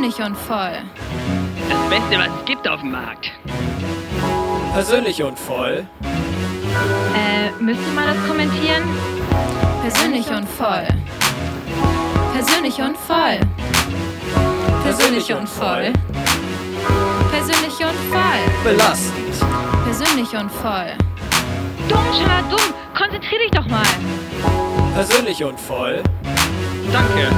Persönlich 0.00 0.26
und 0.26 0.34
voll. 0.34 0.78
Das 1.68 1.90
Beste, 1.90 2.18
was 2.18 2.40
es 2.40 2.44
gibt 2.46 2.66
auf 2.66 2.80
dem 2.80 2.92
Markt. 2.92 3.30
Persönlich 4.72 5.22
und 5.22 5.38
voll. 5.38 5.86
Äh, 7.14 7.50
müsste 7.62 7.86
man 7.94 8.06
das 8.06 8.16
kommentieren? 8.26 8.82
Persönlich 9.82 10.26
und 10.30 10.48
voll. 10.48 10.88
Persönlich 12.32 12.80
und 12.80 12.96
voll. 12.96 13.40
Persönlich 14.84 15.34
und 15.34 15.46
voll. 15.46 15.92
Persönlich 17.30 17.78
und 17.80 17.98
voll. 18.10 18.42
Belastend. 18.64 19.34
Persönlich 19.84 20.34
und 20.34 20.50
voll. 20.50 20.96
Dumm, 21.90 22.48
dumm. 22.48 22.74
Konzentrier 22.96 23.38
dich 23.40 23.50
doch 23.50 23.66
mal. 23.66 23.84
Persönlich 24.94 25.44
und 25.44 25.60
voll. 25.60 26.02
Danke, 26.90 27.28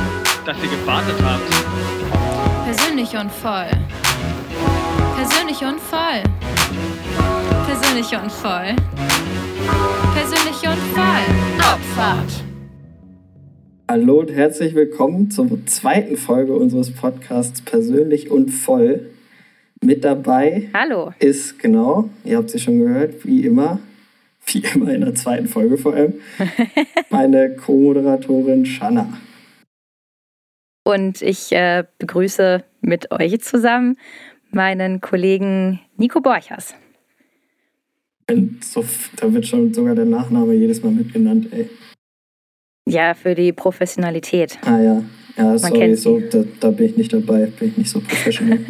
dass 0.46 0.56
ihr 0.58 0.70
gewartet 0.70 1.16
habt. 1.24 2.01
Persönlich 2.64 3.16
und 3.16 3.30
voll. 3.30 3.70
Persönlich 5.16 5.62
und 5.62 5.80
voll. 5.80 6.22
Persönlich 7.66 8.12
und 8.12 8.30
voll. 8.30 8.76
Persönlich 10.14 10.62
und 10.62 10.78
voll. 10.94 11.24
Abfahrt. 11.58 12.44
Hallo 13.90 14.20
und 14.20 14.30
herzlich 14.30 14.76
willkommen 14.76 15.30
zur 15.30 15.66
zweiten 15.66 16.16
Folge 16.16 16.54
unseres 16.54 16.92
Podcasts 16.92 17.60
Persönlich 17.62 18.30
und 18.30 18.50
Voll. 18.50 19.10
Mit 19.82 20.04
dabei 20.04 20.68
Hallo. 20.72 21.12
ist, 21.18 21.58
genau, 21.58 22.10
ihr 22.24 22.36
habt 22.36 22.50
sie 22.50 22.60
schon 22.60 22.78
gehört, 22.78 23.26
wie 23.26 23.44
immer, 23.44 23.80
wie 24.46 24.62
immer 24.72 24.92
in 24.92 25.00
der 25.00 25.16
zweiten 25.16 25.48
Folge 25.48 25.76
vor 25.76 25.94
allem, 25.94 26.14
meine 27.10 27.56
Co-Moderatorin 27.56 28.64
Shanna. 28.64 29.08
Und 30.84 31.22
ich 31.22 31.52
äh, 31.52 31.84
begrüße 31.98 32.64
mit 32.80 33.10
euch 33.12 33.40
zusammen 33.40 33.96
meinen 34.50 35.00
Kollegen 35.00 35.80
Nico 35.96 36.20
Borchers. 36.20 36.74
Da 38.26 39.32
wird 39.32 39.46
schon 39.46 39.74
sogar 39.74 39.94
der 39.94 40.04
Nachname 40.04 40.54
jedes 40.54 40.82
Mal 40.82 40.92
mitgenannt, 40.92 41.52
ey. 41.52 41.68
Ja, 42.86 43.14
für 43.14 43.34
die 43.34 43.52
Professionalität. 43.52 44.58
Ah 44.64 44.80
ja, 44.80 45.02
ja, 45.36 45.58
sorry, 45.58 45.94
so, 45.94 46.18
da, 46.18 46.44
da 46.60 46.70
bin 46.70 46.86
ich 46.86 46.96
nicht 46.96 47.12
dabei, 47.12 47.46
bin 47.46 47.68
ich 47.68 47.76
nicht 47.76 47.90
so 47.90 48.00
professional. 48.00 48.58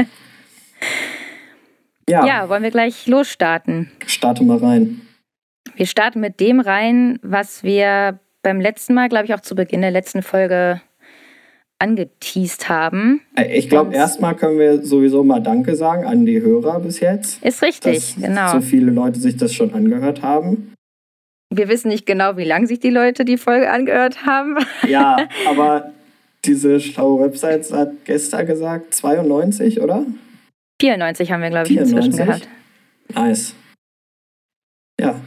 ja, 2.08 2.26
Ja, 2.26 2.48
wollen 2.48 2.62
wir 2.62 2.70
gleich 2.70 3.06
losstarten? 3.06 3.90
starte 4.06 4.44
mal 4.44 4.58
rein. 4.58 5.00
Wir 5.76 5.86
starten 5.86 6.20
mit 6.20 6.40
dem 6.40 6.60
rein, 6.60 7.18
was 7.22 7.62
wir 7.62 8.18
beim 8.42 8.60
letzten 8.60 8.94
Mal, 8.94 9.08
glaube 9.08 9.24
ich, 9.26 9.34
auch 9.34 9.40
zu 9.40 9.54
Beginn 9.54 9.80
der 9.80 9.90
letzten 9.90 10.22
Folge 10.22 10.82
angeteased 11.82 12.68
haben. 12.68 13.20
Äh, 13.36 13.58
Ich 13.58 13.68
glaube, 13.68 13.94
erstmal 13.94 14.36
können 14.36 14.58
wir 14.58 14.82
sowieso 14.84 15.24
mal 15.24 15.40
Danke 15.40 15.74
sagen 15.76 16.04
an 16.04 16.24
die 16.24 16.40
Hörer 16.40 16.80
bis 16.80 17.00
jetzt. 17.00 17.42
Ist 17.42 17.60
richtig, 17.62 18.14
dass 18.14 18.22
genau. 18.22 18.52
so 18.52 18.60
viele 18.60 18.90
Leute 18.92 19.18
sich 19.18 19.36
das 19.36 19.52
schon 19.52 19.74
angehört 19.74 20.22
haben. 20.22 20.72
Wir 21.54 21.68
wissen 21.68 21.88
nicht 21.88 22.06
genau, 22.06 22.36
wie 22.36 22.44
lange 22.44 22.66
sich 22.66 22.80
die 22.80 22.90
Leute 22.90 23.24
die 23.24 23.36
Folge 23.36 23.70
angehört 23.70 24.24
haben. 24.24 24.56
Ja, 24.88 25.28
aber 25.48 25.92
diese 26.44 26.80
schlaue 26.80 27.24
Website 27.24 27.70
hat 27.72 28.04
gestern 28.04 28.46
gesagt 28.46 28.94
92, 28.94 29.80
oder? 29.80 30.06
94 30.80 31.30
haben 31.30 31.42
wir, 31.42 31.50
glaube 31.50 31.68
ich, 31.68 31.76
inzwischen 31.76 32.12
94? 32.12 32.26
gehabt. 32.26 32.48
Nice. 33.14 33.54
Ja. 35.00 35.20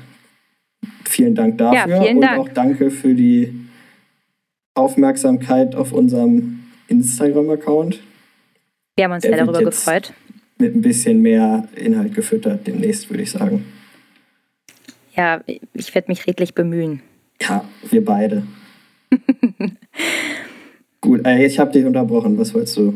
Vielen 1.07 1.35
Dank 1.35 1.57
dafür 1.57 1.95
Ja, 1.95 2.01
vielen 2.01 2.15
und 2.17 2.21
Dank. 2.23 2.39
auch 2.39 2.49
danke 2.49 2.91
für 2.91 3.13
die 3.13 3.53
Aufmerksamkeit 4.75 5.75
auf 5.75 5.91
unserem 5.91 6.63
Instagram-Account. 6.87 8.01
Wir 8.95 9.05
haben 9.05 9.13
uns 9.13 9.23
sehr 9.23 9.37
darüber 9.37 9.63
gefreut. 9.63 10.13
Mit 10.57 10.75
ein 10.75 10.81
bisschen 10.81 11.21
mehr 11.21 11.67
Inhalt 11.75 12.13
gefüttert 12.13 12.67
demnächst, 12.67 13.09
würde 13.09 13.23
ich 13.23 13.31
sagen. 13.31 13.65
Ja, 15.15 15.41
ich 15.73 15.95
werde 15.95 16.09
mich 16.09 16.27
redlich 16.27 16.53
bemühen. 16.53 17.01
Ja, 17.41 17.65
wir 17.89 18.03
beide. 18.03 18.43
Gut, 21.01 21.25
äh, 21.25 21.45
ich 21.45 21.59
habe 21.59 21.71
dich 21.71 21.85
unterbrochen. 21.85 22.37
Was 22.37 22.53
wolltest 22.53 22.77
du? 22.77 22.93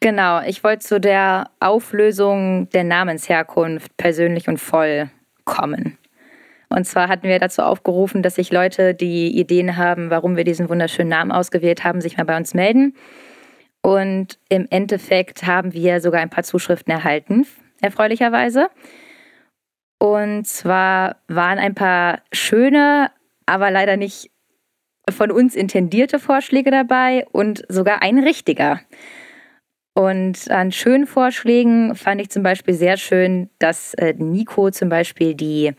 Genau, 0.00 0.40
ich 0.42 0.64
wollte 0.64 0.84
zu 0.86 1.00
der 1.00 1.50
Auflösung 1.60 2.68
der 2.70 2.84
Namensherkunft 2.84 3.96
persönlich 3.96 4.48
und 4.48 4.58
voll 4.58 5.10
kommen. 5.44 5.98
Und 6.72 6.84
zwar 6.84 7.08
hatten 7.08 7.28
wir 7.28 7.38
dazu 7.40 7.62
aufgerufen, 7.62 8.22
dass 8.22 8.36
sich 8.36 8.52
Leute, 8.52 8.94
die 8.94 9.36
Ideen 9.36 9.76
haben, 9.76 10.10
warum 10.10 10.36
wir 10.36 10.44
diesen 10.44 10.68
wunderschönen 10.68 11.10
Namen 11.10 11.32
ausgewählt 11.32 11.82
haben, 11.82 12.00
sich 12.00 12.16
mal 12.16 12.24
bei 12.24 12.36
uns 12.36 12.54
melden. 12.54 12.94
Und 13.82 14.38
im 14.48 14.66
Endeffekt 14.70 15.46
haben 15.46 15.72
wir 15.72 16.00
sogar 16.00 16.20
ein 16.20 16.30
paar 16.30 16.44
Zuschriften 16.44 16.92
erhalten, 16.92 17.46
erfreulicherweise. 17.80 18.68
Und 19.98 20.46
zwar 20.46 21.16
waren 21.26 21.58
ein 21.58 21.74
paar 21.74 22.20
schöne, 22.32 23.10
aber 23.46 23.70
leider 23.70 23.96
nicht 23.96 24.30
von 25.10 25.32
uns 25.32 25.56
intendierte 25.56 26.20
Vorschläge 26.20 26.70
dabei 26.70 27.26
und 27.32 27.64
sogar 27.68 28.02
ein 28.02 28.18
richtiger. 28.18 28.80
Und 29.94 30.50
an 30.50 30.70
schönen 30.70 31.06
Vorschlägen 31.06 31.96
fand 31.96 32.20
ich 32.20 32.30
zum 32.30 32.44
Beispiel 32.44 32.74
sehr 32.74 32.96
schön, 32.96 33.50
dass 33.58 33.92
äh, 33.94 34.14
Nico 34.16 34.70
zum 34.70 34.88
Beispiel 34.88 35.34
die 35.34 35.72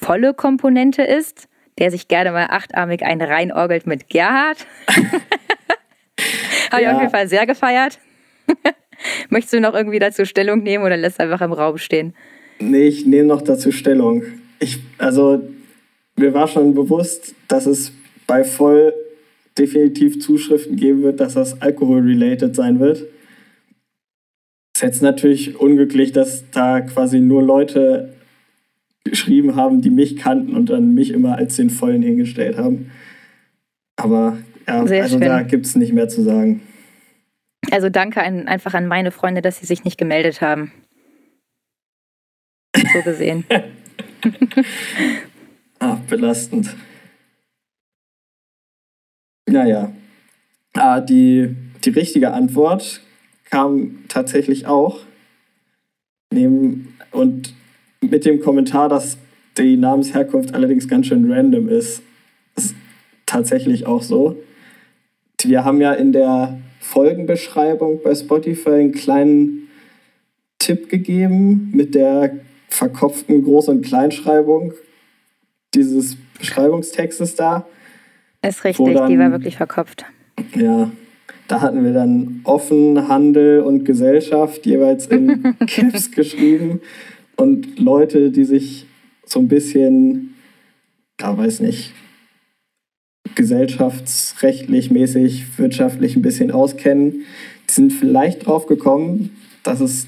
volle 0.00 0.34
Komponente 0.34 1.02
ist, 1.02 1.48
der 1.78 1.90
sich 1.90 2.08
gerne 2.08 2.32
mal 2.32 2.46
achtarmig 2.50 3.02
einen 3.02 3.22
reinorgelt 3.22 3.86
mit 3.86 4.08
Gerhard. 4.08 4.66
Habe 6.70 6.82
ich 6.82 6.86
Ja. 6.86 6.94
auf 6.94 7.00
jeden 7.00 7.10
Fall 7.10 7.28
sehr 7.28 7.46
gefeiert. 7.46 7.98
Möchtest 9.30 9.54
du 9.54 9.60
noch 9.60 9.74
irgendwie 9.74 9.98
dazu 9.98 10.24
Stellung 10.24 10.62
nehmen 10.62 10.84
oder 10.84 10.96
lässt 10.96 11.20
einfach 11.20 11.40
im 11.40 11.52
Raum 11.52 11.78
stehen? 11.78 12.14
Nee, 12.58 12.88
ich 12.88 13.06
nehme 13.06 13.28
noch 13.28 13.42
dazu 13.42 13.72
Stellung. 13.72 14.24
Ich, 14.58 14.78
also, 14.98 15.40
mir 16.16 16.34
war 16.34 16.48
schon 16.48 16.74
bewusst, 16.74 17.34
dass 17.48 17.64
es 17.66 17.92
bei 18.26 18.44
voll 18.44 18.92
definitiv 19.58 20.20
Zuschriften 20.20 20.76
geben 20.76 21.02
wird, 21.02 21.20
dass 21.20 21.34
das 21.34 21.60
Alkohol-related 21.62 22.54
sein 22.54 22.78
wird. 22.78 23.04
Ist 24.76 24.82
jetzt 24.82 25.02
natürlich 25.02 25.58
unglücklich, 25.58 26.12
dass 26.12 26.44
da 26.50 26.80
quasi 26.82 27.20
nur 27.20 27.42
Leute 27.42 28.14
geschrieben 29.04 29.56
haben, 29.56 29.80
die 29.80 29.90
mich 29.90 30.16
kannten 30.16 30.54
und 30.54 30.70
dann 30.70 30.94
mich 30.94 31.10
immer 31.10 31.36
als 31.36 31.56
den 31.56 31.70
Vollen 31.70 32.02
hingestellt 32.02 32.56
haben. 32.56 32.90
Aber 33.96 34.38
ja, 34.66 34.86
Sehr 34.86 35.02
also 35.02 35.18
schön. 35.18 35.26
da 35.26 35.42
gibt 35.42 35.66
es 35.66 35.76
nicht 35.76 35.92
mehr 35.92 36.08
zu 36.08 36.22
sagen. 36.22 36.62
Also 37.70 37.88
danke 37.88 38.22
an, 38.22 38.46
einfach 38.48 38.74
an 38.74 38.86
meine 38.86 39.10
Freunde, 39.10 39.42
dass 39.42 39.60
sie 39.60 39.66
sich 39.66 39.84
nicht 39.84 39.98
gemeldet 39.98 40.40
haben. 40.40 40.72
So 42.74 43.02
gesehen. 43.02 43.44
Ah, 45.82 45.98
belastend. 46.08 46.76
Naja. 49.48 49.92
Ah, 50.74 51.00
die, 51.00 51.56
die 51.82 51.90
richtige 51.90 52.32
Antwort 52.34 53.00
kam 53.48 54.04
tatsächlich 54.08 54.66
auch. 54.66 55.00
Neben, 56.30 56.98
und 57.12 57.54
mit 58.02 58.24
dem 58.24 58.40
Kommentar, 58.40 58.88
dass 58.88 59.18
die 59.58 59.76
Namensherkunft 59.76 60.54
allerdings 60.54 60.88
ganz 60.88 61.06
schön 61.06 61.30
random 61.30 61.68
ist. 61.68 62.02
ist 62.56 62.74
tatsächlich 63.26 63.86
auch 63.86 64.02
so. 64.02 64.36
Wir 65.44 65.64
haben 65.64 65.80
ja 65.80 65.92
in 65.92 66.12
der 66.12 66.58
Folgenbeschreibung 66.80 68.00
bei 68.02 68.14
Spotify 68.14 68.70
einen 68.70 68.92
kleinen 68.92 69.68
Tipp 70.58 70.88
gegeben 70.88 71.70
mit 71.74 71.94
der 71.94 72.36
verkopften 72.68 73.44
Groß- 73.44 73.68
und 73.70 73.82
Kleinschreibung 73.84 74.72
dieses 75.74 76.16
Beschreibungstextes 76.38 77.34
da. 77.36 77.66
Ist 78.46 78.64
richtig, 78.64 78.94
dann- 78.94 79.10
die 79.10 79.18
war 79.18 79.30
wirklich 79.30 79.56
verkopft. 79.56 80.04
Ja, 80.54 80.90
da 81.48 81.60
hatten 81.60 81.84
wir 81.84 81.92
dann 81.92 82.40
offen, 82.44 83.08
Handel 83.08 83.60
und 83.60 83.84
Gesellschaft 83.84 84.64
jeweils 84.66 85.06
in 85.06 85.54
Caps 85.66 86.10
geschrieben. 86.12 86.80
Und 87.40 87.78
Leute, 87.78 88.30
die 88.30 88.44
sich 88.44 88.84
so 89.24 89.40
ein 89.40 89.48
bisschen, 89.48 90.34
ja, 91.18 91.38
weiß 91.38 91.60
nicht, 91.60 91.94
gesellschaftsrechtlich, 93.34 94.90
mäßig, 94.90 95.58
wirtschaftlich 95.58 96.16
ein 96.16 96.22
bisschen 96.22 96.50
auskennen, 96.50 97.24
die 97.66 97.72
sind 97.72 97.94
vielleicht 97.94 98.44
drauf 98.44 98.66
gekommen, 98.66 99.34
dass 99.62 99.80
es 99.80 100.06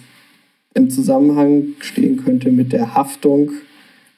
im 0.74 0.90
Zusammenhang 0.90 1.68
stehen 1.80 2.22
könnte 2.22 2.52
mit 2.52 2.70
der 2.74 2.94
Haftung 2.94 3.52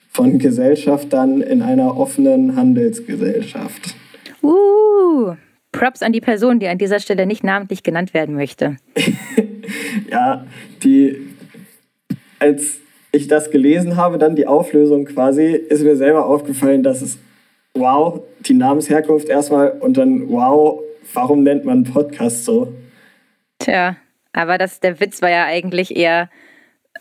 von 0.08 0.40
Gesellschaftern 0.40 1.40
in 1.40 1.62
einer 1.62 1.96
offenen 1.96 2.56
Handelsgesellschaft. 2.56 3.94
Uh, 4.42 5.36
Props 5.70 6.02
an 6.02 6.12
die 6.12 6.20
Person, 6.20 6.58
die 6.58 6.66
an 6.66 6.78
dieser 6.78 6.98
Stelle 6.98 7.26
nicht 7.26 7.44
namentlich 7.44 7.84
genannt 7.84 8.12
werden 8.12 8.34
möchte. 8.34 8.76
Ja, 10.10 10.46
die, 10.82 11.16
als 12.38 12.80
ich 13.14 13.28
das 13.28 13.50
gelesen 13.50 13.96
habe, 13.96 14.18
dann 14.18 14.36
die 14.36 14.46
Auflösung 14.46 15.04
quasi, 15.04 15.46
ist 15.46 15.82
mir 15.82 15.96
selber 15.96 16.26
aufgefallen, 16.26 16.82
dass 16.82 17.02
es, 17.02 17.18
wow, 17.74 18.20
die 18.40 18.54
Namensherkunft 18.54 19.28
erstmal 19.28 19.70
und 19.70 19.96
dann, 19.96 20.28
wow, 20.28 20.80
warum 21.12 21.42
nennt 21.42 21.64
man 21.64 21.84
Podcast 21.84 22.44
so? 22.44 22.72
Tja, 23.58 23.96
aber 24.32 24.58
das, 24.58 24.80
der 24.80 25.00
Witz 25.00 25.22
war 25.22 25.30
ja 25.30 25.44
eigentlich 25.44 25.96
eher, 25.96 26.28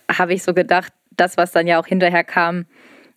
habe 0.09 0.33
ich 0.33 0.43
so 0.43 0.53
gedacht, 0.53 0.93
das, 1.11 1.37
was 1.37 1.51
dann 1.51 1.67
ja 1.67 1.79
auch 1.79 1.87
hinterher 1.87 2.23
kam, 2.23 2.65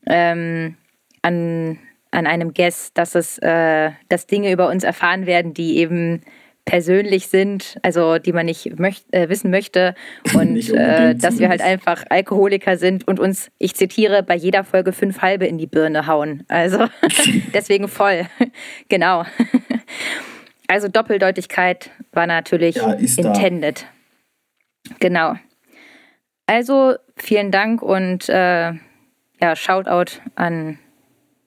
ähm, 0.07 0.77
an, 1.23 1.79
an 2.11 2.27
einem 2.27 2.55
Guest, 2.55 2.97
dass 2.97 3.15
es, 3.15 3.39
äh, 3.39 3.91
dass 4.09 4.27
Dinge 4.27 4.53
über 4.53 4.69
uns 4.69 4.85
erfahren 4.85 5.27
werden, 5.27 5.55
die 5.55 5.79
eben 5.79 6.23
persönlich 6.67 7.29
sind, 7.29 7.79
also 7.83 8.19
die 8.19 8.33
man 8.33 8.45
nicht 8.45 8.79
möcht, 8.79 9.07
äh, 9.15 9.31
wissen 9.31 9.51
möchte 9.51 9.95
und 10.35 10.69
äh, 10.75 11.15
dass 11.15 11.39
wir 11.39 11.49
halt 11.49 11.63
einfach 11.63 12.05
Alkoholiker 12.11 12.77
sind 12.77 13.09
und 13.09 13.19
uns, 13.19 13.51
ich 13.59 13.75
zitiere, 13.75 14.23
bei 14.23 14.35
jeder 14.35 14.65
Folge 14.65 14.93
fünf 14.93 15.23
halbe 15.23 15.47
in 15.47 15.57
die 15.57 15.67
Birne 15.67 16.07
hauen. 16.07 16.45
Also 16.49 16.87
deswegen 17.55 17.89
voll. 17.89 18.27
genau. 18.89 19.25
Also 20.69 20.89
Doppeldeutigkeit 20.89 21.91
war 22.13 22.27
natürlich 22.27 22.77
Ja, 22.77 22.93
ist 22.93 23.23
da. 23.25 23.29
intended. 23.33 23.87
Genau. 24.99 25.37
Also 26.47 26.97
vielen 27.17 27.51
Dank 27.53 27.81
und 27.83 28.29
äh, 28.29 28.73
ja, 29.41 29.55
Shoutout 29.55 30.21
an 30.35 30.79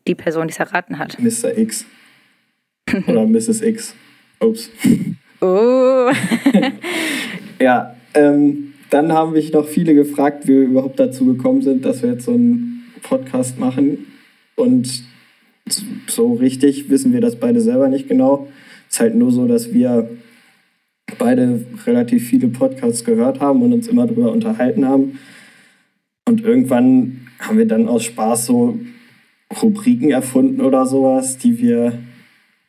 die 0.08 0.16
Person, 0.16 0.48
die 0.48 0.54
es 0.54 0.60
erraten 0.60 0.98
hat. 0.98 1.18
Mr. 1.20 1.58
X. 1.58 1.86
Oder 3.08 3.26
Mrs. 3.26 3.62
X. 3.62 3.96
Ups. 4.40 4.70
Oh, 5.42 6.12
Ja, 7.62 7.96
ähm, 8.14 8.74
dann 8.90 9.12
haben 9.12 9.34
mich 9.34 9.52
noch 9.52 9.68
viele 9.68 9.94
gefragt, 9.94 10.48
wie 10.48 10.54
wir 10.54 10.62
überhaupt 10.62 11.00
dazu 11.00 11.26
gekommen 11.26 11.62
sind, 11.62 11.86
dass 11.86 12.02
wir 12.02 12.12
jetzt 12.12 12.26
so 12.26 12.32
einen 12.32 12.84
Podcast 13.04 13.60
machen. 13.60 14.08
Und 14.56 15.04
so 16.08 16.34
richtig 16.34 16.90
wissen 16.90 17.14
wir 17.14 17.22
das 17.22 17.36
beide 17.38 17.62
selber 17.62 17.88
nicht 17.88 18.08
genau. 18.08 18.48
Es 18.88 18.96
ist 18.96 19.00
halt 19.02 19.16
nur 19.16 19.32
so, 19.32 19.48
dass 19.48 19.74
wir 19.74 20.10
beide 21.18 21.66
relativ 21.86 22.28
viele 22.28 22.48
Podcasts 22.48 23.04
gehört 23.04 23.40
haben 23.40 23.62
und 23.62 23.74
uns 23.74 23.88
immer 23.88 24.08
darüber 24.08 24.32
unterhalten 24.32 24.86
haben. 24.86 25.20
Und 26.28 26.42
irgendwann 26.42 27.28
haben 27.40 27.58
wir 27.58 27.68
dann 27.68 27.88
aus 27.88 28.04
Spaß 28.04 28.48
so 28.48 28.80
Rubriken 29.62 30.12
erfunden 30.12 30.62
oder 30.62 30.86
sowas, 30.86 31.38
die 31.38 31.60
wir 31.60 32.00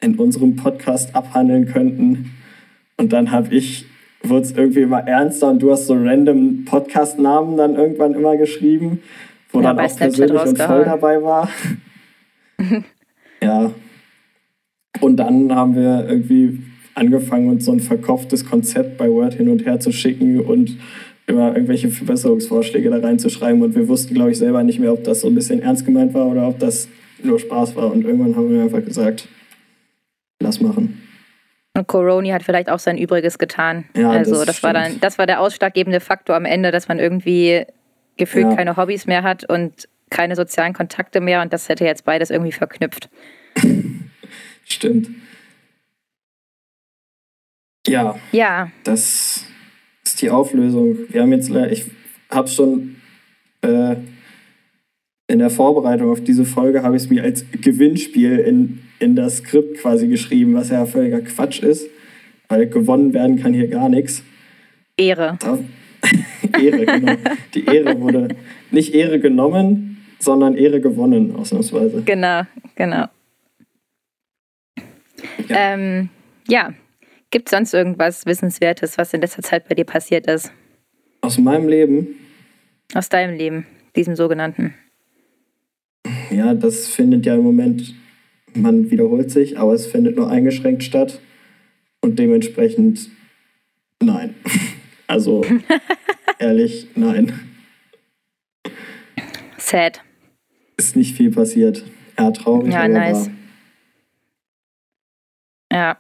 in 0.01 0.17
unserem 0.17 0.57
Podcast 0.57 1.15
abhandeln 1.15 1.67
könnten. 1.67 2.33
Und 2.97 3.13
dann 3.13 3.31
habe 3.31 3.55
ich, 3.55 3.87
wurde 4.23 4.43
es 4.43 4.53
irgendwie 4.53 4.81
immer 4.81 5.01
ernster 5.01 5.51
und 5.51 5.61
du 5.61 5.71
hast 5.71 5.87
so 5.87 5.95
random 5.95 6.65
Podcast-Namen 6.65 7.57
dann 7.57 7.77
irgendwann 7.77 8.15
immer 8.15 8.37
geschrieben, 8.37 9.01
wo 9.53 9.61
Ja, 9.61 9.75
dann 9.75 9.85
auch 9.85 9.91
Snapchat 9.91 10.17
persönlich 10.17 10.43
und 10.43 10.59
voll 10.59 10.85
dabei 10.85 11.23
war. 11.23 11.49
ja. 13.43 13.71
Und 15.01 15.17
dann 15.17 15.55
haben 15.55 15.75
wir 15.75 16.07
irgendwie 16.09 16.63
angefangen, 16.95 17.49
uns 17.49 17.65
so 17.65 17.73
ein 17.73 17.81
verkauftes 17.81 18.45
Konzept 18.45 18.99
bei 18.99 19.09
Word 19.09 19.35
hin 19.35 19.49
und 19.49 19.65
her 19.65 19.81
zu 19.81 19.93
schicken 19.93 20.41
und 20.41 20.77
immer 21.27 21.55
irgendwelche 21.55 21.89
Verbesserungsvorschläge 21.89 22.91
da 22.91 22.99
reinzuschreiben. 22.99 23.63
Und 23.63 23.75
wir 23.75 23.89
wussten, 23.89 24.15
glaube 24.15 24.33
ich, 24.33 24.39
selber 24.39 24.63
nicht 24.63 24.79
mehr, 24.79 24.93
ob 24.93 25.05
das 25.05 25.21
so 25.21 25.29
ein 25.29 25.35
bisschen 25.35 25.63
ernst 25.63 25.87
gemeint 25.87 26.13
war 26.13 26.27
oder 26.27 26.49
ob 26.49 26.59
das 26.59 26.89
nur 27.23 27.39
Spaß 27.39 27.77
war. 27.77 27.93
Und 27.93 28.05
irgendwann 28.05 28.37
haben 28.37 28.51
wir 28.51 28.63
einfach 28.63 28.85
gesagt, 28.85 29.29
lass 30.41 30.61
machen. 30.61 31.01
und 31.77 31.87
Coroni 31.87 32.31
hat 32.31 32.43
vielleicht 32.43 32.69
auch 32.71 32.79
sein 32.81 32.99
Übriges 32.99 33.39
getan. 33.39 33.85
Ja, 33.97 34.11
also 34.11 34.37
das 34.45 34.47
das, 34.47 34.63
war 34.63 34.73
dann, 34.73 34.99
das 35.01 35.19
war 35.19 35.27
der 35.27 35.41
ausschlaggebende 35.41 36.01
Faktor 36.01 36.35
am 36.37 36.45
Ende, 36.45 36.73
dass 36.73 36.89
man 36.89 36.99
irgendwie 36.99 37.65
gefühlt 38.17 38.47
Ja. 38.49 38.57
keine 38.57 38.77
Hobbys 38.77 39.07
mehr 39.07 39.23
hat 39.23 39.49
und 39.49 39.89
keine 40.11 40.35
sozialen 40.35 40.73
Kontakte 40.73 41.21
mehr 41.21 41.41
und 41.43 41.53
das 41.53 41.69
hätte 41.69 41.85
jetzt 41.85 42.05
beides 42.05 42.31
irgendwie 42.31 42.53
verknüpft. 42.53 43.09
Stimmt. 44.65 45.11
Ja, 47.87 48.17
Ja, 48.33 48.71
das 48.85 49.45
ist 50.05 50.21
die 50.23 50.31
Auflösung. 50.31 50.99
Wir 51.09 51.23
haben 51.23 51.33
jetzt, 51.33 51.51
ich 51.51 51.87
habe 52.31 52.49
schon 52.49 52.97
äh, 53.63 53.97
in 55.29 55.39
der 55.39 55.51
Vorbereitung 55.51 56.11
auf 56.11 56.23
diese 56.23 56.45
Folge 56.45 56.83
habe 56.83 56.97
ich 56.97 57.05
es 57.05 57.11
mir 57.11 57.23
als 57.23 57.45
Gewinnspiel 57.53 58.39
in, 58.41 58.83
in 59.01 59.17
das 59.17 59.39
Skript 59.39 59.79
quasi 59.79 60.07
geschrieben, 60.07 60.55
was 60.55 60.71
ja 60.71 60.87
völliger 60.87 61.21
Quatsch 61.21 61.63
ist, 61.63 61.89
weil 62.49 62.69
gewonnen 62.69 63.13
werden 63.13 63.41
kann 63.41 63.53
hier 63.53 63.69
gar 63.69 63.89
nichts. 63.89 64.23
Ehre. 64.97 65.39
Ehre, 66.61 66.87
genau. 66.87 67.15
Die 67.55 67.65
Ehre 67.65 68.01
wurde 68.01 68.29
nicht 68.71 68.95
Ehre 68.95 69.19
genommen, 69.19 69.99
sondern 70.19 70.57
Ehre 70.57 70.81
gewonnen, 70.81 71.35
ausnahmsweise. 71.35 72.03
Genau, 72.05 72.43
genau. 72.75 73.07
Ja. 75.49 75.73
Ähm, 75.73 76.09
ja. 76.49 76.75
Gibt 77.31 77.49
es 77.49 77.51
sonst 77.53 77.75
irgendwas 77.75 78.27
Wissenswertes, 78.27 78.99
was 78.99 79.15
in 79.15 79.21
letzter 79.21 79.43
Zeit 79.43 79.69
bei 79.69 79.75
dir 79.75 79.85
passiert 79.85 80.27
ist? 80.27 80.53
Aus 81.21 81.39
meinem 81.39 81.69
Leben, 81.69 82.17
Aus 82.95 83.09
deinem 83.09 83.37
Leben, 83.37 83.67
diesem 83.95 84.17
sogenannten? 84.17 84.75
ja, 86.31 86.55
das 86.55 86.89
findet 86.89 87.27
ja 87.27 87.35
im 87.37 87.43
Moment, 87.43 87.95
man 88.55 88.91
wiederholt 88.91 89.31
sich, 89.31 89.59
aber 89.59 89.73
es 89.75 89.87
findet 89.87 90.17
nur 90.17 90.29
eingeschränkt 90.31 90.83
statt 90.85 91.21
und 92.01 92.19
dementsprechend 92.19 93.09
nein. 94.03 94.35
Also 95.07 95.45
ehrlich, 96.39 96.87
nein. 96.95 97.33
Sad. 99.59 100.03
Ist 100.77 100.95
nicht 100.95 101.17
viel 101.17 101.33
passiert. 101.33 101.85
Ja, 102.17 102.31
traurig, 102.31 102.73
Ja, 102.73 102.87
nice. 102.87 103.27
wahr. 103.27 103.35
Ja, 105.73 105.97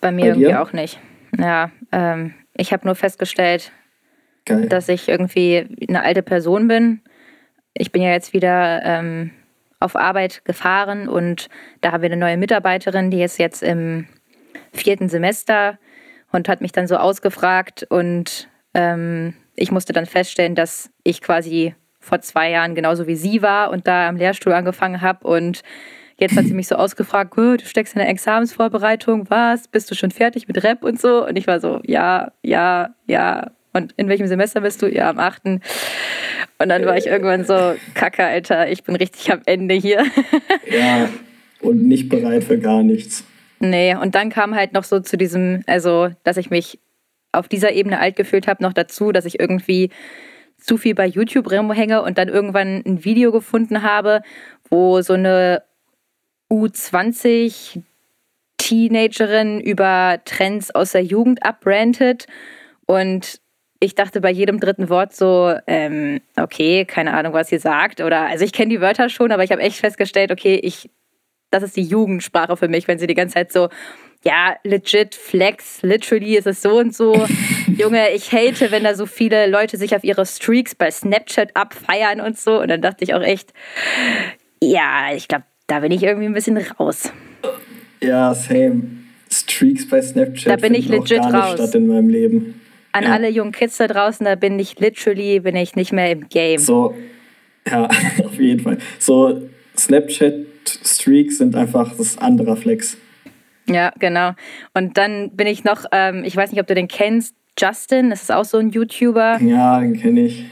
bei 0.00 0.10
mir 0.10 0.20
Bei 0.22 0.26
irgendwie 0.28 0.46
dir? 0.46 0.62
auch 0.62 0.72
nicht. 0.72 0.98
Ja, 1.38 1.70
ähm, 1.92 2.34
ich 2.56 2.72
habe 2.72 2.86
nur 2.86 2.96
festgestellt, 2.96 3.70
Geil. 4.46 4.68
dass 4.68 4.88
ich 4.88 5.08
irgendwie 5.08 5.66
eine 5.88 6.02
alte 6.02 6.22
Person 6.22 6.66
bin. 6.66 7.00
Ich 7.74 7.92
bin 7.92 8.02
ja 8.02 8.10
jetzt 8.10 8.32
wieder 8.32 8.82
ähm, 8.84 9.30
auf 9.84 9.96
Arbeit 9.96 10.44
gefahren 10.44 11.08
und 11.08 11.48
da 11.82 11.92
haben 11.92 12.02
wir 12.02 12.10
eine 12.10 12.16
neue 12.16 12.36
Mitarbeiterin, 12.36 13.10
die 13.10 13.22
ist 13.22 13.38
jetzt 13.38 13.62
im 13.62 14.06
vierten 14.72 15.08
Semester 15.08 15.78
und 16.32 16.48
hat 16.48 16.60
mich 16.60 16.72
dann 16.72 16.86
so 16.86 16.96
ausgefragt 16.96 17.86
und 17.90 18.48
ähm, 18.72 19.34
ich 19.54 19.70
musste 19.70 19.92
dann 19.92 20.06
feststellen, 20.06 20.54
dass 20.54 20.90
ich 21.04 21.20
quasi 21.20 21.74
vor 22.00 22.20
zwei 22.20 22.50
Jahren 22.50 22.74
genauso 22.74 23.06
wie 23.06 23.14
sie 23.16 23.42
war 23.42 23.70
und 23.70 23.86
da 23.86 24.08
am 24.08 24.16
Lehrstuhl 24.16 24.52
angefangen 24.54 25.00
habe 25.00 25.26
und 25.28 25.62
jetzt 26.16 26.36
hat 26.36 26.46
sie 26.46 26.54
mich 26.54 26.68
so 26.68 26.76
ausgefragt, 26.76 27.34
"Oh, 27.36 27.56
du 27.56 27.64
steckst 27.64 27.94
in 27.94 28.00
der 28.00 28.08
Examensvorbereitung, 28.08 29.28
was? 29.28 29.68
Bist 29.68 29.90
du 29.90 29.94
schon 29.94 30.10
fertig 30.10 30.48
mit 30.48 30.62
Rap 30.64 30.82
und 30.82 31.00
so? 31.00 31.26
Und 31.26 31.36
ich 31.36 31.46
war 31.46 31.60
so, 31.60 31.80
ja, 31.84 32.32
ja, 32.42 32.94
ja. 33.06 33.50
Und 33.72 33.92
in 33.96 34.08
welchem 34.08 34.28
Semester 34.28 34.60
bist 34.60 34.80
du? 34.82 34.86
Ja, 34.86 35.10
am 35.10 35.18
achten. 35.18 35.60
Und 36.64 36.70
dann 36.70 36.86
war 36.86 36.96
ich 36.96 37.06
irgendwann 37.06 37.44
so, 37.44 37.76
Kacke, 37.92 38.24
Alter, 38.24 38.70
ich 38.70 38.84
bin 38.84 38.96
richtig 38.96 39.30
am 39.30 39.42
Ende 39.44 39.74
hier. 39.74 40.02
Ja, 40.70 41.10
und 41.60 41.86
nicht 41.86 42.08
bereit 42.08 42.42
für 42.42 42.58
gar 42.58 42.82
nichts. 42.82 43.22
Nee, 43.60 43.94
und 43.94 44.14
dann 44.14 44.30
kam 44.30 44.54
halt 44.54 44.72
noch 44.72 44.84
so 44.84 45.00
zu 45.00 45.18
diesem, 45.18 45.62
also, 45.66 46.08
dass 46.22 46.38
ich 46.38 46.48
mich 46.48 46.78
auf 47.32 47.48
dieser 47.48 47.72
Ebene 47.72 48.00
alt 48.00 48.16
gefühlt 48.16 48.48
habe, 48.48 48.62
noch 48.62 48.72
dazu, 48.72 49.12
dass 49.12 49.26
ich 49.26 49.38
irgendwie 49.38 49.90
zu 50.56 50.78
viel 50.78 50.94
bei 50.94 51.04
YouTube 51.04 51.52
rumhänge 51.52 52.00
und 52.00 52.16
dann 52.16 52.28
irgendwann 52.28 52.82
ein 52.86 53.04
Video 53.04 53.30
gefunden 53.30 53.82
habe, 53.82 54.22
wo 54.70 55.02
so 55.02 55.12
eine 55.12 55.64
U20 56.50 57.82
Teenagerin 58.56 59.60
über 59.60 60.18
Trends 60.24 60.70
aus 60.70 60.92
der 60.92 61.04
Jugend 61.04 61.44
abrantet 61.44 62.26
und 62.86 63.43
ich 63.84 63.94
dachte 63.94 64.20
bei 64.20 64.30
jedem 64.30 64.60
dritten 64.60 64.88
Wort 64.88 65.14
so, 65.14 65.54
ähm, 65.66 66.20
okay, 66.36 66.84
keine 66.86 67.12
Ahnung, 67.12 67.34
was 67.34 67.48
sie 67.48 67.58
sagt. 67.58 68.00
Oder 68.00 68.22
also 68.22 68.44
ich 68.44 68.52
kenne 68.52 68.70
die 68.70 68.80
Wörter 68.80 69.08
schon, 69.08 69.30
aber 69.30 69.44
ich 69.44 69.52
habe 69.52 69.62
echt 69.62 69.76
festgestellt, 69.76 70.32
okay, 70.32 70.56
ich, 70.56 70.90
das 71.50 71.62
ist 71.62 71.76
die 71.76 71.82
Jugendsprache 71.82 72.56
für 72.56 72.68
mich, 72.68 72.88
wenn 72.88 72.98
sie 72.98 73.06
die 73.06 73.14
ganze 73.14 73.34
Zeit 73.34 73.52
so, 73.52 73.68
ja, 74.24 74.56
legit, 74.64 75.14
flex, 75.14 75.82
literally 75.82 76.36
ist 76.36 76.46
es 76.46 76.62
so 76.62 76.78
und 76.78 76.94
so. 76.94 77.26
Junge, 77.66 78.10
ich 78.12 78.32
hate, 78.32 78.70
wenn 78.70 78.84
da 78.84 78.94
so 78.94 79.04
viele 79.04 79.46
Leute 79.48 79.76
sich 79.76 79.94
auf 79.94 80.02
ihre 80.02 80.24
Streaks 80.24 80.74
bei 80.74 80.90
Snapchat 80.90 81.54
abfeiern 81.54 82.22
und 82.22 82.38
so. 82.38 82.60
Und 82.60 82.68
dann 82.68 82.80
dachte 82.80 83.04
ich 83.04 83.12
auch 83.12 83.22
echt, 83.22 83.52
ja, 84.62 85.14
ich 85.14 85.28
glaube, 85.28 85.44
da 85.66 85.80
bin 85.80 85.92
ich 85.92 86.02
irgendwie 86.02 86.26
ein 86.26 86.32
bisschen 86.32 86.56
raus. 86.56 87.12
Ja, 88.00 88.34
same. 88.34 88.82
Streaks 89.30 89.86
bei 89.88 90.00
Snapchat 90.00 90.52
Da 90.52 90.56
bin 90.56 90.74
ich 90.74 90.88
legit 90.88 91.20
raus. 91.20 91.54
statt 91.54 91.74
in 91.74 91.86
meinem 91.86 92.08
Leben. 92.08 92.60
An 92.94 93.02
Ja. 93.04 93.12
alle 93.12 93.28
jungen 93.28 93.50
Kids 93.52 93.76
da 93.78 93.88
draußen, 93.88 94.24
da 94.24 94.36
bin 94.36 94.56
ich 94.58 94.78
literally, 94.78 95.40
bin 95.40 95.56
ich 95.56 95.74
nicht 95.74 95.92
mehr 95.92 96.12
im 96.12 96.28
Game. 96.28 96.58
So, 96.60 96.94
ja, 97.68 97.88
auf 98.24 98.34
jeden 98.38 98.60
Fall. 98.60 98.78
So, 99.00 99.42
Snapchat-Streaks 99.76 101.38
sind 101.38 101.56
einfach 101.56 101.90
das 101.90 101.98
ist 102.00 102.22
anderer 102.22 102.56
Flex. 102.56 102.96
Ja, 103.66 103.92
genau. 103.98 104.32
Und 104.74 104.96
dann 104.96 105.30
bin 105.34 105.46
ich 105.46 105.64
noch, 105.64 105.84
ähm, 105.90 106.22
ich 106.24 106.36
weiß 106.36 106.52
nicht, 106.52 106.60
ob 106.60 106.66
du 106.66 106.74
den 106.74 106.86
kennst, 106.88 107.34
Justin, 107.58 108.10
das 108.10 108.22
ist 108.22 108.32
auch 108.32 108.44
so 108.44 108.58
ein 108.58 108.70
YouTuber. 108.70 109.38
Ja, 109.40 109.80
den 109.80 109.98
kenne 110.00 110.20
ich. 110.26 110.44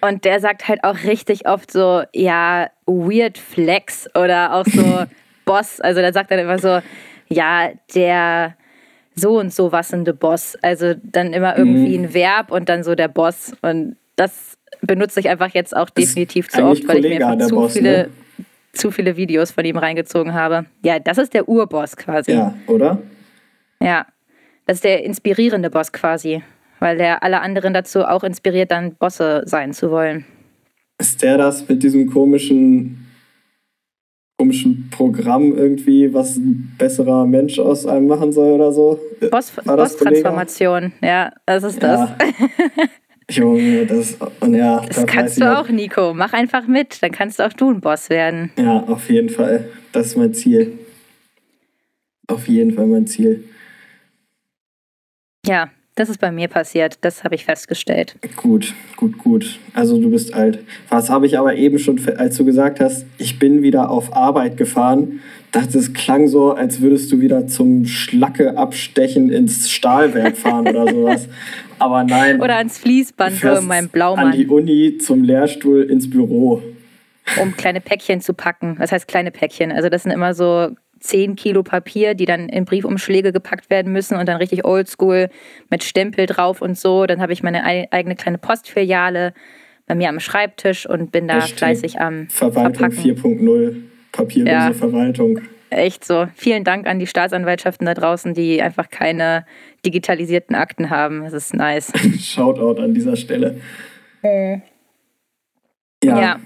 Und 0.00 0.24
der 0.24 0.40
sagt 0.40 0.68
halt 0.68 0.84
auch 0.84 1.02
richtig 1.04 1.48
oft 1.48 1.70
so, 1.70 2.02
ja, 2.12 2.68
weird 2.86 3.38
flex 3.38 4.06
oder 4.14 4.54
auch 4.54 4.66
so 4.66 5.04
Boss. 5.46 5.80
Also 5.80 6.00
der 6.00 6.12
sagt 6.12 6.30
dann 6.30 6.38
immer 6.40 6.58
so, 6.58 6.80
ja, 7.28 7.70
der 7.94 8.54
so 9.16 9.38
und 9.38 9.52
so 9.52 9.72
wassende 9.72 10.14
Boss. 10.14 10.56
Also 10.62 10.94
dann 11.02 11.32
immer 11.32 11.56
irgendwie 11.58 11.98
Mhm. 11.98 12.04
ein 12.04 12.14
Verb 12.14 12.50
und 12.52 12.68
dann 12.68 12.84
so 12.84 12.94
der 12.94 13.08
Boss. 13.08 13.52
Und 13.62 13.96
das 14.16 14.56
benutze 14.82 15.20
ich 15.20 15.28
einfach 15.28 15.52
jetzt 15.54 15.74
auch 15.76 15.90
definitiv 15.90 16.48
zu 16.48 16.62
oft, 16.62 16.86
weil 16.86 17.04
ich 17.04 17.18
mir 17.18 17.38
zu 17.46 17.54
Boss, 17.54 17.72
viele, 17.72 17.90
ne? 17.90 18.08
zu 18.72 18.90
viele 18.90 19.16
Videos 19.16 19.50
von 19.50 19.64
ihm 19.64 19.78
reingezogen 19.78 20.34
habe. 20.34 20.66
Ja, 20.84 20.98
das 20.98 21.18
ist 21.18 21.32
der 21.34 21.48
Urboss 21.48 21.96
quasi. 21.96 22.32
Ja, 22.32 22.54
oder? 22.66 22.98
Ja, 23.80 24.06
das 24.66 24.76
ist 24.76 24.84
der 24.84 25.02
inspirierende 25.04 25.70
Boss 25.70 25.92
quasi, 25.92 26.42
weil 26.78 26.98
der 26.98 27.22
alle 27.22 27.40
anderen 27.40 27.72
dazu 27.72 28.04
auch 28.04 28.22
inspiriert, 28.22 28.70
dann 28.70 28.94
Bosse 28.96 29.42
sein 29.46 29.72
zu 29.72 29.90
wollen. 29.90 30.26
Ist 30.98 31.22
der 31.22 31.38
das 31.38 31.66
mit 31.68 31.82
diesem 31.82 32.10
komischen, 32.10 33.05
komischen 34.38 34.88
Programm 34.90 35.56
irgendwie, 35.56 36.12
was 36.12 36.36
ein 36.36 36.74
besserer 36.78 37.26
Mensch 37.26 37.58
aus 37.58 37.86
einem 37.86 38.06
machen 38.06 38.32
soll 38.32 38.52
oder 38.52 38.72
so? 38.72 39.00
Boss, 39.30 39.52
das 39.54 39.64
Boss-Transformation, 39.64 40.92
ja, 41.02 41.32
das 41.46 41.64
ist 41.64 41.82
das. 41.82 42.10
Ja. 42.10 42.16
Junge, 43.30 43.86
das, 43.86 44.16
und 44.40 44.54
ja, 44.54 44.80
Das 44.86 44.96
da 44.96 45.02
weiß 45.02 45.06
kannst 45.08 45.40
du 45.40 45.58
auch, 45.58 45.68
Nico. 45.68 46.14
Mach 46.14 46.32
einfach 46.32 46.68
mit, 46.68 47.02
dann 47.02 47.10
kannst 47.10 47.42
auch 47.42 47.52
du 47.52 47.70
ein 47.70 47.80
Boss 47.80 48.08
werden. 48.08 48.52
Ja, 48.56 48.84
auf 48.84 49.10
jeden 49.10 49.30
Fall. 49.30 49.68
Das 49.90 50.08
ist 50.08 50.16
mein 50.16 50.32
Ziel. 50.32 50.78
Auf 52.28 52.46
jeden 52.46 52.72
Fall 52.72 52.86
mein 52.86 53.06
Ziel. 53.06 53.44
Ja, 55.44 55.70
das 55.96 56.08
ist 56.08 56.20
bei 56.20 56.30
mir 56.30 56.46
passiert. 56.48 56.98
Das 57.00 57.24
habe 57.24 57.34
ich 57.34 57.44
festgestellt. 57.44 58.16
Gut, 58.36 58.74
gut, 58.96 59.18
gut. 59.18 59.58
Also 59.74 60.00
du 60.00 60.10
bist 60.10 60.32
alt. 60.34 60.60
Was 60.88 61.10
habe 61.10 61.26
ich 61.26 61.38
aber 61.38 61.54
eben 61.56 61.78
schon, 61.78 62.00
als 62.16 62.36
du 62.36 62.44
gesagt 62.44 62.80
hast, 62.80 63.04
ich 63.18 63.38
bin 63.38 63.62
wieder 63.62 63.90
auf 63.90 64.14
Arbeit 64.14 64.56
gefahren, 64.56 65.20
dachte, 65.52 65.78
es 65.78 65.92
klang 65.94 66.28
so, 66.28 66.52
als 66.52 66.80
würdest 66.80 67.10
du 67.10 67.20
wieder 67.20 67.46
zum 67.48 67.86
Schlacke 67.86 68.56
abstechen 68.56 69.30
ins 69.30 69.70
Stahlwerk 69.70 70.36
fahren 70.36 70.68
oder 70.68 70.86
sowas. 70.92 71.28
Aber 71.78 72.04
nein. 72.04 72.40
Oder 72.40 72.56
ans 72.58 72.78
Fließband, 72.78 73.36
so 73.36 73.48
in 73.54 73.66
meinem 73.66 73.84
An 73.84 73.86
die 73.86 73.92
Blaumann, 73.92 74.48
Uni 74.50 74.98
zum 74.98 75.24
Lehrstuhl 75.24 75.82
ins 75.82 76.08
Büro. 76.08 76.62
um 77.40 77.56
kleine 77.56 77.80
Päckchen 77.80 78.20
zu 78.20 78.34
packen. 78.34 78.76
Was 78.78 78.92
heißt 78.92 79.08
kleine 79.08 79.30
Päckchen? 79.30 79.72
Also 79.72 79.88
das 79.88 80.02
sind 80.04 80.12
immer 80.12 80.34
so 80.34 80.70
10 81.06 81.36
Kilo 81.36 81.62
Papier, 81.62 82.14
die 82.14 82.24
dann 82.26 82.48
in 82.48 82.64
Briefumschläge 82.64 83.32
gepackt 83.32 83.70
werden 83.70 83.92
müssen 83.92 84.16
und 84.16 84.26
dann 84.28 84.36
richtig 84.36 84.64
oldschool 84.64 85.28
mit 85.70 85.84
Stempel 85.84 86.26
drauf 86.26 86.60
und 86.62 86.78
so. 86.78 87.06
Dann 87.06 87.20
habe 87.20 87.32
ich 87.32 87.42
meine 87.42 87.64
ei- 87.64 87.88
eigene 87.90 88.16
kleine 88.16 88.38
Postfiliale 88.38 89.32
bei 89.86 89.94
mir 89.94 90.08
am 90.08 90.18
Schreibtisch 90.20 90.86
und 90.88 91.12
bin 91.12 91.28
da 91.28 91.40
fleißig 91.40 92.00
am 92.00 92.28
Verwaltung 92.28 92.90
Verpacken. 92.90 93.16
4.0. 93.16 93.76
Papierlose 94.12 94.52
Ja. 94.52 94.72
Verwaltung. 94.72 95.40
Echt 95.70 96.04
so. 96.04 96.26
Vielen 96.36 96.62
Dank 96.64 96.86
an 96.86 96.98
die 96.98 97.06
Staatsanwaltschaften 97.06 97.86
da 97.86 97.94
draußen, 97.94 98.34
die 98.34 98.62
einfach 98.62 98.88
keine 98.88 99.44
digitalisierten 99.84 100.54
Akten 100.54 100.90
haben. 100.90 101.22
Das 101.22 101.32
ist 101.32 101.54
nice. 101.54 101.92
Shoutout 102.20 102.80
an 102.80 102.94
dieser 102.94 103.16
Stelle. 103.16 103.60
ja. 104.22 104.60
Ja, 106.20 106.40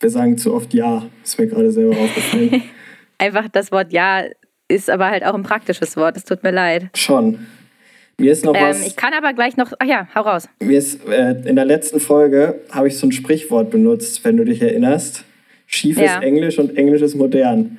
wir 0.00 0.10
sagen 0.10 0.36
zu 0.38 0.54
oft 0.54 0.72
Ja. 0.74 1.04
Ist 1.22 1.38
mir 1.38 1.46
gerade 1.46 1.70
selber 1.70 1.96
aufgefallen. 1.96 2.62
Einfach 3.18 3.48
das 3.48 3.70
Wort 3.72 3.92
Ja 3.92 4.24
ist 4.68 4.88
aber 4.90 5.10
halt 5.10 5.24
auch 5.24 5.34
ein 5.34 5.42
praktisches 5.42 5.96
Wort. 5.96 6.16
Es 6.16 6.24
tut 6.24 6.42
mir 6.42 6.50
leid. 6.50 6.86
Schon. 6.96 7.46
Mir 8.18 8.32
ist 8.32 8.44
noch 8.44 8.54
Ähm, 8.54 8.62
was. 8.70 8.86
ich 8.86 8.96
kann 8.96 9.12
aber 9.14 9.32
gleich 9.32 9.56
noch. 9.56 9.72
Ach 9.78 9.86
ja, 9.86 10.08
hau 10.14 10.20
raus. 10.22 10.48
Mir 10.60 10.78
ist, 10.78 11.06
äh, 11.08 11.32
in 11.46 11.56
der 11.56 11.64
letzten 11.64 12.00
Folge 12.00 12.60
habe 12.70 12.88
ich 12.88 12.96
so 12.98 13.06
ein 13.06 13.12
Sprichwort 13.12 13.70
benutzt, 13.70 14.24
wenn 14.24 14.36
du 14.36 14.44
dich 14.44 14.62
erinnerst. 14.62 15.24
Schief 15.66 15.98
Ja. 15.98 16.16
ist 16.16 16.22
Englisch 16.22 16.58
und 16.58 16.76
Englisch 16.76 17.02
ist 17.02 17.14
modern. 17.14 17.78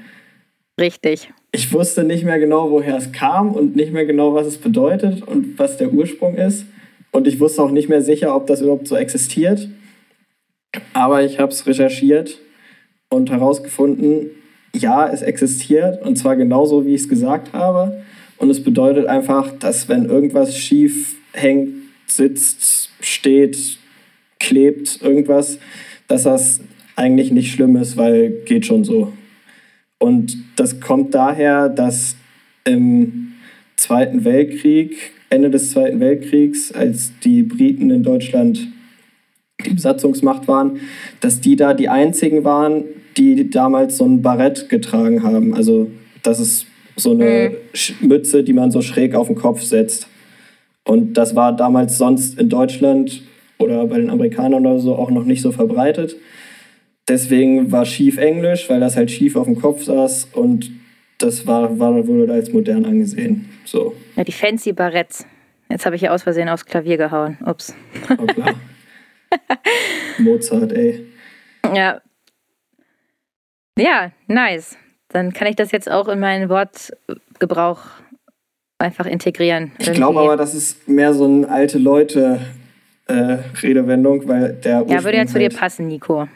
Richtig. 0.79 1.31
Ich 1.51 1.71
wusste 1.71 2.03
nicht 2.03 2.23
mehr 2.25 2.39
genau, 2.39 2.71
woher 2.71 2.97
es 2.97 3.11
kam 3.11 3.51
und 3.51 3.75
nicht 3.75 3.93
mehr 3.93 4.05
genau, 4.05 4.33
was 4.33 4.47
es 4.47 4.57
bedeutet 4.57 5.21
und 5.21 5.57
was 5.59 5.77
der 5.77 5.93
Ursprung 5.93 6.35
ist. 6.35 6.65
Und 7.11 7.27
ich 7.27 7.39
wusste 7.39 7.61
auch 7.61 7.69
nicht 7.71 7.89
mehr 7.89 8.01
sicher, 8.01 8.35
ob 8.35 8.47
das 8.47 8.61
überhaupt 8.61 8.87
so 8.87 8.95
existiert. 8.95 9.67
Aber 10.93 11.21
ich 11.23 11.39
habe 11.39 11.51
es 11.51 11.65
recherchiert 11.67 12.39
und 13.09 13.29
herausgefunden, 13.29 14.31
ja, 14.75 15.07
es 15.07 15.21
existiert 15.21 16.01
und 16.01 16.17
zwar 16.17 16.35
genauso, 16.35 16.85
wie 16.85 16.95
ich 16.95 17.01
es 17.01 17.09
gesagt 17.09 17.53
habe. 17.53 18.03
Und 18.37 18.49
es 18.49 18.63
bedeutet 18.63 19.05
einfach, 19.05 19.51
dass 19.59 19.87
wenn 19.87 20.05
irgendwas 20.05 20.57
schief 20.57 21.15
hängt, 21.31 21.69
sitzt, 22.07 22.89
steht, 22.99 23.77
klebt, 24.39 25.01
irgendwas, 25.01 25.59
dass 26.07 26.23
das 26.23 26.59
eigentlich 26.95 27.31
nicht 27.31 27.51
schlimm 27.51 27.75
ist, 27.75 27.97
weil 27.97 28.31
geht 28.45 28.65
schon 28.65 28.83
so. 28.83 29.13
Und 29.99 30.37
das 30.57 30.79
kommt 30.81 31.13
daher, 31.15 31.69
dass 31.69 32.17
im 32.65 33.33
Zweiten 33.75 34.25
Weltkrieg, 34.25 35.11
Ende 35.29 35.49
des 35.49 35.71
Zweiten 35.71 35.99
Weltkriegs, 35.99 36.71
als 36.71 37.11
die 37.23 37.43
Briten 37.43 37.89
in 37.89 38.03
Deutschland 38.03 38.67
die 39.65 39.73
Besatzungsmacht 39.73 40.47
waren, 40.47 40.79
dass 41.21 41.39
die 41.39 41.55
da 41.55 41.73
die 41.73 41.89
einzigen 41.89 42.43
waren, 42.43 42.83
die 43.17 43.49
damals 43.49 43.97
so 43.97 44.05
ein 44.05 44.21
Barett 44.21 44.69
getragen 44.69 45.23
haben. 45.23 45.53
Also 45.53 45.89
das 46.23 46.39
ist 46.39 46.65
so 46.95 47.11
eine 47.11 47.51
Sch- 47.73 47.93
Mütze, 48.01 48.43
die 48.43 48.53
man 48.53 48.71
so 48.71 48.81
schräg 48.81 49.15
auf 49.15 49.27
den 49.27 49.35
Kopf 49.35 49.61
setzt. 49.61 50.07
Und 50.85 51.13
das 51.13 51.35
war 51.35 51.55
damals 51.55 51.97
sonst 51.97 52.39
in 52.39 52.49
Deutschland 52.49 53.21
oder 53.57 53.85
bei 53.87 53.97
den 53.99 54.09
Amerikanern 54.09 54.65
oder 54.65 54.79
so 54.79 54.95
auch 54.95 55.09
noch 55.09 55.23
nicht 55.25 55.41
so 55.41 55.51
verbreitet. 55.51 56.15
Deswegen 57.07 57.71
war 57.71 57.85
schief 57.85 58.17
Englisch, 58.17 58.69
weil 58.69 58.79
das 58.79 58.95
halt 58.95 59.11
schief 59.11 59.35
auf 59.35 59.45
dem 59.45 59.59
Kopf 59.59 59.83
saß 59.83 60.29
und 60.33 60.71
das 61.17 61.45
war, 61.47 61.77
war, 61.79 62.05
wurde 62.07 62.33
als 62.33 62.51
modern 62.51 62.85
angesehen. 62.85 63.49
So, 63.65 63.95
Ja, 64.15 64.23
die 64.23 64.31
fancy 64.31 64.73
Barretts. 64.73 65.25
Jetzt 65.69 65.85
habe 65.85 65.95
ich 65.95 66.01
ja 66.03 66.11
aus 66.11 66.23
Versehen 66.23 66.49
aufs 66.49 66.65
Klavier 66.65 66.97
gehauen. 66.97 67.37
Ups. 67.45 67.73
hoppla. 68.09 68.53
Mozart, 70.19 70.71
ey. 70.73 71.05
Ja. 71.73 72.01
Ja, 73.77 74.11
nice. 74.27 74.77
Dann 75.09 75.33
kann 75.33 75.47
ich 75.47 75.55
das 75.55 75.71
jetzt 75.71 75.89
auch 75.89 76.07
in 76.07 76.19
meinen 76.19 76.49
Wortgebrauch 76.49 77.79
einfach 78.79 79.05
integrieren. 79.05 79.71
Ich 79.79 79.91
glaube 79.93 80.15
irgendwie. 80.15 80.27
aber, 80.27 80.37
das 80.37 80.53
ist 80.53 80.87
mehr 80.87 81.13
so 81.13 81.25
eine 81.25 81.47
alte 81.47 81.77
Leute 81.77 82.41
äh, 83.07 83.37
Redewendung, 83.61 84.27
weil 84.27 84.53
der 84.53 84.81
Ursprung 84.81 84.97
Ja, 84.97 85.03
würde 85.03 85.17
ja 85.17 85.25
zu 85.25 85.39
dir 85.39 85.49
halt, 85.49 85.57
passen, 85.57 85.87
Nico. 85.87 86.27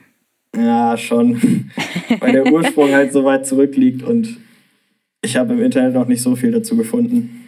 Ja, 0.56 0.98
schon. 0.98 1.70
weil 2.20 2.32
der 2.32 2.52
Ursprung 2.52 2.92
halt 2.92 3.14
so 3.14 3.24
weit 3.24 3.46
zurückliegt 3.46 4.04
und 4.04 4.38
ich 5.22 5.36
habe 5.36 5.54
im 5.54 5.62
Internet 5.62 5.94
noch 5.94 6.08
nicht 6.08 6.22
so 6.22 6.36
viel 6.36 6.52
dazu 6.52 6.78
gefunden. 6.78 7.48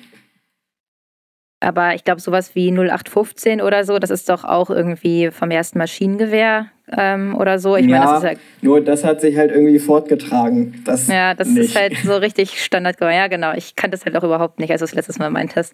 Aber 1.61 1.93
ich 1.93 2.03
glaube, 2.03 2.21
sowas 2.21 2.55
wie 2.55 2.71
0815 2.71 3.61
oder 3.61 3.83
so, 3.83 3.99
das 3.99 4.09
ist 4.09 4.29
doch 4.29 4.45
auch 4.45 4.69
irgendwie 4.69 5.29
vom 5.31 5.51
ersten 5.51 5.77
Maschinengewehr 5.77 6.67
ähm, 6.97 7.35
oder 7.35 7.59
so. 7.59 7.75
Ich 7.75 7.87
meine, 7.87 8.05
das 8.05 8.23
ist 8.23 8.31
ja 8.31 8.39
nur 8.61 8.81
das 8.83 9.03
hat 9.03 9.21
sich 9.21 9.37
halt 9.37 9.51
irgendwie 9.51 9.79
fortgetragen. 9.79 10.81
Das 10.85 11.07
Ja, 11.07 11.33
das 11.33 11.47
nicht. 11.49 11.69
ist 11.69 11.75
halt 11.75 11.97
so 12.03 12.15
richtig 12.15 12.63
Standard. 12.63 12.99
Ja, 13.01 13.27
genau. 13.27 13.53
Ich 13.53 13.75
kannte 13.75 13.97
das 13.97 14.05
halt 14.05 14.15
auch 14.17 14.23
überhaupt 14.23 14.59
nicht, 14.59 14.71
als 14.71 14.79
du 14.79 14.85
es 14.85 14.93
letztes 14.93 15.19
Mal 15.19 15.29
meintest. 15.29 15.73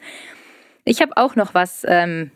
Ich 0.83 1.01
habe 1.01 1.13
auch 1.17 1.35
noch 1.35 1.53
was 1.53 1.85
ähm, 1.87 2.31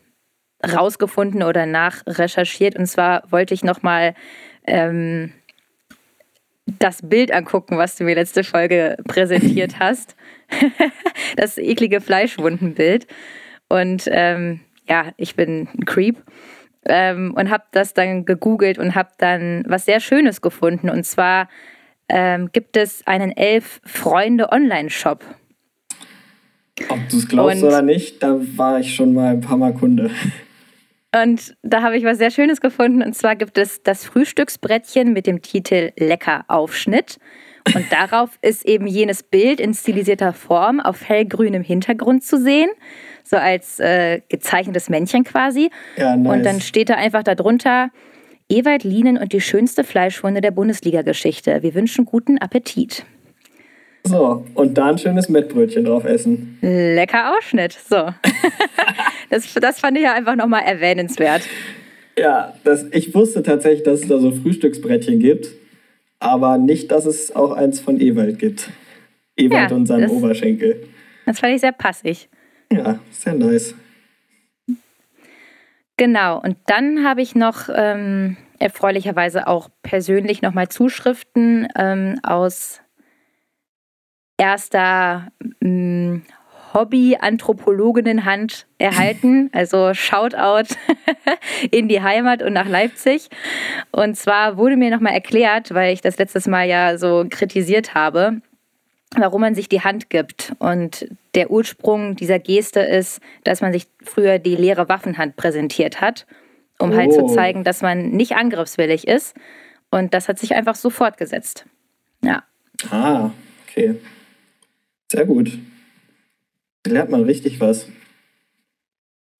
rausgefunden 0.65 1.43
oder 1.43 1.65
nachrecherchiert. 1.65 2.77
Und 2.77 2.87
zwar 2.87 3.23
wollte 3.31 3.53
ich 3.53 3.63
noch 3.63 3.81
mal 3.81 4.13
ähm, 4.65 5.31
das 6.79 7.01
Bild 7.01 7.31
angucken, 7.31 7.77
was 7.77 7.95
du 7.95 8.03
mir 8.03 8.15
letzte 8.15 8.43
Folge 8.43 8.97
präsentiert 9.07 9.75
hast. 9.79 10.15
das 11.37 11.57
eklige 11.57 12.01
Fleischwundenbild. 12.01 13.07
Und 13.67 14.03
ähm, 14.07 14.61
ja, 14.87 15.11
ich 15.17 15.35
bin 15.35 15.67
ein 15.77 15.85
Creep 15.85 16.17
ähm, 16.85 17.33
und 17.35 17.49
habe 17.49 17.63
das 17.71 17.93
dann 17.93 18.25
gegoogelt 18.25 18.77
und 18.77 18.95
habe 18.95 19.09
dann 19.17 19.63
was 19.67 19.85
sehr 19.85 19.99
Schönes 19.99 20.41
gefunden. 20.41 20.89
Und 20.89 21.05
zwar 21.05 21.49
ähm, 22.07 22.49
gibt 22.51 22.77
es 22.77 23.05
einen 23.05 23.35
elf 23.35 23.81
Freunde 23.85 24.51
Online-Shop. 24.51 25.23
Ob 26.89 26.99
du 27.09 27.17
es 27.17 27.27
glaubst 27.27 27.61
Und- 27.61 27.67
oder 27.67 27.81
nicht, 27.81 28.23
da 28.23 28.39
war 28.55 28.79
ich 28.79 28.95
schon 28.95 29.13
mal 29.13 29.33
ein 29.33 29.41
paar 29.41 29.57
Mal 29.57 29.73
Kunde. 29.73 30.09
Und 31.13 31.55
da 31.63 31.81
habe 31.81 31.97
ich 31.97 32.03
was 32.03 32.19
sehr 32.19 32.31
Schönes 32.31 32.61
gefunden. 32.61 33.01
Und 33.01 33.13
zwar 33.15 33.35
gibt 33.35 33.57
es 33.57 33.81
das 33.81 34.05
Frühstücksbrettchen 34.05 35.11
mit 35.11 35.25
dem 35.25 35.41
Titel 35.41 35.91
Lecker 35.97 36.45
Aufschnitt. 36.47 37.19
Und 37.75 37.91
darauf 37.91 38.37
ist 38.41 38.65
eben 38.65 38.87
jenes 38.87 39.23
Bild 39.23 39.59
in 39.59 39.73
stilisierter 39.73 40.33
Form 40.33 40.79
auf 40.79 41.07
hellgrünem 41.07 41.63
Hintergrund 41.63 42.23
zu 42.23 42.37
sehen. 42.37 42.69
So 43.29 43.37
als 43.37 43.79
äh, 43.79 44.21
gezeichnetes 44.27 44.89
Männchen 44.89 45.23
quasi. 45.23 45.69
Ja, 45.97 46.15
nice. 46.15 46.33
Und 46.33 46.43
dann 46.43 46.61
steht 46.61 46.89
da 46.89 46.95
einfach 46.95 47.21
darunter, 47.21 47.91
Ewald 48.49 48.83
Lienen 48.83 49.19
und 49.19 49.33
die 49.33 49.41
schönste 49.41 49.83
Fleischwunde 49.83 50.41
der 50.41 50.49
Bundesliga-Geschichte. 50.49 51.61
Wir 51.61 51.75
wünschen 51.75 52.05
guten 52.05 52.39
Appetit. 52.39 53.05
So, 54.03 54.43
und 54.55 54.79
da 54.79 54.87
ein 54.87 54.97
schönes 54.97 55.29
Mettbrötchen 55.29 55.85
drauf 55.85 56.05
essen. 56.05 56.57
Lecker 56.61 57.37
Ausschnitt. 57.37 57.73
So. 57.73 58.09
das, 59.29 59.53
das 59.53 59.79
fand 59.79 59.97
ich 59.97 60.05
ja 60.05 60.13
einfach 60.13 60.35
nochmal 60.35 60.63
erwähnenswert. 60.63 61.43
Ja, 62.17 62.55
das, 62.63 62.87
ich 62.91 63.13
wusste 63.13 63.43
tatsächlich, 63.43 63.83
dass 63.83 64.01
es 64.01 64.07
da 64.07 64.17
so 64.17 64.31
Frühstücksbrettchen 64.31 65.19
gibt, 65.19 65.49
aber 66.19 66.57
nicht, 66.57 66.89
dass 66.89 67.05
es 67.05 67.35
auch 67.35 67.51
eins 67.51 67.79
von 67.79 68.01
Ewald 68.01 68.39
gibt. 68.39 68.71
Ewald 69.37 69.69
Ja, 69.69 69.75
und 69.77 69.85
seinem 69.85 70.01
das- 70.01 70.11
Oberschenkel. 70.11 70.87
Das 71.27 71.39
fand 71.39 71.53
ich 71.53 71.61
sehr 71.61 71.73
passig. 71.73 72.27
Ja, 72.71 72.99
sehr 73.11 73.33
nice. 73.33 73.75
Genau, 75.97 76.39
und 76.39 76.57
dann 76.67 77.03
habe 77.03 77.21
ich 77.21 77.35
noch 77.35 77.67
ähm, 77.73 78.37
erfreulicherweise 78.59 79.47
auch 79.47 79.69
persönlich 79.81 80.41
nochmal 80.41 80.69
Zuschriften 80.69 81.67
ähm, 81.75 82.19
aus 82.23 82.81
erster 84.37 85.27
mm, 85.59 86.19
Hobby-Anthropologinnenhand 86.73 88.67
erhalten. 88.77 89.49
Also 89.59 89.93
Shoutout 89.93 90.73
in 91.71 91.89
die 91.89 92.01
Heimat 92.01 92.43
und 92.43 92.53
nach 92.53 92.69
Leipzig. 92.69 93.29
Und 93.91 94.15
zwar 94.15 94.57
wurde 94.57 94.77
mir 94.77 94.91
nochmal 94.91 95.13
erklärt, 95.13 95.73
weil 95.73 95.93
ich 95.93 96.01
das 96.01 96.17
letztes 96.17 96.47
Mal 96.47 96.67
ja 96.67 96.97
so 96.97 97.25
kritisiert 97.29 97.93
habe, 97.93 98.41
warum 99.15 99.41
man 99.41 99.55
sich 99.55 99.69
die 99.69 99.81
Hand 99.81 100.09
gibt. 100.09 100.53
Und 100.59 101.07
der 101.35 101.51
Ursprung 101.51 102.15
dieser 102.15 102.39
Geste 102.39 102.79
ist, 102.81 103.19
dass 103.43 103.61
man 103.61 103.73
sich 103.73 103.87
früher 104.03 104.39
die 104.39 104.55
leere 104.55 104.89
Waffenhand 104.89 105.35
präsentiert 105.35 106.01
hat, 106.01 106.25
um 106.79 106.95
halt 106.95 107.13
zu 107.13 107.23
Oh. 107.23 107.27
zeigen, 107.33 107.63
dass 107.63 107.81
man 107.81 108.09
nicht 108.11 108.33
angriffswillig 108.35 109.07
ist. 109.07 109.35
Und 109.91 110.13
das 110.13 110.27
hat 110.29 110.37
sich 110.39 110.53
einfach 110.55 110.75
so 110.75 110.89
fortgesetzt. 110.89 111.65
Ja. 112.23 112.43
Ah, 112.91 113.31
okay. 113.67 113.95
Sehr 115.11 115.25
gut. 115.25 115.57
Da 116.83 116.91
lernt 116.91 117.09
man 117.09 117.23
richtig 117.23 117.59
was. 117.59 117.87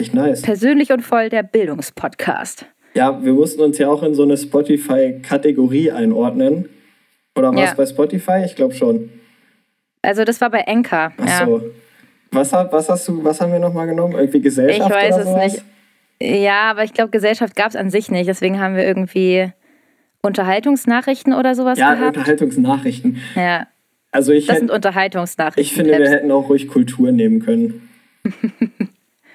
Echt 0.01 0.13
nice. 0.13 0.41
Persönlich 0.41 0.91
und 0.91 1.01
voll 1.01 1.29
der 1.29 1.43
Bildungspodcast. 1.43 2.65
Ja, 2.95 3.23
wir 3.23 3.33
mussten 3.33 3.61
uns 3.61 3.77
ja 3.77 3.87
auch 3.89 4.01
in 4.01 4.15
so 4.15 4.23
eine 4.23 4.35
Spotify-Kategorie 4.37 5.91
einordnen. 5.91 6.69
Oder 7.37 7.53
war 7.53 7.63
Ja. 7.63 7.69
es 7.71 7.75
bei 7.75 7.85
Spotify? 7.85 8.43
Ich 8.45 8.55
glaube 8.55 8.73
schon. 8.73 9.11
Also 10.01 10.23
das 10.23 10.39
war 10.41 10.49
bei 10.49 10.59
Enka. 10.61 11.11
Ach 11.17 11.27
Ja. 11.27 11.45
so. 11.45 11.61
Was, 12.31 12.53
hat, 12.53 12.71
was 12.71 12.87
hast 12.89 13.07
du, 13.07 13.23
was 13.23 13.41
haben 13.41 13.51
wir 13.51 13.59
nochmal 13.59 13.87
genommen? 13.87 14.13
Irgendwie 14.13 14.37
Ich 14.37 14.43
Gesellschaft 14.43 14.91
weiß 14.91 15.15
oder 15.15 15.43
es 15.45 15.53
nicht. 15.53 15.63
Ja, 16.21 16.69
aber 16.69 16.83
ich 16.83 16.93
glaube, 16.93 17.09
Gesellschaft 17.09 17.55
gab 17.55 17.69
es 17.69 17.75
an 17.75 17.89
sich 17.89 18.11
nicht. 18.11 18.27
Deswegen 18.27 18.59
haben 18.59 18.75
wir 18.75 18.85
irgendwie 18.85 19.51
Unterhaltungsnachrichten 20.21 21.33
oder 21.33 21.55
sowas 21.55 21.79
Ja, 21.79 21.95
gehabt. 21.95 22.17
Unterhaltungsnachrichten. 22.17 23.17
Ja, 23.35 23.67
Also 24.11 24.31
ich, 24.31 24.45
das 24.47 24.59
sind 24.59 24.67
hätt, 24.69 24.75
Unterhaltungsnachrichten. 24.75 25.61
ich 25.63 25.73
finde, 25.73 25.97
wir 25.97 26.09
hätten 26.09 26.31
auch 26.31 26.49
ruhig 26.49 26.67
Kultur 26.67 27.11
nehmen 27.11 27.39
können. 27.41 27.89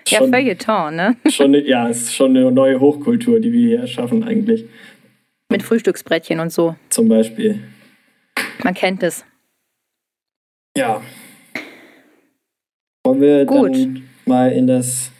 Ja, 0.06 0.18
schon, 0.18 0.30
Feuilleton, 0.30 0.94
ne? 0.96 1.16
schon, 1.30 1.54
ja, 1.54 1.88
es 1.88 2.02
ist 2.02 2.14
schon 2.14 2.36
eine 2.36 2.52
neue 2.52 2.78
Hochkultur, 2.78 3.40
die 3.40 3.50
wir 3.54 3.60
hier 3.68 3.80
erschaffen 3.80 4.22
eigentlich. 4.22 4.66
Mit 5.48 5.62
Frühstücksbrettchen 5.62 6.40
und 6.40 6.52
so. 6.52 6.76
Zum 6.90 7.08
Beispiel. 7.08 7.60
Man 8.62 8.74
kennt 8.74 9.02
es. 9.02 9.24
Ja. 10.76 11.02
Wollen 13.04 13.20
wir 13.20 13.44
Gut. 13.44 13.74
dann 13.74 14.08
mal 14.26 14.50
in 14.50 14.66
das 14.66 15.10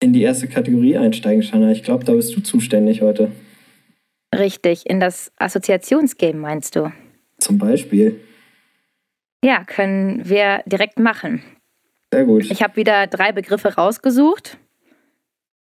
in 0.00 0.12
die 0.12 0.22
erste 0.22 0.48
Kategorie 0.48 0.98
einsteigen, 0.98 1.42
Shanna? 1.42 1.70
Ich 1.70 1.82
glaube, 1.82 2.04
da 2.04 2.12
bist 2.12 2.36
du 2.36 2.42
zuständig 2.42 3.00
heute. 3.00 3.30
Richtig. 4.34 4.86
In 4.86 5.00
das 5.00 5.32
Assoziationsgame 5.36 6.34
meinst 6.34 6.76
du? 6.76 6.92
Zum 7.38 7.58
Beispiel. 7.58 8.20
Ja, 9.42 9.64
können 9.64 10.28
wir 10.28 10.62
direkt 10.66 10.98
machen. 10.98 11.42
Sehr 12.12 12.24
gut. 12.24 12.50
Ich 12.50 12.62
habe 12.62 12.76
wieder 12.76 13.06
drei 13.06 13.32
Begriffe 13.32 13.74
rausgesucht. 13.74 14.58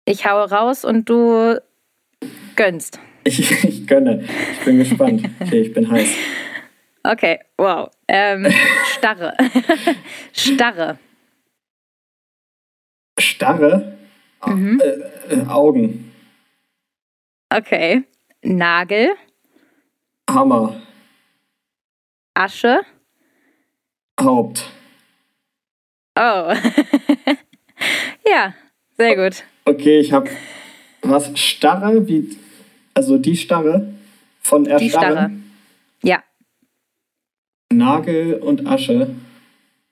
Ich 0.05 0.27
haue 0.27 0.49
raus 0.49 0.85
und 0.85 1.09
du 1.09 1.61
gönnst. 2.57 2.99
Ich, 3.25 3.39
ich 3.65 3.87
gönne. 3.87 4.25
Ich 4.53 4.65
bin 4.65 4.79
gespannt. 4.79 5.29
Okay, 5.41 5.61
ich 5.63 5.73
bin 5.73 5.91
heiß. 5.91 6.09
Okay, 7.13 7.39
wow. 7.59 7.89
Ähm, 8.09 8.47
Starre. 8.97 9.37
Starre. 10.33 10.99
Starre 13.19 13.97
Mhm. 14.47 14.81
äh, 14.81 15.35
äh, 15.35 15.47
Augen. 15.49 16.13
Okay. 17.51 18.05
Nagel, 18.43 19.15
Hammer. 20.31 20.81
Asche. 22.35 22.81
Haupt. 24.21 24.71
Oh. 26.19 26.53
ja, 28.27 28.55
sehr 28.97 29.17
gut. 29.17 29.43
Okay, 29.65 29.99
ich 30.01 30.13
habe 30.13 30.31
was 31.03 31.37
Starre, 31.39 32.07
wie 32.07 32.37
also 32.95 33.19
die 33.19 33.37
Starre 33.37 33.95
von 34.43 34.65
Die 34.65 34.71
Erstarren. 34.71 35.13
Starre. 35.13 35.31
Nagel 37.77 38.35
und 38.35 38.67
Asche. 38.67 39.15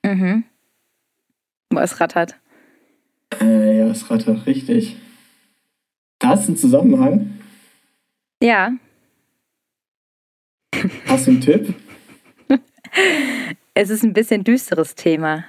Mhm. 0.04 0.44
Boah, 1.70 1.82
es 1.82 2.00
rattert. 2.00 2.36
Äh, 3.40 3.78
ja, 3.78 3.86
es 3.88 4.10
rattert 4.10 4.46
richtig. 4.46 4.96
Da 6.18 6.34
ist 6.34 6.48
ein 6.48 6.56
Zusammenhang. 6.56 7.38
Ja. 8.42 8.72
Hast 11.06 11.26
du 11.26 11.30
einen 11.32 11.40
Tipp? 11.40 11.74
Es 13.76 13.90
ist 13.90 14.04
ein 14.04 14.12
bisschen 14.12 14.44
düsteres 14.44 14.94
Thema. 14.94 15.44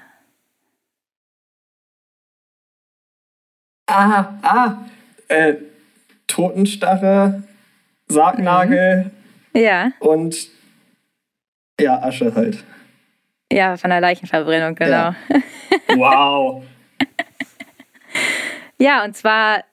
Ah, 3.87 4.33
ah. 4.41 4.77
Äh, 5.27 5.55
Totenstarre, 6.27 7.43
Sargnagel 8.07 9.11
Ja. 9.53 9.91
und 9.99 10.49
ja, 11.79 12.01
Asche 12.01 12.33
halt. 12.35 12.63
Ja, 13.51 13.77
von 13.77 13.89
der 13.89 14.01
Leichenverbrennung, 14.01 14.75
genau. 14.75 14.89
Ja. 14.91 15.15
Wow. 15.95 16.63
Ja, 18.79 19.05
und 19.05 19.15
zwar, 19.15 19.63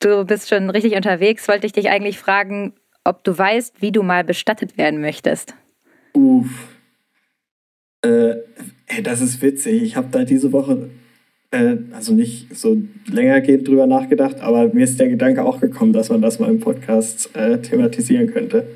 du 0.00 0.24
bist 0.24 0.48
schon 0.48 0.68
richtig 0.70 0.94
unterwegs, 0.94 1.48
wollte 1.48 1.66
ich 1.66 1.72
dich 1.72 1.88
eigentlich 1.88 2.18
fragen, 2.18 2.74
ob 3.04 3.24
du 3.24 3.36
weißt, 3.36 3.80
wie 3.80 3.92
du 3.92 4.02
mal 4.02 4.24
bestattet 4.24 4.76
werden 4.76 5.00
möchtest. 5.00 5.54
Uff. 6.12 6.76
Äh, 8.02 8.36
das 9.02 9.20
ist 9.20 9.40
witzig. 9.42 9.82
Ich 9.82 9.96
habe 9.96 10.08
da 10.10 10.24
diese 10.24 10.52
Woche, 10.52 10.90
äh, 11.50 11.76
also 11.92 12.12
nicht 12.12 12.54
so 12.56 12.76
längergehend 13.10 13.66
drüber 13.66 13.86
nachgedacht, 13.86 14.40
aber 14.40 14.68
mir 14.72 14.84
ist 14.84 15.00
der 15.00 15.08
Gedanke 15.08 15.44
auch 15.44 15.60
gekommen, 15.60 15.92
dass 15.92 16.10
man 16.10 16.20
das 16.20 16.38
mal 16.38 16.50
im 16.50 16.60
Podcast 16.60 17.34
äh, 17.34 17.58
thematisieren 17.60 18.32
könnte. 18.32 18.66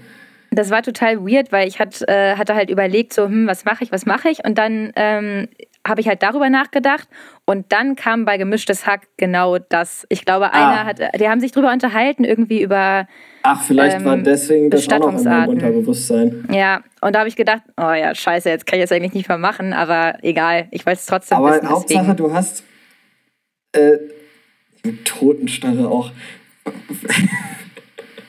Das 0.54 0.70
war 0.70 0.82
total 0.82 1.18
weird, 1.26 1.52
weil 1.52 1.66
ich 1.68 1.78
hat, 1.78 2.00
äh, 2.08 2.36
hatte 2.36 2.54
halt 2.54 2.70
überlegt, 2.70 3.12
so, 3.12 3.24
hm, 3.26 3.46
was 3.46 3.64
mache 3.64 3.84
ich, 3.84 3.92
was 3.92 4.06
mache 4.06 4.28
ich? 4.28 4.44
Und 4.44 4.56
dann 4.58 4.92
ähm, 4.96 5.48
habe 5.86 6.00
ich 6.00 6.08
halt 6.08 6.22
darüber 6.22 6.48
nachgedacht. 6.48 7.08
Und 7.44 7.72
dann 7.72 7.94
kam 7.96 8.24
bei 8.24 8.38
Gemischtes 8.38 8.86
Hack 8.86 9.02
genau 9.18 9.58
das. 9.58 10.06
Ich 10.08 10.24
glaube, 10.24 10.52
einer 10.52 10.80
Ah. 10.80 10.84
hat, 10.84 10.98
die 11.20 11.28
haben 11.28 11.40
sich 11.40 11.52
drüber 11.52 11.72
unterhalten, 11.72 12.24
irgendwie 12.24 12.62
über, 12.62 13.06
Ach, 13.42 13.62
vielleicht 13.62 13.96
Ähm, 13.98 14.04
war 14.06 14.16
deswegen 14.16 14.70
das 14.70 14.88
auch 14.90 14.98
noch 14.98 15.18
in 15.18 15.24
meinem. 15.24 15.48
Unterbewusstsein. 15.50 16.48
ja, 16.50 16.82
und 17.02 17.14
da 17.14 17.18
habe 17.18 17.28
ich 17.28 17.36
gedacht, 17.36 17.60
oh 17.76 17.92
ja, 17.92 18.14
scheiße, 18.14 18.48
jetzt 18.48 18.64
kann 18.66 18.78
ich 18.78 18.84
das 18.84 18.92
eigentlich 18.92 19.12
nicht 19.12 19.28
mehr 19.28 19.36
machen, 19.36 19.74
aber 19.74 20.16
egal, 20.22 20.68
ich 20.70 20.86
wollte 20.86 21.00
es 21.00 21.06
trotzdem 21.06 21.36
Aber 21.38 21.50
wissen. 21.50 21.68
Hauptsache, 21.68 22.00
Deswegen. 22.02 22.16
du 22.16 22.32
hast 22.32 22.64
äh, 23.72 23.98
Totenstarre 25.04 25.88
auch. 25.88 26.10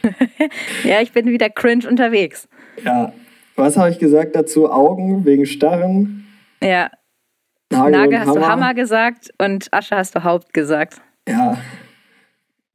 Ja, 0.83 1.01
ich 1.01 1.11
bin 1.11 1.25
wieder 1.27 1.49
cringe 1.49 1.87
unterwegs. 1.87 2.47
Ja, 2.83 3.13
was 3.55 3.77
habe 3.77 3.89
ich 3.89 3.99
gesagt 3.99 4.35
dazu? 4.35 4.69
Augen 4.69 5.25
wegen 5.25 5.45
Starren, 5.45 6.25
Ja, 6.61 6.89
Nagel, 7.71 7.91
Nagel 7.91 8.19
hast 8.19 8.27
Hammer. 8.27 8.39
du 8.39 8.47
Hammer 8.47 8.73
gesagt 8.73 9.33
und 9.37 9.73
Asche 9.73 9.95
hast 9.95 10.15
du 10.15 10.23
Haupt 10.23 10.53
gesagt. 10.53 11.01
Ja. 11.27 11.57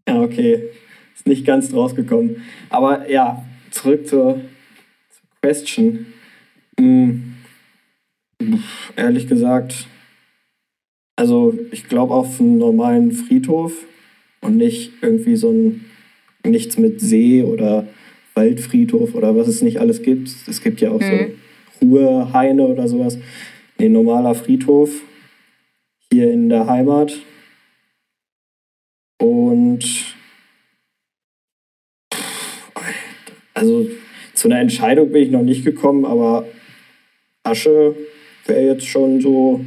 Ja, 0.08 0.20
okay. 0.20 0.64
Ist 1.14 1.26
nicht 1.26 1.46
ganz 1.46 1.72
rausgekommen. 1.72 2.42
Aber 2.70 3.08
ja, 3.10 3.44
zurück 3.70 4.08
zur, 4.08 4.34
zur 5.10 5.28
Question. 5.42 6.06
Hm. 6.78 7.34
Pff, 8.42 8.92
Ehrlich 8.96 9.28
gesagt, 9.28 9.86
also 11.16 11.56
ich 11.70 11.88
glaube 11.88 12.14
auf 12.14 12.40
einen 12.40 12.56
normalen 12.58 13.12
Friedhof 13.12 13.72
und 14.40 14.56
nicht 14.56 14.92
irgendwie 15.02 15.36
so 15.36 15.50
ein 15.52 15.84
nichts 16.44 16.78
mit 16.78 17.00
See 17.00 17.42
oder 17.42 17.86
Waldfriedhof 18.34 19.14
oder 19.14 19.36
was 19.36 19.48
es 19.48 19.62
nicht 19.62 19.78
alles 19.80 20.02
gibt. 20.02 20.28
Es 20.46 20.62
gibt 20.62 20.80
ja 20.80 20.90
auch 20.90 21.00
Mhm. 21.00 21.32
so 21.80 21.86
Ruhehaine 21.86 22.62
oder 22.66 22.88
sowas. 22.88 23.18
Nee, 23.78 23.88
normaler 23.88 24.34
Friedhof 24.34 24.90
hier 26.12 26.30
in 26.32 26.48
der 26.48 26.66
Heimat. 26.66 27.18
Und 29.18 29.84
also 33.54 33.86
zu 34.34 34.48
einer 34.48 34.60
Entscheidung 34.60 35.12
bin 35.12 35.22
ich 35.22 35.30
noch 35.30 35.42
nicht 35.42 35.64
gekommen, 35.64 36.04
aber 36.04 36.46
Asche 37.42 37.94
wäre 38.46 38.64
jetzt 38.66 38.86
schon 38.86 39.20
so 39.20 39.64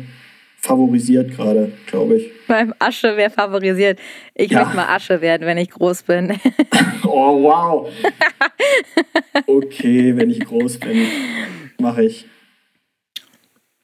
favorisiert 0.57 1.31
gerade, 1.35 1.71
glaube 1.87 2.17
ich. 2.17 2.31
Beim 2.47 2.73
Asche 2.79 3.15
wäre 3.17 3.29
favorisiert. 3.29 3.99
Ich 4.33 4.51
Ja. 4.51 4.59
möchte 4.61 4.75
mal 4.75 4.87
Asche 4.93 5.21
werden, 5.21 5.47
wenn 5.47 5.57
ich 5.57 5.69
groß 5.71 6.03
bin. 6.03 6.39
Oh, 7.05 7.43
wow. 7.43 7.89
Okay, 9.47 10.15
wenn 10.15 10.29
ich 10.29 10.43
groß 10.45 10.79
bin, 10.79 11.07
mache 11.79 12.03
ich. 12.05 12.25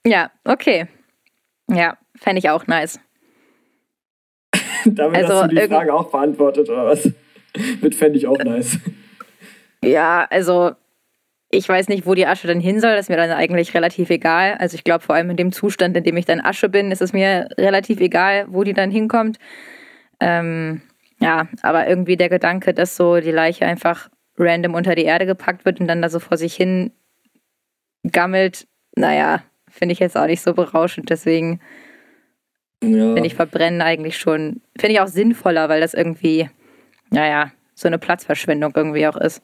ja, 0.06 0.32
okay. 0.46 0.88
Ja, 1.70 1.98
fände 2.16 2.40
ich 2.40 2.50
auch 2.50 2.66
nice. 2.68 3.00
Damit 4.86 5.18
Also 5.24 5.36
hast 5.44 5.52
du 5.52 5.56
die 5.56 5.68
Frage 5.68 5.94
auch 5.94 6.10
beantwortet, 6.10 6.70
oder 6.70 6.86
was? 6.86 7.10
Mit 7.82 7.94
fände 7.96 8.18
ich 8.18 8.26
auch 8.28 8.38
nice. 8.40 8.78
Ja, 9.84 10.26
also 10.30 10.72
ich 11.52 11.68
weiß 11.68 11.88
nicht, 11.88 12.06
wo 12.06 12.14
die 12.14 12.28
Asche 12.28 12.48
dann 12.48 12.60
hin 12.60 12.80
soll. 12.80 12.92
Das 12.92 13.06
ist 13.06 13.10
mir 13.10 13.18
dann 13.18 13.32
eigentlich 13.32 13.74
relativ 13.74 14.10
egal. 14.10 14.56
Also 14.60 14.76
ich 14.76 14.84
glaube, 14.84 15.04
vor 15.04 15.16
allem 15.16 15.32
in 15.32 15.38
dem 15.38 15.52
Zustand, 15.52 15.98
in 15.98 16.04
dem 16.04 16.18
ich 16.18 16.26
dann 16.26 16.42
Asche 16.42 16.70
bin, 16.70 16.92
ist 16.92 17.02
es 17.02 17.12
mir 17.12 17.50
relativ 17.58 18.00
egal, 18.02 18.46
wo 18.50 18.64
die 18.64 18.74
dann 18.74 18.92
hinkommt. 18.92 19.38
Ähm, 20.20 20.82
ja, 21.20 21.48
aber 21.64 21.88
irgendwie 21.88 22.18
der 22.18 22.30
Gedanke, 22.30 22.74
dass 22.74 22.96
so 22.96 23.20
die 23.20 23.32
Leiche 23.32 23.66
einfach 23.66 24.10
random 24.38 24.76
unter 24.76 24.96
die 24.96 25.04
Erde 25.04 25.26
gepackt 25.26 25.66
wird 25.66 25.80
und 25.80 25.88
dann 25.88 26.02
da 26.02 26.10
so 26.10 26.20
vor 26.20 26.38
sich 26.38 26.56
hin 26.56 26.92
gammelt, 28.10 28.68
naja, 28.96 29.44
finde 29.70 29.94
ich 29.94 30.00
jetzt 30.00 30.18
auch 30.18 30.28
nicht 30.28 30.42
so 30.42 30.54
berauschend. 30.54 31.10
Deswegen 31.10 31.60
Ja. 32.82 33.14
finde 33.14 33.26
ich 33.26 33.36
Verbrennen 33.36 33.82
eigentlich 33.82 34.18
schon, 34.18 34.62
finde 34.78 34.94
ich 34.94 35.02
auch 35.02 35.08
sinnvoller, 35.08 35.68
weil 35.68 35.82
das 35.82 35.94
irgendwie, 35.94 36.50
naja, 37.10 37.52
so 37.76 37.88
eine 37.88 37.98
Platzverschwendung 37.98 38.74
irgendwie 38.76 39.08
auch 39.08 39.18
ist. 39.18 39.42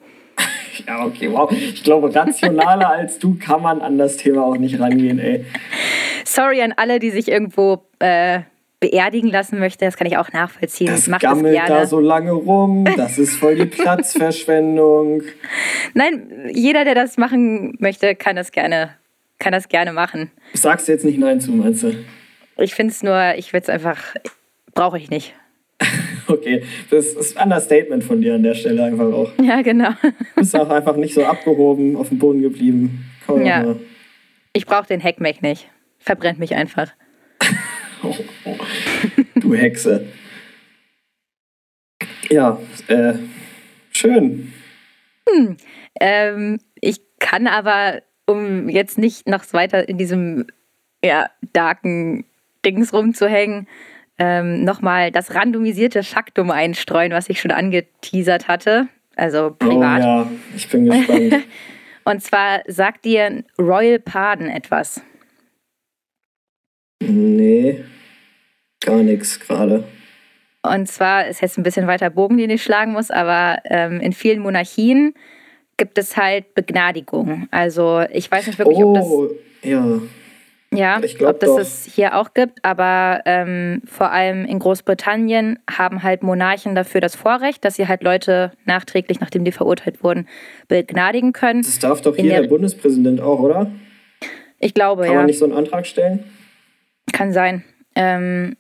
Ja, 0.88 1.06
okay, 1.06 1.32
wow. 1.32 1.52
Ich 1.52 1.84
glaube, 1.84 2.14
rationaler 2.14 2.90
als 2.90 3.20
du 3.20 3.38
kann 3.38 3.62
man 3.62 3.82
an 3.82 3.98
das 3.98 4.18
Thema 4.18 4.46
auch 4.46 4.58
nicht 4.58 4.80
rangehen, 4.80 5.20
ey. 5.20 5.46
Sorry 6.26 6.62
an 6.62 6.74
alle, 6.76 7.00
die 7.00 7.12
sich 7.12 7.28
irgendwo 7.28 7.84
äh, 8.00 8.42
beerdigen 8.80 9.30
lassen 9.30 9.60
möchten. 9.60 9.86
Das 9.86 9.98
kann 9.98 10.08
ich 10.08 10.18
auch 10.18 10.32
nachvollziehen. 10.32 10.88
Das 10.88 11.08
Macht 11.08 11.24
das 11.24 11.32
gammelt 11.32 11.54
gerne. 11.54 11.70
da 11.70 11.86
so 11.86 12.00
lange 12.00 12.32
rum. 12.32 12.86
Das 12.98 13.18
ist 13.18 13.36
voll 13.36 13.56
die 13.56 13.66
Platzverschwendung. 13.66 15.24
Nein, 15.94 16.50
jeder, 16.54 16.84
der 16.84 16.96
das 16.96 17.18
machen 17.18 17.76
möchte, 17.80 18.16
kann 18.16 18.36
das 18.36 18.52
gerne, 18.52 18.92
kann 19.40 19.52
das 19.52 19.70
gerne 19.70 19.94
machen. 19.94 20.32
Sagst 20.54 20.88
du 20.88 20.92
jetzt 20.92 21.06
nicht 21.06 21.20
Nein 21.20 21.42
zu, 21.42 21.52
meinst 21.52 21.84
du? 21.84 21.94
Ich 22.58 22.76
finde 22.76 22.94
es 22.94 23.04
nur, 23.04 23.36
ich 23.36 23.54
will 23.54 23.62
es 23.62 23.70
einfach, 23.70 23.98
brauche 24.74 24.98
ich 24.98 25.10
nicht. 25.10 25.34
Okay, 26.28 26.64
das 26.90 27.08
ist 27.14 27.38
ein 27.38 27.44
Understatement 27.44 28.04
von 28.04 28.20
dir 28.22 28.34
an 28.36 28.44
der 28.44 28.56
Stelle 28.56 28.84
einfach 28.84 29.06
auch. 29.14 29.32
Ja, 29.42 29.62
genau. 29.62 29.90
Du 30.02 30.12
bist 30.38 30.56
auch 30.56 30.70
einfach 30.70 30.96
nicht 30.96 31.14
so 31.14 31.24
abgehoben, 31.24 31.96
auf 31.96 32.10
dem 32.10 32.18
Boden 32.18 32.42
geblieben. 32.42 33.06
Komm 33.28 33.46
Ja. 33.46 33.62
mal. 33.64 33.80
Ich 34.54 34.66
brauche 34.66 34.88
den 34.88 35.00
Heckmeck 35.02 35.42
nicht. 35.42 35.70
Verbrennt 36.00 36.40
mich 36.40 36.56
einfach. 36.56 36.92
Oh, 38.04 38.14
oh. 38.44 38.56
Du 39.40 39.56
Hexe. 39.56 40.06
Ja, 42.30 42.60
äh, 42.88 43.14
schön. 43.92 44.54
Ähm, 46.00 46.60
ich 46.82 47.00
kann 47.20 47.48
aber, 47.48 48.02
um 48.28 48.70
jetzt 48.70 48.98
nicht 49.00 49.28
noch 49.28 49.44
weiter 49.54 49.88
in 49.90 49.98
diesem 49.98 50.46
ja, 51.04 51.30
darken 51.54 52.26
Dings 52.64 52.94
rumzuhängen, 52.94 53.68
ähm, 54.18 54.64
nochmal 54.64 55.12
das 55.12 55.36
randomisierte 55.36 56.04
Faktum 56.04 56.52
einstreuen, 56.52 57.12
was 57.12 57.30
ich 57.30 57.42
schon 57.42 57.52
angeteasert 57.52 58.48
hatte. 58.48 58.88
Also 59.16 59.56
privat. 59.58 60.02
Oh 60.02 60.06
ja, 60.06 60.32
ich 60.56 60.70
bin 60.70 60.86
gespannt. 60.90 61.44
Und 62.06 62.22
zwar 62.22 62.62
sagt 62.68 63.06
dir 63.06 63.44
Royal 63.58 64.00
Pardon 64.00 64.48
etwas. 64.50 65.02
nee, 67.02 67.84
gar 68.82 68.98
nichts 69.04 69.40
gerade. 69.40 69.84
Und 70.62 70.88
zwar 70.88 71.28
ist 71.28 71.42
jetzt 71.42 71.58
ein 71.58 71.64
bisschen 71.64 71.88
weiter 71.88 72.10
Bogen, 72.10 72.38
den 72.38 72.50
ich 72.50 72.64
schlagen 72.64 72.94
muss, 72.94 73.12
aber 73.12 73.60
ähm, 73.66 74.00
in 74.00 74.14
vielen 74.14 74.40
Monarchien 74.40 75.14
gibt 75.78 75.98
es 75.98 76.18
halt 76.18 76.54
Begnadigung. 76.56 77.48
Also 77.52 78.04
ich 78.12 78.32
weiß 78.32 78.48
nicht 78.48 78.60
wirklich, 78.60 78.78
ob 78.78 78.96
das 78.96 79.06
Oh, 79.06 79.30
ja. 79.64 80.00
Ja, 80.76 81.00
Ich 81.04 81.18
glaub 81.18 81.32
ob 81.36 81.40
das 81.40 81.50
doch. 81.50 81.60
es 81.60 81.86
hier 81.86 82.16
auch 82.18 82.34
gibt, 82.34 82.64
aber 82.64 83.22
ähm, 83.26 83.82
vor 83.86 84.12
allem 84.12 84.46
in 84.46 84.60
Großbritannien 84.60 85.60
haben 85.70 86.04
halt 86.04 86.24
Monarchen 86.24 86.76
dafür 86.76 87.02
das 87.02 87.16
Vorrecht, 87.16 87.64
dass 87.66 87.76
sie 87.76 87.88
halt 87.88 88.04
Leute 88.04 88.52
nachträglich, 88.66 89.20
nachdem 89.20 89.44
die 89.46 89.52
verurteilt 89.52 90.04
wurden, 90.04 90.28
begnadigen 90.68 91.34
können. 91.34 91.62
Das 91.62 91.80
darf 91.80 92.02
doch 92.02 92.16
hier 92.16 92.30
der- 92.30 92.42
der 92.42 92.48
Bundespräsident 92.50 93.22
auch, 93.22 93.40
oder? 93.40 93.72
Ich 94.60 94.74
glaube, 94.74 95.04
Kann 95.04 95.12
ja, 95.12 95.18
man 95.20 95.26
nicht 95.28 95.40
so 95.40 95.46
einen 95.46 95.54
Antrag 95.54 95.86
stellen? 95.86 96.24
kann 97.12 97.32
sein. 97.32 97.64
Ähm, 97.96 98.58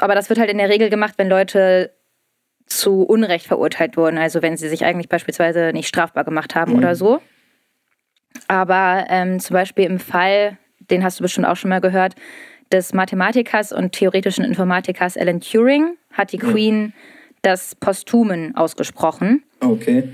aber 0.00 0.14
das 0.14 0.28
wird 0.28 0.38
halt 0.38 0.50
in 0.50 0.58
der 0.58 0.68
Regel 0.68 0.88
gemacht, 0.88 1.14
wenn 1.18 1.28
Leute 1.28 1.90
zu 2.66 3.02
Unrecht 3.02 3.46
verurteilt 3.46 3.96
wurden, 3.96 4.18
also 4.18 4.42
wenn 4.42 4.56
sie 4.56 4.68
sich 4.68 4.84
eigentlich 4.84 5.08
beispielsweise 5.08 5.70
nicht 5.72 5.86
strafbar 5.88 6.24
gemacht 6.24 6.54
haben 6.54 6.72
Mhm. 6.72 6.78
oder 6.78 6.94
so. 6.94 7.20
Aber 8.48 9.06
ähm, 9.08 9.40
zum 9.40 9.54
Beispiel 9.54 9.84
im 9.84 9.98
Fall, 9.98 10.58
den 10.90 11.04
hast 11.04 11.18
du 11.18 11.22
bestimmt 11.22 11.46
auch 11.46 11.56
schon 11.56 11.70
mal 11.70 11.80
gehört, 11.80 12.14
des 12.72 12.92
Mathematikers 12.92 13.72
und 13.72 13.92
theoretischen 13.92 14.44
Informatikers 14.44 15.16
Alan 15.16 15.40
Turing 15.40 15.96
hat 16.12 16.32
die 16.32 16.38
Queen 16.38 16.92
das 17.42 17.74
Posthumen 17.76 18.56
ausgesprochen, 18.56 19.44
Okay. 19.60 20.08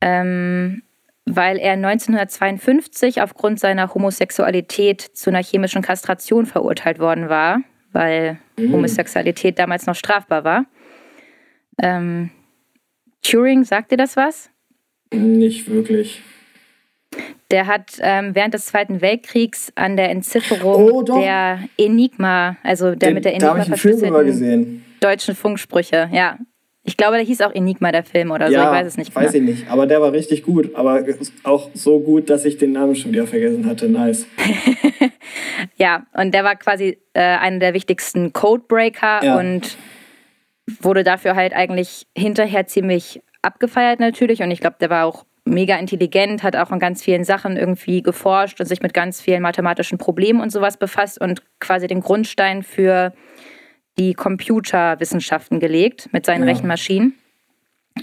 ähm, 0.00 0.82
weil 1.26 1.58
er 1.58 1.72
1952 1.72 3.20
aufgrund 3.20 3.60
seiner 3.60 3.92
Homosexualität 3.94 5.00
zu 5.02 5.30
einer 5.30 5.42
chemischen 5.42 5.82
Kastration 5.82 6.46
verurteilt 6.46 6.98
worden 6.98 7.28
war, 7.28 7.60
weil 7.92 8.38
Homosexualität 8.58 9.58
damals 9.58 9.86
noch 9.86 9.94
strafbar 9.94 10.44
war. 10.44 10.64
Ähm, 11.78 12.30
Turing, 13.22 13.64
sagt 13.64 13.92
dir 13.92 13.96
das 13.98 14.16
was? 14.16 14.50
Nicht 15.12 15.68
wirklich. 15.70 16.22
Der 17.52 17.66
hat 17.68 17.92
ähm, 18.00 18.34
während 18.34 18.54
des 18.54 18.66
Zweiten 18.66 19.00
Weltkriegs 19.00 19.72
an 19.76 19.96
der 19.96 20.10
Entzifferung 20.10 20.90
Oh, 20.90 21.02
der 21.02 21.60
Enigma, 21.78 22.56
also 22.64 22.94
der 22.96 23.12
mit 23.14 23.24
der 23.24 23.34
Enigma 23.34 23.62
verschlüsselten 23.62 24.84
deutschen 25.00 25.34
Funksprüche, 25.36 26.08
ja. 26.12 26.38
Ich 26.84 26.96
glaube, 26.96 27.14
der 27.16 27.24
hieß 27.24 27.42
auch 27.42 27.54
Enigma, 27.54 27.92
der 27.92 28.02
Film 28.02 28.32
oder 28.32 28.48
so, 28.48 28.54
ja, 28.54 28.64
ich 28.64 28.70
weiß 28.80 28.86
es 28.88 28.96
nicht 28.96 29.14
weiß 29.14 29.32
mehr. 29.34 29.42
ich 29.42 29.48
nicht. 29.48 29.70
Aber 29.70 29.86
der 29.86 30.00
war 30.00 30.10
richtig 30.12 30.42
gut. 30.42 30.74
Aber 30.74 31.04
auch 31.44 31.70
so 31.74 32.00
gut, 32.00 32.28
dass 32.28 32.44
ich 32.44 32.58
den 32.58 32.72
Namen 32.72 32.96
schon 32.96 33.12
wieder 33.12 33.26
vergessen 33.28 33.66
hatte. 33.66 33.88
Nice. 33.88 34.26
Ja, 35.76 36.06
und 36.12 36.32
der 36.34 36.44
war 36.44 36.56
quasi 36.56 36.98
äh, 37.14 37.20
einer 37.20 37.58
der 37.58 37.74
wichtigsten 37.74 38.32
Codebreaker 38.32 39.24
Ja. 39.24 39.38
und 39.38 39.76
wurde 40.80 41.04
dafür 41.04 41.34
halt 41.36 41.52
eigentlich 41.54 42.06
hinterher 42.16 42.66
ziemlich 42.66 43.22
abgefeiert 43.42 44.00
natürlich. 44.00 44.42
Und 44.42 44.50
ich 44.50 44.60
glaube, 44.60 44.76
der 44.80 44.90
war 44.90 45.06
auch 45.06 45.24
mega 45.44 45.76
intelligent, 45.76 46.42
hat 46.42 46.56
auch 46.56 46.70
an 46.70 46.78
ganz 46.78 47.02
vielen 47.02 47.24
Sachen 47.24 47.56
irgendwie 47.56 48.02
geforscht 48.02 48.60
und 48.60 48.66
sich 48.66 48.80
mit 48.80 48.94
ganz 48.94 49.20
vielen 49.20 49.42
mathematischen 49.42 49.98
Problemen 49.98 50.40
und 50.40 50.50
sowas 50.50 50.76
befasst 50.76 51.20
und 51.20 51.42
quasi 51.58 51.86
den 51.86 52.00
Grundstein 52.00 52.62
für 52.62 53.12
die 53.98 54.14
Computerwissenschaften 54.14 55.60
gelegt 55.60 56.08
mit 56.12 56.24
seinen 56.24 56.46
Ja. 56.46 56.52
Rechenmaschinen. 56.52 57.14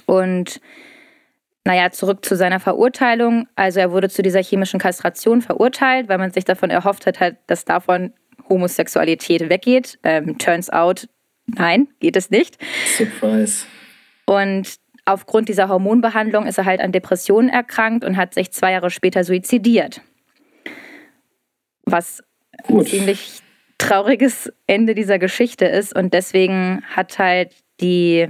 Und 0.06 0.60
naja, 1.66 1.92
zurück 1.92 2.26
zu 2.26 2.36
seiner 2.36 2.60
Verurteilung. 2.60 3.48
Also 3.56 3.80
er 3.80 3.92
wurde 3.92 4.10
zu 4.10 4.22
dieser 4.22 4.42
chemischen 4.42 4.80
Kastration 4.80 5.42
verurteilt, 5.42 6.10
weil 6.10 6.18
man 6.18 6.32
sich 6.32 6.46
davon 6.46 6.70
erhofft 6.70 7.06
hat, 7.06 7.20
halt, 7.20 7.38
dass 7.48 7.66
davon 7.66 8.14
Homosexualität 8.50 9.50
weggeht. 9.50 10.00
Ähm, 10.04 10.38
turns 10.38 10.70
out, 10.70 11.08
nein, 11.48 11.88
geht 12.00 12.16
es 12.16 12.30
nicht. 12.30 12.58
Surprise. 12.98 13.66
Und 14.26 14.76
aufgrund 15.14 15.50
dieser 15.50 15.70
Hormonbehandlung 15.70 16.46
ist 16.46 16.58
er 16.58 16.66
halt 16.66 16.82
an 16.82 16.92
Depressionen 16.92 17.50
erkrankt 17.50 18.04
und 18.04 18.18
hat 18.18 18.34
sich 18.34 18.52
zwei 18.52 18.72
Jahre 18.72 18.90
später 18.90 19.24
suizidiert. 19.24 20.02
Was 21.84 22.24
ein 22.68 22.76
Gut. 22.76 22.90
ziemlich 22.90 23.42
trauriges 23.78 24.52
Ende 24.68 24.94
dieser 24.94 25.18
Geschichte 25.18 25.66
ist. 25.66 25.96
Und 25.96 26.14
deswegen 26.14 26.84
hat 26.96 27.18
halt 27.18 27.56
die, 27.82 28.28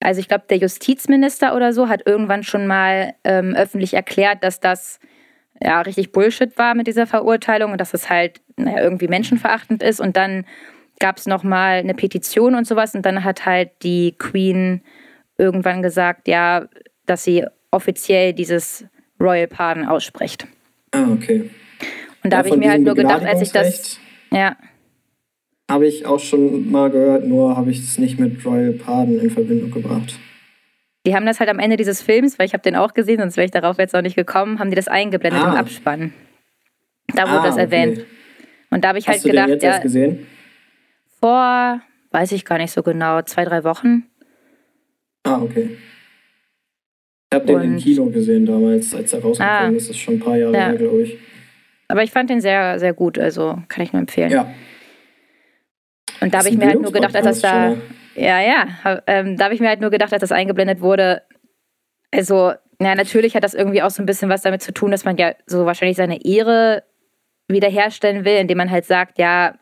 also 0.00 0.20
ich 0.20 0.28
glaube, 0.28 0.44
der 0.48 0.58
Justizminister 0.58 1.54
oder 1.54 1.72
so 1.72 1.88
hat 1.88 2.06
irgendwann 2.06 2.42
schon 2.42 2.66
mal 2.66 3.14
ähm, 3.24 3.54
öffentlich 3.54 3.94
erklärt, 3.94 4.42
dass 4.42 4.60
das 4.60 4.98
ja 5.62 5.80
richtig 5.82 6.12
Bullshit 6.12 6.56
war 6.56 6.74
mit 6.74 6.86
dieser 6.86 7.06
Verurteilung 7.06 7.72
und 7.72 7.80
dass 7.80 7.92
es 7.92 8.08
halt 8.08 8.40
naja, 8.56 8.80
irgendwie 8.80 9.08
menschenverachtend 9.08 9.82
ist. 9.82 10.00
Und 10.00 10.16
dann 10.16 10.46
gab 11.00 11.18
es 11.18 11.26
nochmal 11.26 11.78
eine 11.78 11.94
Petition 11.94 12.54
und 12.54 12.66
sowas. 12.66 12.94
Und 12.94 13.04
dann 13.04 13.24
hat 13.24 13.44
halt 13.44 13.70
die 13.82 14.14
Queen 14.16 14.82
irgendwann 15.40 15.82
gesagt, 15.82 16.28
ja, 16.28 16.66
dass 17.06 17.24
sie 17.24 17.44
offiziell 17.70 18.32
dieses 18.32 18.84
Royal 19.20 19.46
Pardon 19.48 19.86
ausspricht. 19.86 20.46
Ah, 20.92 21.06
okay. 21.12 21.50
Und 22.22 22.32
da 22.32 22.38
habe 22.38 22.48
ich 22.48 22.56
mir 22.56 22.70
halt 22.70 22.82
nur 22.82 22.94
gedacht, 22.94 23.24
als 23.24 23.40
ich 23.42 23.50
das. 23.52 23.98
Ja, 24.30 24.56
Habe 25.70 25.86
ich 25.86 26.04
auch 26.06 26.18
schon 26.20 26.70
mal 26.70 26.90
gehört, 26.90 27.24
nur 27.26 27.56
habe 27.56 27.70
ich 27.70 27.78
es 27.80 27.98
nicht 27.98 28.18
mit 28.18 28.44
Royal 28.44 28.72
Pardon 28.72 29.18
in 29.20 29.30
Verbindung 29.30 29.70
gebracht. 29.70 30.18
die 31.06 31.14
haben 31.14 31.24
das 31.26 31.40
halt 31.40 31.48
am 31.48 31.58
Ende 31.58 31.76
dieses 31.76 32.02
Films, 32.02 32.38
weil 32.38 32.46
ich 32.46 32.52
habe 32.52 32.62
den 32.62 32.76
auch 32.76 32.92
gesehen, 32.92 33.18
sonst 33.20 33.36
wäre 33.36 33.46
ich 33.46 33.50
darauf 33.50 33.78
jetzt 33.78 33.94
auch 33.96 34.02
nicht 34.02 34.16
gekommen, 34.16 34.58
haben 34.58 34.68
die 34.70 34.76
das 34.76 34.88
eingeblendet 34.88 35.42
Ah. 35.42 35.52
im 35.52 35.56
Abspann. 35.56 36.12
Da 37.14 37.22
wurde 37.28 37.40
Ah, 37.40 37.44
das 37.46 37.54
okay. 37.54 37.62
erwähnt. 37.62 38.04
Und 38.70 38.84
da 38.84 38.88
habe 38.88 38.98
ich 38.98 39.06
halt 39.08 39.16
Hast 39.16 39.24
du 39.24 39.30
gedacht, 39.30 39.62
ja, 39.62 39.78
gesehen? 39.78 40.26
vor, 41.20 41.80
weiß 42.10 42.32
ich 42.32 42.44
gar 42.44 42.58
nicht 42.58 42.72
so 42.72 42.82
genau, 42.82 43.22
zwei, 43.22 43.44
drei 43.44 43.64
Wochen. 43.64 44.04
Ah, 45.24 45.40
okay. 45.42 45.76
Ich 47.32 47.36
habe 47.36 47.46
den 47.46 47.60
im 47.62 47.76
Kino 47.78 48.06
gesehen 48.06 48.44
damals, 48.46 48.92
als 48.94 49.12
er 49.12 49.20
rausgekommen 49.22 49.58
Ah. 49.74 49.76
ist. 49.76 49.88
Das 49.88 49.96
ist 49.96 50.02
schon 50.02 50.14
ein 50.14 50.20
paar 50.20 50.36
Jahre 50.36 50.52
Ja. 50.54 50.66
her, 50.68 50.76
glaube 50.76 51.02
ich. 51.02 51.18
aber 51.88 52.02
ich 52.04 52.10
fand 52.12 52.30
den 52.30 52.40
sehr, 52.40 52.78
sehr 52.78 52.92
gut, 52.94 53.18
also 53.18 53.58
kann 53.68 53.82
ich 53.84 53.92
nur 53.92 54.00
empfehlen. 54.00 54.30
Ja. 54.30 54.52
Und 56.20 56.32
da 56.32 56.38
habe 56.38 56.48
ich 56.48 56.56
mir 56.56 56.66
halt 56.66 56.80
nur 56.80 56.92
gedacht, 56.92 57.14
als 57.16 57.24
das 57.24 57.40
da, 57.40 57.76
ja, 58.14 58.40
ja, 58.40 59.02
ähm, 59.08 59.36
da 59.36 59.44
habe 59.46 59.54
ich 59.54 59.60
mir 59.60 59.68
halt 59.68 59.80
nur 59.80 59.90
gedacht, 59.90 60.12
als 60.12 60.20
das 60.20 60.30
eingeblendet 60.32 60.80
wurde, 60.80 61.22
also, 62.12 62.52
ja, 62.80 62.94
natürlich 62.94 63.34
hat 63.34 63.42
das 63.44 63.54
irgendwie 63.54 63.82
auch 63.82 63.90
so 63.90 64.02
ein 64.02 64.06
bisschen 64.06 64.28
was 64.28 64.42
damit 64.42 64.62
zu 64.62 64.72
tun, 64.72 64.90
dass 64.92 65.04
man 65.04 65.16
ja 65.16 65.34
so 65.46 65.66
wahrscheinlich 65.66 65.96
seine 65.96 66.24
Ehre 66.24 66.84
wiederherstellen 67.48 68.24
will, 68.24 68.36
indem 68.36 68.58
man 68.58 68.70
halt 68.70 68.84
sagt, 68.84 69.18
ja, 69.18 69.56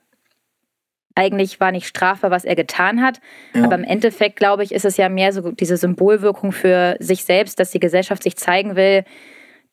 eigentlich 1.19 1.59
war 1.59 1.73
nicht 1.73 1.89
strafbar, 1.89 2.31
was 2.31 2.45
er 2.45 2.55
getan 2.55 3.03
hat. 3.03 3.21
Ja. 3.53 3.65
Aber 3.65 3.75
im 3.75 3.83
Endeffekt, 3.83 4.37
glaube 4.37 4.63
ich, 4.63 4.73
ist 4.73 4.85
es 4.85 4.97
ja 4.97 5.09
mehr 5.09 5.33
so 5.33 5.51
diese 5.51 5.77
Symbolwirkung 5.77 6.53
für 6.53 6.97
sich 7.01 7.25
selbst, 7.25 7.59
dass 7.59 7.73
die 7.73 7.81
Gesellschaft 7.81 8.23
sich 8.23 8.37
zeigen 8.37 8.77
will, 8.77 9.03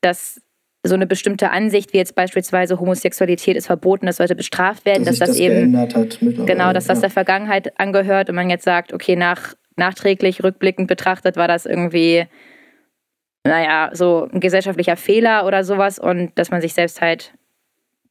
dass 0.01 0.41
so 0.81 0.95
eine 0.95 1.05
bestimmte 1.05 1.51
Ansicht, 1.51 1.93
wie 1.93 1.97
jetzt 1.97 2.15
beispielsweise 2.15 2.79
Homosexualität 2.79 3.58
ist 3.58 3.67
verboten, 3.67 4.08
das 4.08 4.17
sollte 4.17 4.36
bestraft 4.36 4.86
werden, 4.86 5.05
dass 5.05 5.19
dass, 5.19 5.29
das, 5.29 5.38
das 5.38 5.45
eben 5.45 5.77
hat. 5.77 6.19
Genau, 6.19 6.73
dass 6.73 6.86
das 6.86 6.97
ja. 6.97 7.01
der 7.01 7.10
Vergangenheit 7.12 7.79
angehört 7.79 8.29
und 8.29 8.36
man 8.36 8.49
jetzt 8.49 8.65
sagt, 8.65 8.91
okay, 8.91 9.15
nach, 9.15 9.53
nachträglich, 9.75 10.43
rückblickend 10.43 10.88
betrachtet 10.88 11.38
war 11.38 11.47
das 11.47 11.67
irgendwie, 11.67 12.25
naja, 13.43 13.91
so 13.93 14.27
ein 14.31 14.39
gesellschaftlicher 14.39 14.95
Fehler 14.95 15.45
oder 15.45 15.63
sowas 15.63 15.99
und 15.99 16.31
dass 16.36 16.49
man 16.49 16.62
sich 16.62 16.73
selbst 16.73 17.01
halt 17.01 17.34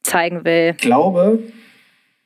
zeigen 0.03 0.45
will. 0.45 0.73
Ich 0.77 0.81
glaube, 0.81 1.39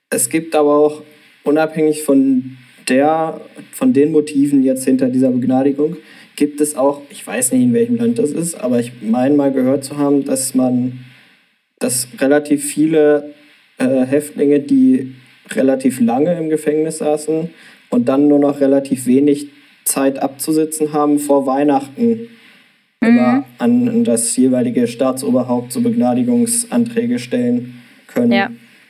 es 0.10 0.30
gibt 0.30 0.56
aber 0.56 0.76
auch 0.76 1.04
unabhängig 1.44 2.04
von 2.04 2.58
der, 2.88 3.42
von 3.72 3.94
den 3.94 4.12
Motiven 4.12 4.64
jetzt 4.64 4.86
hinter 4.86 5.10
dieser 5.10 5.30
Begnadigung, 5.30 5.98
gibt 6.36 6.62
es 6.62 6.76
auch, 6.76 7.02
ich 7.10 7.26
weiß 7.26 7.52
nicht 7.52 7.64
in 7.64 7.74
welchem 7.74 7.98
Land 7.98 8.18
das 8.18 8.32
ist, 8.32 8.56
aber 8.56 8.80
ich 8.80 8.94
meine 9.02 9.36
mal 9.36 9.52
gehört 9.52 9.84
zu 9.84 9.98
haben, 9.98 10.26
dass 10.26 10.56
man, 10.56 11.00
dass 11.80 12.08
relativ 12.20 12.64
viele 12.66 13.34
äh, 13.78 14.06
Häftlinge, 14.06 14.60
die 14.60 15.16
relativ 15.52 16.00
lange 16.00 16.38
im 16.38 16.50
Gefängnis 16.50 17.00
saßen 17.00 17.50
und 17.90 18.08
dann 18.08 18.28
nur 18.28 18.40
noch 18.40 18.60
relativ 18.62 19.06
wenig 19.06 19.50
Zeit 19.84 20.20
abzusitzen 20.20 20.94
haben, 20.94 21.20
vor 21.20 21.46
Weihnachten 21.46 22.30
immer 23.02 23.46
an 23.58 24.04
das 24.04 24.36
jeweilige 24.36 24.88
Staatsoberhaupt 24.88 25.72
so 25.72 25.82
Begnadigungsanträge 25.82 27.18
stellen 27.18 27.82
können. 28.08 28.32
Ja. 28.32 28.50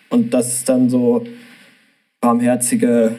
Und 0.09 0.33
dass 0.33 0.47
es 0.47 0.63
dann 0.65 0.89
so 0.89 1.25
barmherzige 2.21 3.15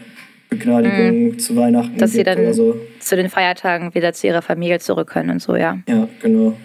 Begnadigungen 0.48 1.38
zu 1.38 1.56
Weihnachten 1.56 1.94
Mhm. 1.94 1.98
Dass 1.98 2.12
sie 2.12 2.24
dann- 2.24 2.52
so. 2.52 2.76
Zu 2.98 3.16
den 3.16 3.30
Feiertagen 3.30 3.94
wieder 3.94 4.12
zu 4.12 4.26
ihrer 4.26 4.42
Familie 4.42 4.80
zurück 4.80 5.08
können 5.08 5.30
und 5.30 5.40
so, 5.40 5.54
ja. 5.56 5.78
Ja, 5.88 6.08
genau. 6.20 6.56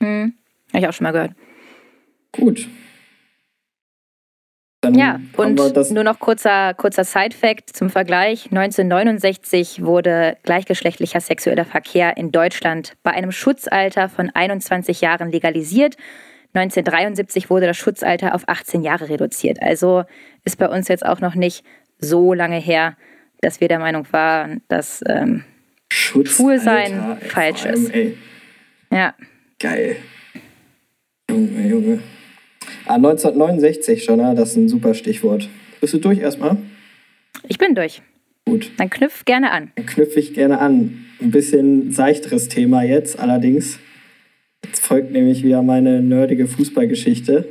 Hm. 0.00 0.34
Habe 0.72 0.78
ich 0.78 0.88
auch 0.88 0.92
schon 0.92 1.04
mal 1.04 1.12
gehört. 1.12 1.32
Gut. 2.32 2.68
Dann 4.82 4.94
Ja, 4.94 5.20
und 5.36 5.56
das 5.76 5.90
nur 5.90 6.04
noch 6.04 6.20
kurzer, 6.20 6.74
kurzer 6.74 7.02
Side-Fact 7.02 7.70
zum 7.74 7.90
Vergleich. 7.90 8.50
1969 8.52 9.82
wurde 9.82 10.36
gleichgeschlechtlicher 10.44 11.20
sexueller 11.20 11.64
Verkehr 11.64 12.16
in 12.16 12.30
Deutschland 12.30 12.92
bei 13.02 13.10
einem 13.10 13.32
Schutzalter 13.32 14.08
von 14.08 14.30
21 14.30 15.00
Jahren 15.00 15.32
legalisiert. 15.32 15.96
1973 16.56 17.50
wurde 17.50 17.66
das 17.66 17.76
Schutzalter 17.76 18.34
auf 18.34 18.48
18 18.48 18.82
Jahre 18.82 19.08
reduziert. 19.08 19.60
Also 19.60 20.04
ist 20.44 20.58
bei 20.58 20.68
uns 20.68 20.88
jetzt 20.88 21.04
auch 21.04 21.20
noch 21.20 21.34
nicht 21.34 21.64
so 21.98 22.32
lange 22.32 22.58
her, 22.58 22.96
dass 23.40 23.60
wir 23.60 23.68
der 23.68 23.78
Meinung 23.78 24.06
waren, 24.12 24.62
dass, 24.68 25.02
ähm, 25.06 25.44
Schutz 25.88 26.30
schwul 26.30 26.58
sein 26.58 27.18
falsch 27.20 27.64
allem, 27.64 27.74
ist. 27.74 27.94
Ey, 27.94 28.16
ja, 28.90 29.14
geil. 29.58 29.96
Junge, 31.30 31.68
Junge. 31.68 31.98
Ah, 32.86 32.94
1969 32.94 34.04
schon, 34.04 34.20
ah, 34.20 34.34
das 34.34 34.50
ist 34.50 34.56
ein 34.56 34.68
super 34.68 34.94
Stichwort. 34.94 35.48
Bist 35.80 35.94
du 35.94 35.98
durch 35.98 36.18
erstmal? 36.18 36.56
ich 37.48 37.58
bin 37.58 37.74
durch. 37.74 38.02
Gut. 38.46 38.70
Dann 38.78 38.90
knüpf 38.90 39.24
gerne 39.24 39.50
an. 39.50 39.72
Dann 39.74 39.86
knüpfe 39.86 40.20
ich 40.20 40.34
gerne 40.34 40.60
an. 40.60 41.04
Ein 41.20 41.30
bisschen 41.30 41.92
seichteres 41.92 42.48
Thema 42.48 42.82
jetzt 42.82 43.18
allerdings. 43.18 43.78
Jetzt 44.64 44.84
folgt 44.84 45.12
nämlich 45.12 45.42
wieder 45.44 45.62
meine 45.62 46.02
nerdige 46.02 46.46
Fußballgeschichte. 46.46 47.48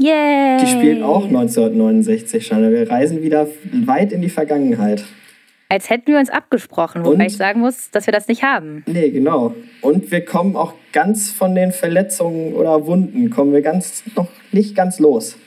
Yay! 0.00 0.58
Die 0.60 0.66
spielt 0.66 1.02
auch 1.02 1.24
1969 1.26 2.46
schon. 2.46 2.70
Wir 2.72 2.90
reisen 2.90 3.22
wieder 3.22 3.46
weit 3.84 4.12
in 4.12 4.20
die 4.22 4.28
Vergangenheit. 4.30 5.04
Als 5.68 5.88
hätten 5.88 6.08
wir 6.12 6.18
uns 6.18 6.28
abgesprochen, 6.28 7.04
wobei 7.04 7.14
Und? 7.24 7.30
ich 7.30 7.36
sagen 7.36 7.60
muss, 7.60 7.90
dass 7.90 8.06
wir 8.06 8.12
das 8.12 8.28
nicht 8.28 8.42
haben. 8.42 8.82
Nee, 8.86 9.10
genau. 9.10 9.54
Und 9.80 10.10
wir 10.10 10.22
kommen 10.24 10.54
auch 10.54 10.74
ganz 10.92 11.30
von 11.32 11.54
den 11.54 11.72
Verletzungen 11.72 12.52
oder 12.52 12.86
Wunden, 12.86 13.30
kommen 13.30 13.52
wir 13.54 13.62
ganz 13.62 14.02
noch 14.14 14.28
nicht 14.50 14.74
ganz 14.76 14.98
los. 14.98 15.38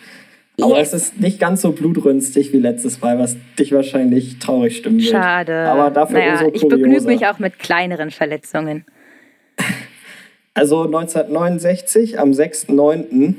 Aber 0.60 0.80
Yes. 0.80 0.93
es 0.93 1.04
ist 1.04 1.19
nicht 1.19 1.39
ganz 1.39 1.62
so 1.62 1.73
blutrünstig 1.73 2.54
wie 2.54 2.58
letztes 2.60 3.01
Mal, 3.01 3.19
was 3.19 3.36
dich 3.60 3.71
wahrscheinlich 3.73 4.39
traurig 4.39 4.78
stimmen 4.78 4.99
wird. 4.99 5.10
Schade. 5.12 5.54
Aber 5.67 5.91
dafür 5.91 6.17
naja, 6.17 6.32
umso 6.39 6.54
ich 6.56 6.62
begnüge 6.62 6.84
kurioser. 6.86 7.08
mich 7.10 7.28
auch 7.28 7.39
mit 7.39 7.60
kleineren 7.60 8.10
Verletzungen. 8.10 8.86
Also 10.55 10.83
1969, 10.85 12.17
am 12.17 12.31
6.9., 12.31 13.35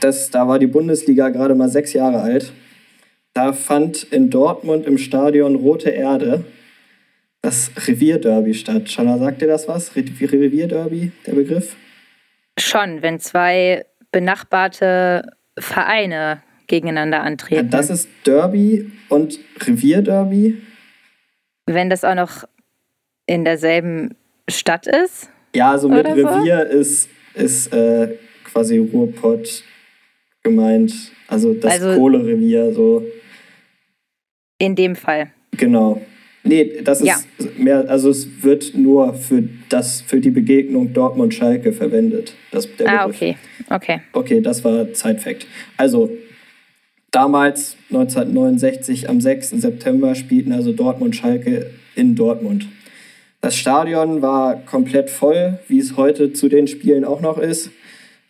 das, 0.00 0.30
da 0.30 0.48
war 0.48 0.58
die 0.58 0.66
Bundesliga 0.66 1.28
gerade 1.28 1.54
mal 1.54 1.68
sechs 1.68 1.92
Jahre 1.92 2.20
alt, 2.22 2.52
da 3.34 3.52
fand 3.52 4.04
in 4.04 4.30
Dortmund 4.30 4.86
im 4.86 4.98
Stadion 4.98 5.56
Rote 5.56 5.90
Erde 5.90 6.44
das 7.42 7.70
Revierderby 7.86 8.54
statt. 8.54 8.88
Schanna, 8.90 9.18
sagt 9.18 9.40
dir 9.42 9.46
das 9.46 9.68
was? 9.68 9.94
Re 9.96 10.00
Revierderby, 10.02 11.12
der 11.26 11.32
Begriff? 11.34 11.76
Schon, 12.58 13.02
wenn 13.02 13.18
zwei 13.20 13.84
benachbarte 14.12 15.22
Vereine 15.58 16.42
gegeneinander 16.66 17.18
Ja, 17.18 17.24
antreten. 17.24 17.70
das 17.70 17.90
ist 17.90 18.08
Derby 18.26 18.90
und 19.08 19.38
Revierderby. 19.60 20.60
wenn 21.66 21.90
das 21.90 22.04
auch 22.04 22.14
noch 22.14 22.44
in 23.26 23.44
derselben 23.44 24.16
Stadt 24.48 24.86
ist. 24.86 25.30
Ja, 25.54 25.72
also 25.72 25.88
mit 25.88 26.06
so? 26.06 26.12
Revier 26.12 26.66
ist, 26.66 27.08
ist 27.34 27.72
äh, 27.72 28.16
quasi 28.44 28.78
Ruhrpott 28.78 29.64
gemeint. 30.42 30.92
Also 31.28 31.54
das 31.54 31.72
Also- 31.80 31.98
Kohlerevier, 31.98 32.72
so. 32.72 33.04
In 34.58 34.74
dem 34.74 34.94
Fall. 34.96 35.30
Genau. 35.56 36.00
Nee, 36.42 36.80
das 36.82 37.00
ist 37.00 37.06
Ja. 37.06 37.16
mehr, 37.58 37.88
also 37.88 38.10
es 38.10 38.42
wird 38.42 38.74
nur 38.74 39.12
für 39.14 39.42
das, 39.68 40.00
für 40.00 40.20
die 40.20 40.30
Begegnung 40.30 40.92
Dortmund-Schalke 40.92 41.72
verwendet. 41.72 42.34
Das, 42.50 42.68
der 42.76 42.88
ah, 42.88 43.06
Begriff. 43.06 43.16
okay. 43.16 43.36
Okay. 43.68 44.00
Okay, 44.12 44.40
das 44.40 44.64
war 44.64 44.90
Zeitfakt. 44.94 45.46
Also, 45.76 46.10
damals, 47.10 47.76
1969, 47.90 49.08
am 49.10 49.20
6. 49.20 49.50
September, 49.50 50.14
spielten 50.14 50.52
also 50.52 50.72
Dortmund-Schalke 50.72 51.70
in 51.94 52.14
Dortmund. 52.16 52.66
Das 53.40 53.56
Stadion 53.56 54.20
war 54.20 54.56
komplett 54.66 55.08
voll, 55.08 55.58
wie 55.66 55.78
es 55.78 55.96
heute 55.96 56.32
zu 56.32 56.48
den 56.48 56.66
Spielen 56.66 57.04
auch 57.04 57.20
noch 57.20 57.38
ist. 57.38 57.70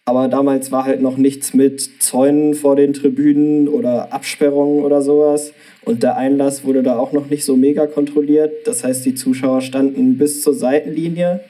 Aber 0.04 0.28
damals 0.28 0.72
war 0.72 0.84
halt 0.84 1.02
noch 1.02 1.16
nichts 1.16 1.52
mit 1.52 2.02
Zäunen 2.02 2.54
vor 2.54 2.74
den 2.76 2.92
Tribünen 2.92 3.68
oder 3.68 4.12
Absperrungen 4.12 4.84
oder 4.84 5.02
sowas. 5.02 5.52
Und 5.84 6.02
der 6.02 6.16
Einlass 6.16 6.64
wurde 6.64 6.82
da 6.82 6.96
auch 6.96 7.12
noch 7.12 7.28
nicht 7.28 7.44
so 7.44 7.56
mega 7.56 7.86
kontrolliert. 7.86 8.66
Das 8.66 8.84
heißt, 8.84 9.04
die 9.04 9.14
Zuschauer 9.14 9.60
standen 9.60 10.16
bis 10.16 10.42
zur 10.42 10.54
Seitenlinie 10.54 11.40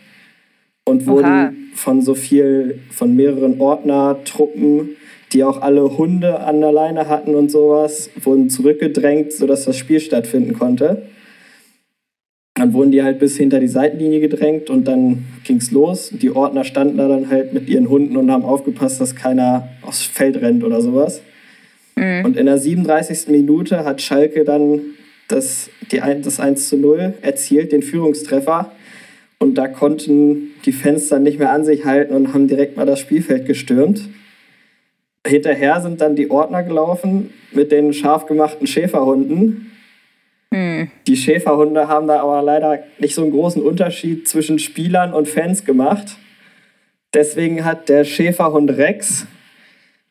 und 0.85 1.07
wurden 1.07 1.27
Oha. 1.27 1.53
von 1.75 2.03
so 2.03 2.15
viel, 2.15 2.81
von 2.91 3.15
mehreren 3.15 3.61
Ordnertruppen, 3.61 4.97
die 5.33 5.45
auch 5.45 5.63
alle 5.63 5.97
Hunde 5.97 6.41
an 6.41 6.61
der 6.61 6.73
Leine 6.73 7.09
hatten 7.09 7.35
und 7.35 7.51
sowas, 7.51 8.11
wurden 8.23 8.51
zurückgedrängt, 8.51 9.33
sodass 9.33 9.65
das 9.65 9.77
Spiel 9.77 10.01
stattfinden 10.01 10.55
konnte. 10.59 11.03
Dann 12.61 12.75
wurden 12.75 12.91
die 12.91 13.03
halt 13.03 13.19
bis 13.19 13.39
hinter 13.39 13.59
die 13.59 13.69
Seitenlinie 13.69 14.21
gedrängt 14.21 14.69
und 14.69 14.87
dann 14.87 15.25
ging's 15.45 15.71
los. 15.71 16.11
Die 16.13 16.31
Ordner 16.31 16.65
standen 16.65 16.99
da 16.99 17.09
dann 17.09 17.31
halt 17.31 17.55
mit 17.55 17.71
ihren 17.71 17.89
Hunden 17.89 18.19
und 18.19 18.31
haben 18.31 18.45
aufgepasst, 18.45 19.01
dass 19.01 19.17
keiner 19.17 19.71
aufs 19.81 20.03
Feld 20.03 20.37
rennt 20.43 20.63
oder 20.63 20.83
sowas. 20.83 21.23
Und 22.23 22.37
in 22.37 22.45
der 22.45 22.59
37. 22.59 23.29
Minute 23.29 23.87
hat 23.87 24.03
Schalke 24.03 24.45
dann 24.45 24.83
das, 25.29 25.71
die, 25.91 26.03
das 26.23 26.39
1 26.39 26.69
zu 26.69 26.77
0 26.77 27.15
erzielt, 27.23 27.73
den 27.73 27.83
Führungstreffer. 27.83 28.73
Und 29.39 29.55
da 29.55 29.67
konnten 29.67 30.51
die 30.67 30.73
Fans 30.73 31.09
dann 31.09 31.23
nicht 31.23 31.39
mehr 31.39 31.53
an 31.53 31.65
sich 31.65 31.87
halten 31.87 32.13
und 32.13 32.35
haben 32.35 32.47
direkt 32.47 32.77
mal 32.77 32.85
das 32.85 33.01
Spielfeld 33.01 33.47
gestürmt. 33.47 34.03
Hinterher 35.27 35.81
sind 35.81 36.03
dann 36.03 36.15
die 36.15 36.31
Ordner 36.31 36.63
gelaufen 36.63 37.31
mit 37.53 37.73
den 37.73 37.95
scharf 37.95 38.27
gemachten 38.27 38.67
Schäferhunden. 38.67 39.70
Die 40.53 41.17
Schäferhunde 41.17 41.87
haben 41.89 42.09
da 42.09 42.21
aber 42.21 42.43
leider 42.43 42.83
nicht 42.99 43.15
so 43.15 43.23
einen 43.23 43.31
großen 43.31 43.63
Unterschied 43.63 44.29
zwischen 44.29 44.59
Spielern 44.59 45.15
und 45.15 45.29
Fans 45.29 45.65
gemacht. 45.65 46.17
Deswegen 47.15 47.65
hat 47.65 47.89
der 47.89 48.05
Schäferhund 48.05 48.71
Rex 48.71 49.27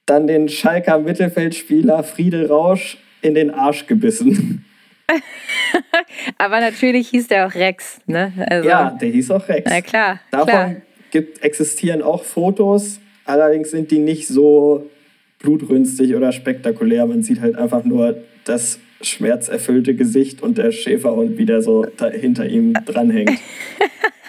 dann 0.06 0.28
den 0.28 0.50
Schalker 0.50 1.00
Mittelfeldspieler 1.00 2.04
Friedel 2.04 2.46
Rausch 2.48 2.98
in 3.22 3.36
den 3.36 3.52
Arsch 3.52 3.86
gebissen. 3.86 4.66
Aber 6.38 6.60
natürlich 6.60 7.10
hieß 7.10 7.28
der 7.28 7.48
auch 7.48 7.56
Rex, 7.56 8.00
ne? 8.08 8.32
Also, 8.50 8.68
Ja, 8.68 8.92
der 8.92 9.10
hieß 9.10 9.32
auch 9.32 9.48
Rex. 9.48 9.70
Na 9.70 9.82
klar, 9.82 10.20
Davon 10.32 10.48
klar. 10.48 10.76
Gibt, 11.12 11.44
existieren 11.44 12.02
auch 12.02 12.24
Fotos, 12.24 13.00
Allerdings 13.30 13.70
sind 13.70 13.92
die 13.92 14.00
nicht 14.00 14.28
so 14.28 14.90
blutrünstig 15.38 16.16
oder 16.16 16.32
spektakulär. 16.32 17.06
Man 17.06 17.22
sieht 17.22 17.42
halt 17.42 17.56
einfach 17.56 17.84
nur 17.84 18.24
das 18.44 18.80
schmerzerfüllte 19.02 19.96
Gesicht 19.96 20.42
und 20.42 20.58
der 20.58 20.72
Schäferhund, 20.72 21.38
wie 21.38 21.46
der 21.46 21.62
so 21.62 21.86
hinter 22.12 22.46
ihm 22.48 22.74
dranhängt. 22.86 23.40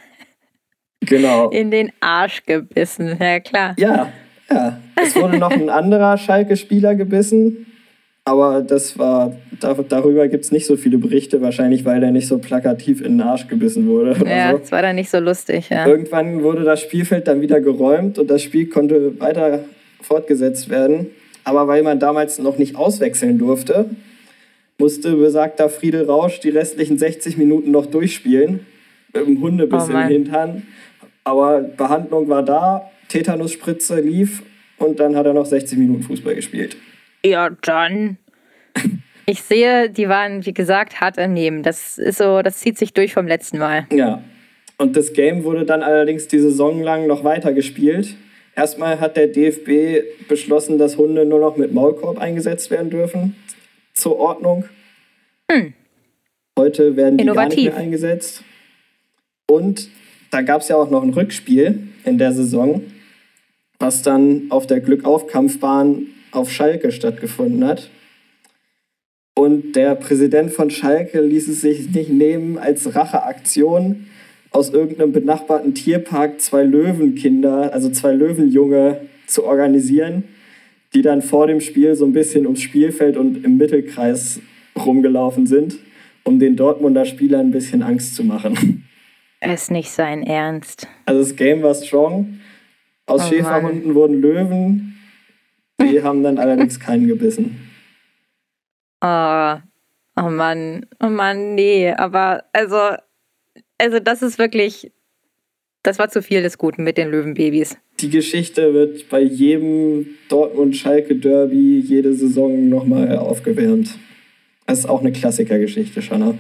genau. 1.01 1.51
In 1.51 1.71
den 1.71 1.93
Arsch 2.01 2.45
gebissen, 2.47 3.17
ja 3.21 3.41
klar. 3.41 3.75
Ja, 3.79 4.13
ja. 4.51 4.81
Es 5.03 5.17
wurde 5.17 5.39
noch 5.39 5.51
ein 5.51 5.71
anderer 5.71 6.17
Schalke-Spieler 6.19 6.95
gebissen, 6.95 7.67
aber 8.25 8.63
das 8.63 8.99
war, 8.99 9.35
da, 9.61 9.75
darüber 9.75 10.29
gibt 10.29 10.45
es 10.45 10.53
nicht 10.53 10.67
so 10.67 10.77
viele 10.77 10.99
Berichte, 10.99 11.41
wahrscheinlich 11.41 11.85
weil 11.85 12.01
der 12.01 12.11
nicht 12.13 12.29
so 12.29 12.39
plakativ 12.39 13.01
in 13.01 13.19
den 13.19 13.23
Arsch 13.23 13.49
gebissen 13.49 13.89
wurde. 13.89 14.11
Oder 14.21 14.31
Ja, 14.31 14.53
so. 14.53 14.59
das 14.59 14.73
war 14.73 14.83
dann 14.83 14.97
nicht 14.97 15.11
so 15.11 15.19
lustig, 15.19 15.71
ja. 15.71 15.87
Irgendwann 15.87 16.43
wurde 16.43 16.63
das 16.65 16.81
Spielfeld 16.81 17.27
dann 17.27 17.41
wieder 17.41 17.61
geräumt 17.61 18.19
und 18.19 18.31
das 18.31 18.43
Spiel 18.43 18.69
konnte 18.69 19.19
weiter 19.21 19.61
fortgesetzt 20.01 20.69
werden. 20.69 21.07
Aber 21.45 21.67
weil 21.67 21.83
man 21.83 21.99
damals 21.99 22.39
noch 22.39 22.59
nicht 22.59 22.77
auswechseln 22.77 23.39
durfte, 23.39 23.87
musste 24.81 25.15
besagter 25.15 25.69
Friedel 25.69 26.07
Rausch 26.07 26.41
die 26.41 26.49
restlichen 26.49 26.99
60 26.99 27.37
Minuten 27.37 27.71
noch 27.71 27.87
durchspielen. 27.87 28.67
Mit 29.13 29.27
dem 29.27 29.41
Hundebiss 29.41 29.85
Oh 29.89 29.93
im. 29.93 30.09
Hintern. 30.09 30.63
Aber 31.23 31.61
Behandlung 31.61 32.29
war 32.29 32.43
da, 32.43 32.91
Tetanusspritze 33.09 34.01
lief 34.01 34.43
und 34.79 34.99
dann 34.99 35.15
hat 35.17 35.27
er 35.27 35.35
noch 35.35 35.47
60 35.47 35.79
Minuten 35.79 36.03
Fußball 36.03 36.35
gespielt. 36.35 36.77
Ja, 37.25 37.51
dann. 37.63 38.17
Ich 39.27 39.43
sehe, 39.43 39.89
die 39.91 40.09
waren, 40.09 40.45
wie 40.45 40.53
gesagt, 40.53 41.01
hart 41.01 41.17
am 41.17 41.35
Nehmen. 41.35 41.63
Das 41.63 41.99
ist 41.99 42.19
so, 42.19 42.43
das 42.43 42.59
zieht 42.59 42.77
sich 42.77 42.95
durch 42.95 43.13
vom 43.13 43.29
letzten 43.29 43.59
Mal. 43.59 43.87
Ja. 43.93 44.25
Und 44.77 44.97
das 44.97 45.13
Game 45.13 45.45
wurde 45.45 45.65
dann 45.65 45.85
allerdings 45.85 46.27
die 46.27 46.41
Saison 46.41 46.83
lang 46.83 47.07
noch 47.07 47.23
weiter 47.23 47.53
gespielt. 47.53 48.17
Erstmal 48.57 48.99
hat 48.99 49.17
der 49.17 49.29
DFB 49.29 50.27
beschlossen, 50.27 50.79
dass 50.79 50.97
Hunde 50.97 51.27
nur 51.27 51.39
noch 51.39 51.57
mit 51.57 51.73
Maulkorb 51.73 52.19
eingesetzt 52.19 52.73
werden 52.73 52.91
dürfen. 52.91 53.37
Zur 53.95 54.19
Ordnung. 54.19 54.65
Heute 56.59 56.97
werden 56.97 57.19
die 57.19 57.25
gar 57.25 57.47
nicht 57.47 57.59
Innovativ. 57.59 57.65
mehr 57.65 57.77
eingesetzt. 57.77 58.45
Und 59.47 59.89
da 60.31 60.43
gab 60.43 60.61
es 60.61 60.69
ja 60.69 60.77
auch 60.77 60.91
noch 60.91 61.03
ein 61.03 61.11
Rückspiel 61.11 61.89
in 62.05 62.19
der 62.19 62.33
Saison, 62.33 62.83
was 63.79 64.03
dann 64.03 64.47
auf 64.51 64.67
der 64.67 64.81
Glückauf-Kampfbahn 64.81 66.07
auf 66.33 66.51
Schalke 66.51 66.93
stattgefunden 66.93 67.65
hat. 67.67 67.91
Und 69.35 69.73
der 69.73 69.95
Präsident 69.95 70.53
von 70.53 70.71
Schalke 70.71 71.21
ließ 71.21 71.49
es 71.49 71.63
sich 71.63 71.91
nicht 71.91 72.11
nehmen, 72.11 72.59
als 72.59 72.95
Racheaktion 72.95 74.07
aus 74.51 74.71
irgendeinem 74.71 75.13
benachbarten 75.13 75.75
Tierpark 75.75 76.41
zwei 76.41 76.63
Löwenkinder, 76.63 77.73
also 77.73 77.91
zwei 77.91 78.13
Löwenjunge 78.13 79.01
zu 79.27 79.45
organisieren, 79.45 80.25
die 80.95 81.03
dann 81.03 81.23
vor 81.23 81.47
dem 81.47 81.61
Spiel 81.61 81.95
so 81.95 82.05
ein 82.05 82.13
bisschen 82.13 82.47
ums 82.47 82.63
Spielfeld 82.63 83.17
und 83.17 83.45
im 83.45 83.57
Mittelkreis 83.57 84.41
rumgelaufen 84.77 85.47
sind, 85.47 85.77
um 86.25 86.39
den 86.39 86.57
Dortmunder 86.57 87.05
Spielern 87.05 87.49
ein 87.49 87.51
bisschen 87.53 87.83
Angst 87.83 88.17
zu 88.17 88.25
machen. 88.25 88.89
Ist 89.41 89.71
nicht 89.71 89.91
sein 89.91 90.23
Ernst. 90.23 90.87
Also 91.07 91.21
das 91.21 91.37
Game 91.37 91.63
war 91.63 91.75
strong. 91.75 92.41
Aus 93.07 93.23
Oh 93.25 93.29
Schäferhunden 93.29 93.95
wurden 93.95 94.21
Löwen. 94.21 94.99
Die 95.81 96.03
haben 96.03 96.23
dann 96.23 96.39
allerdings 96.39 96.79
keinen 96.79 97.07
gebissen. 97.07 97.71
Oh, 99.03 99.57
oh 100.17 100.29
Mann, 100.29 100.87
oh 101.03 101.09
Mann, 101.09 101.55
nee. 101.55 101.91
Aber 101.91 102.45
also, 102.53 102.97
also 103.79 103.99
das 103.99 104.23
ist 104.23 104.39
wirklich, 104.39 104.93
das 105.83 105.99
war 105.99 106.11
zu 106.11 106.23
viel 106.23 106.43
des 106.43 106.59
Guten 106.59 106.85
mit 106.85 106.99
den 106.99 107.11
Löwenbabys. 107.11 107.79
Die 108.01 108.09
Geschichte 108.11 108.73
wird 108.73 109.09
bei 109.09 109.21
jedem 109.21 110.07
Dortmund-Schalke-Derby 110.29 111.81
jede 111.81 112.15
Saison 112.15 112.69
nochmal 112.69 113.17
aufgewärmt. 113.19 113.91
Das 114.67 114.81
ist 114.81 114.87
auch 114.89 115.01
eine 115.01 115.13
Klassikergeschichte, 115.13 116.01
Shanna. 116.01 116.35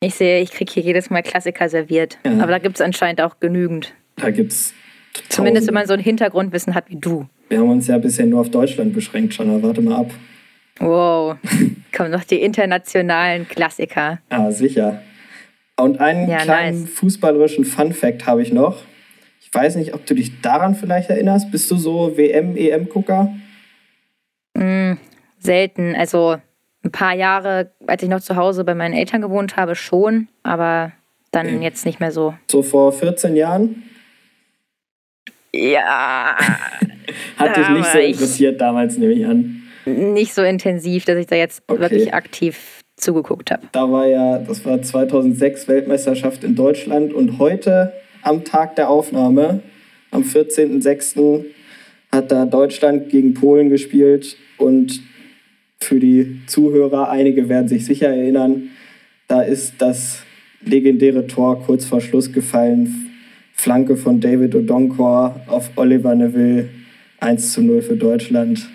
Ich 0.00 0.14
sehe, 0.14 0.40
ich 0.42 0.50
kriege 0.50 0.72
hier 0.72 0.82
jedes 0.82 1.10
Mal 1.10 1.22
Klassiker 1.22 1.68
serviert. 1.68 2.18
Ja. 2.24 2.32
Aber 2.42 2.50
da 2.52 2.58
gibt 2.58 2.76
es 2.76 2.80
anscheinend 2.80 3.20
auch 3.20 3.38
genügend. 3.40 3.94
Da 4.16 4.30
gibt's. 4.30 4.74
Zumindest 5.28 5.66
wenn 5.68 5.74
man 5.74 5.86
so 5.86 5.94
ein 5.94 6.00
Hintergrundwissen 6.00 6.74
hat 6.74 6.90
wie 6.90 6.96
du. 6.96 7.26
Wir 7.48 7.58
haben 7.58 7.70
uns 7.70 7.86
ja 7.86 7.98
bisher 7.98 8.26
nur 8.26 8.40
auf 8.40 8.50
Deutschland 8.50 8.92
beschränkt, 8.92 9.34
Shanna. 9.34 9.62
Warte 9.62 9.80
mal 9.80 9.96
ab. 9.96 10.10
Wow, 10.78 11.36
kommen 11.96 12.10
noch 12.10 12.24
die 12.24 12.40
internationalen 12.42 13.48
Klassiker. 13.48 14.20
Ja, 14.30 14.50
sicher. 14.50 15.00
Und 15.78 16.00
einen 16.00 16.28
Ja, 16.28 16.38
kleinen 16.38 16.82
nice. 16.82 16.90
fußballerischen 16.90 17.64
Fun-Fact 17.64 18.26
habe 18.26 18.42
ich 18.42 18.52
noch. 18.52 18.82
Ich 19.56 19.62
weiß 19.62 19.76
nicht, 19.76 19.94
ob 19.94 20.04
du 20.04 20.14
dich 20.14 20.42
daran 20.42 20.74
vielleicht 20.74 21.08
erinnerst. 21.08 21.50
Bist 21.50 21.70
du 21.70 21.76
so 21.76 22.14
WM, 22.18 22.58
EM-Gucker? 22.58 23.34
Mm, 24.54 24.98
selten. 25.38 25.94
Also 25.96 26.36
ein 26.84 26.92
paar 26.92 27.14
Jahre, 27.14 27.70
als 27.86 28.02
ich 28.02 28.10
noch 28.10 28.20
zu 28.20 28.36
Hause 28.36 28.64
bei 28.64 28.74
meinen 28.74 28.92
Eltern 28.92 29.22
gewohnt 29.22 29.56
habe, 29.56 29.74
schon, 29.74 30.28
aber 30.42 30.92
dann 31.32 31.46
Okay. 31.46 31.64
jetzt 31.64 31.86
nicht 31.86 32.00
mehr 32.00 32.12
so. 32.12 32.34
So 32.50 32.62
vor 32.62 32.92
14 32.92 33.34
Jahren? 33.34 33.82
Ja, 35.54 36.36
Hat 37.38 37.56
dich 37.56 37.68
nicht 37.70 37.86
so 37.86 37.98
interessiert 37.98 38.60
damals, 38.60 38.98
nehme 38.98 39.14
ich 39.14 39.24
an. 39.24 39.62
nicht 39.86 40.34
so 40.34 40.42
intensiv, 40.42 41.06
dass 41.06 41.16
ich 41.16 41.28
da 41.28 41.36
jetzt 41.36 41.62
Okay. 41.66 41.80
wirklich 41.80 42.12
aktiv 42.12 42.82
zugeguckt 42.98 43.50
habe. 43.50 43.62
Da 43.72 43.90
war 43.90 44.06
ja, 44.06 44.38
das 44.38 44.66
war 44.66 44.82
2006 44.82 45.66
Weltmeisterschaft 45.66 46.44
in 46.44 46.54
Deutschland 46.56 47.14
und 47.14 47.38
heute 47.38 47.94
am 48.26 48.44
Tag 48.44 48.74
der 48.74 48.90
Aufnahme, 48.90 49.60
am 50.10 50.22
14.06., 50.22 51.44
hat 52.10 52.32
da 52.32 52.44
Deutschland 52.44 53.08
gegen 53.08 53.34
Polen 53.34 53.70
gespielt 53.70 54.36
und 54.58 55.00
für 55.80 56.00
die 56.00 56.40
Zuhörer, 56.46 57.10
einige 57.10 57.48
werden 57.48 57.68
sich 57.68 57.84
sicher 57.84 58.08
erinnern, 58.08 58.70
da 59.28 59.42
ist 59.42 59.74
das 59.78 60.22
legendäre 60.60 61.26
Tor 61.26 61.62
kurz 61.62 61.84
vor 61.84 62.00
Schluss 62.00 62.32
gefallen. 62.32 63.10
Flanke 63.52 63.96
von 63.96 64.20
David 64.20 64.54
Odonkor 64.54 65.40
auf 65.46 65.70
Oliver 65.76 66.14
Neville, 66.14 66.68
1 67.20 67.52
zu 67.52 67.62
0 67.62 67.82
für 67.82 67.96
Deutschland. 67.96 68.68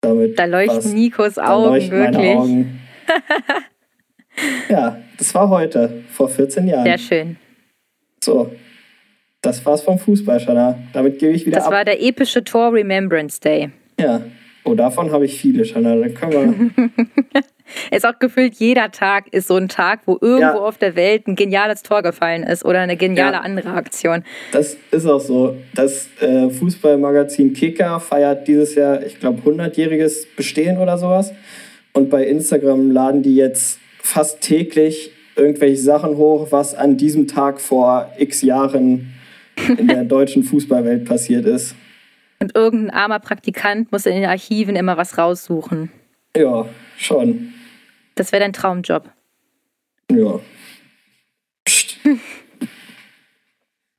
Damit 0.00 0.38
Da 0.38 0.44
leuchten 0.44 0.94
Nikos 0.94 1.38
Augen 1.38 1.70
leuchten 1.70 1.98
meine 1.98 2.16
wirklich. 2.16 2.36
Augen. 2.36 2.80
ja, 4.68 5.00
das 5.18 5.34
war 5.34 5.48
heute, 5.48 6.02
vor 6.10 6.28
14 6.28 6.66
Jahren. 6.66 6.84
Sehr 6.84 6.98
schön. 6.98 7.36
So, 8.24 8.50
das 9.42 9.64
war's 9.66 9.82
vom 9.82 9.98
Fußball, 9.98 10.40
Shanna. 10.40 10.78
Damit 10.92 11.18
gebe 11.18 11.32
ich 11.32 11.44
wieder 11.46 11.56
Das 11.58 11.66
ab. 11.66 11.72
war 11.72 11.84
der 11.84 12.02
epische 12.02 12.42
Tor 12.44 12.72
Remembrance 12.72 13.40
Day. 13.40 13.70
ja. 14.00 14.22
Oh, 14.66 14.74
davon 14.74 15.12
habe 15.12 15.26
ich 15.26 15.38
viele, 15.38 15.66
Shanna. 15.66 15.94
Da 15.94 16.08
können 16.08 16.80
wir. 16.82 17.42
Ist 17.90 18.06
auch 18.06 18.18
gefühlt 18.18 18.54
jeder 18.54 18.90
Tag 18.90 19.26
ist 19.30 19.48
so 19.48 19.56
ein 19.56 19.68
Tag, 19.68 20.00
wo 20.06 20.12
irgendwo 20.18 20.40
Ja. 20.40 20.54
auf 20.54 20.78
der 20.78 20.96
Welt 20.96 21.26
ein 21.28 21.34
geniales 21.36 21.82
Tor 21.82 22.00
gefallen 22.02 22.42
ist 22.44 22.64
oder 22.64 22.80
eine 22.80 22.96
geniale 22.96 23.34
Ja. 23.34 23.40
andere 23.42 23.72
Aktion. 23.74 24.24
Das 24.52 24.78
ist 24.90 25.04
auch 25.06 25.20
so. 25.20 25.56
Das 25.74 26.08
äh, 26.22 26.48
Fußballmagazin 26.48 27.52
Kicker 27.52 28.00
feiert 28.00 28.48
dieses 28.48 28.74
Jahr, 28.74 29.02
ich 29.04 29.20
glaube, 29.20 29.42
100-jähriges 29.50 30.28
Bestehen 30.34 30.78
oder 30.78 30.96
sowas. 30.96 31.32
Und 31.92 32.08
bei 32.08 32.24
Instagram 32.26 32.90
laden 32.90 33.22
die 33.22 33.36
jetzt 33.36 33.78
fast 34.00 34.40
täglich 34.40 35.10
irgendwelche 35.36 35.82
Sachen 35.82 36.16
hoch, 36.16 36.48
was 36.50 36.74
an 36.74 36.96
diesem 36.96 37.26
Tag 37.26 37.60
vor 37.60 38.10
x 38.18 38.42
Jahren 38.42 39.14
in 39.78 39.88
der 39.88 40.04
deutschen 40.04 40.42
Fußballwelt 40.42 41.04
passiert 41.04 41.46
ist. 41.46 41.74
Und 42.40 42.54
irgendein 42.54 42.90
armer 42.90 43.20
Praktikant 43.20 43.90
muss 43.92 44.06
in 44.06 44.14
den 44.14 44.26
Archiven 44.26 44.76
immer 44.76 44.96
was 44.96 45.16
raussuchen. 45.16 45.90
Ja, 46.36 46.66
schon. 46.98 47.52
Das 48.16 48.32
wäre 48.32 48.42
dein 48.42 48.52
Traumjob. 48.52 49.10
Ja. 50.10 50.40
Psst. 51.64 51.98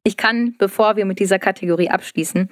Ich 0.03 0.17
kann, 0.17 0.55
bevor 0.57 0.95
wir 0.95 1.05
mit 1.05 1.19
dieser 1.19 1.39
Kategorie 1.39 1.89
abschließen, 1.89 2.49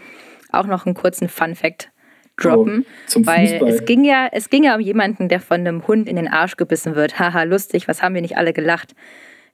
auch 0.52 0.66
noch 0.66 0.86
einen 0.86 0.96
kurzen 0.96 1.30
Fun-Fact 1.30 1.92
droppen. 2.38 2.86
Oh, 2.86 3.08
zum 3.08 3.28
weil 3.28 3.48
Fußball. 3.48 3.70
es 3.70 3.86
ging 3.86 4.04
ja, 4.04 4.28
es 4.32 4.50
ging 4.50 4.64
ja 4.64 4.76
um 4.76 4.82
jemanden, 4.82 5.30
der 5.30 5.40
von 5.40 5.60
einem 5.60 5.88
Hund 5.88 6.10
in 6.10 6.16
den 6.16 6.28
Arsch 6.28 6.58
gebissen 6.58 6.96
wird. 6.96 7.20
Haha, 7.20 7.44
lustig, 7.44 7.88
was 7.88 8.02
haben 8.02 8.16
wir 8.16 8.22
nicht 8.22 8.38
alle 8.38 8.54
gelacht? 8.54 8.96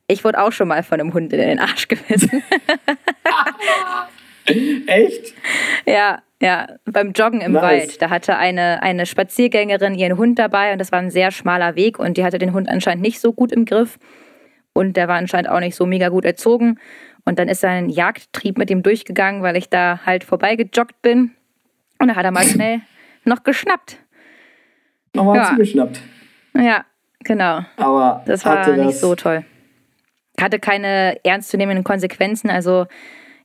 Ich 0.08 0.24
wurde 0.24 0.42
auch 0.42 0.52
schon 0.52 0.68
mal 0.68 0.82
von 0.84 1.00
einem 1.00 1.14
Hund 1.14 1.34
in 1.34 1.40
den 1.40 1.60
Arsch 1.60 1.88
gebissen. 1.88 2.42
Echt? 4.88 5.34
ja, 5.86 6.24
ja, 6.42 6.68
beim 6.86 7.12
Joggen 7.12 7.42
im 7.42 7.52
Nice. 7.52 7.64
Wald. 7.64 8.02
Da 8.02 8.10
hatte 8.10 8.38
eine, 8.38 8.82
eine 8.82 9.06
Spaziergängerin 9.06 9.94
ihren 9.94 10.18
Hund 10.18 10.40
dabei 10.40 10.72
und 10.72 10.80
das 10.80 10.92
war 10.92 11.00
ein 11.00 11.12
sehr 11.12 11.32
schmaler 11.32 11.76
Weg 11.76 12.00
und 12.00 12.18
die 12.18 12.24
hatte 12.24 12.40
den 12.40 12.54
Hund 12.54 12.70
anscheinend 12.70 13.04
nicht 13.04 13.20
so 13.20 13.34
gut 13.34 13.52
im 13.52 13.66
Griff. 13.66 14.00
Und 14.74 14.96
der 14.96 15.08
war 15.08 15.18
anscheinend 15.18 15.50
auch 15.50 15.60
nicht 15.60 15.76
so 15.76 15.86
mega 15.86 16.10
gut 16.10 16.26
erzogen. 16.26 16.80
Und 17.26 17.38
dann 17.38 17.50
ist 17.50 17.62
sein 17.62 17.90
Jagdtrieb 17.90 18.58
mit 18.58 18.72
ihm 18.72 18.82
durchgegangen, 18.82 19.44
weil 19.44 19.58
ich 19.58 19.70
da 19.70 20.00
halt 20.06 20.24
vorbeigejoggt 20.24 21.02
bin. 21.02 21.36
Und 22.00 22.08
da 22.08 22.16
hat 22.16 22.26
er 22.26 22.32
mal 22.32 22.44
schnell 22.44 22.82
noch 23.26 23.44
geschnappt. 23.44 23.98
Nochmal 25.14 25.38
Ja. 25.38 25.50
zugeschnappt. 25.50 26.00
Ja, 26.56 26.86
genau. 27.24 27.62
Aber 27.78 28.24
Das 28.26 28.46
war 28.46 28.68
nicht 28.76 28.90
das, 28.90 29.02
so 29.02 29.16
toll. 29.16 29.44
Hatte 30.40 30.60
keine 30.60 31.20
ernstzunehmenden 31.26 31.84
Konsequenzen. 31.84 32.50
Also 32.50 32.88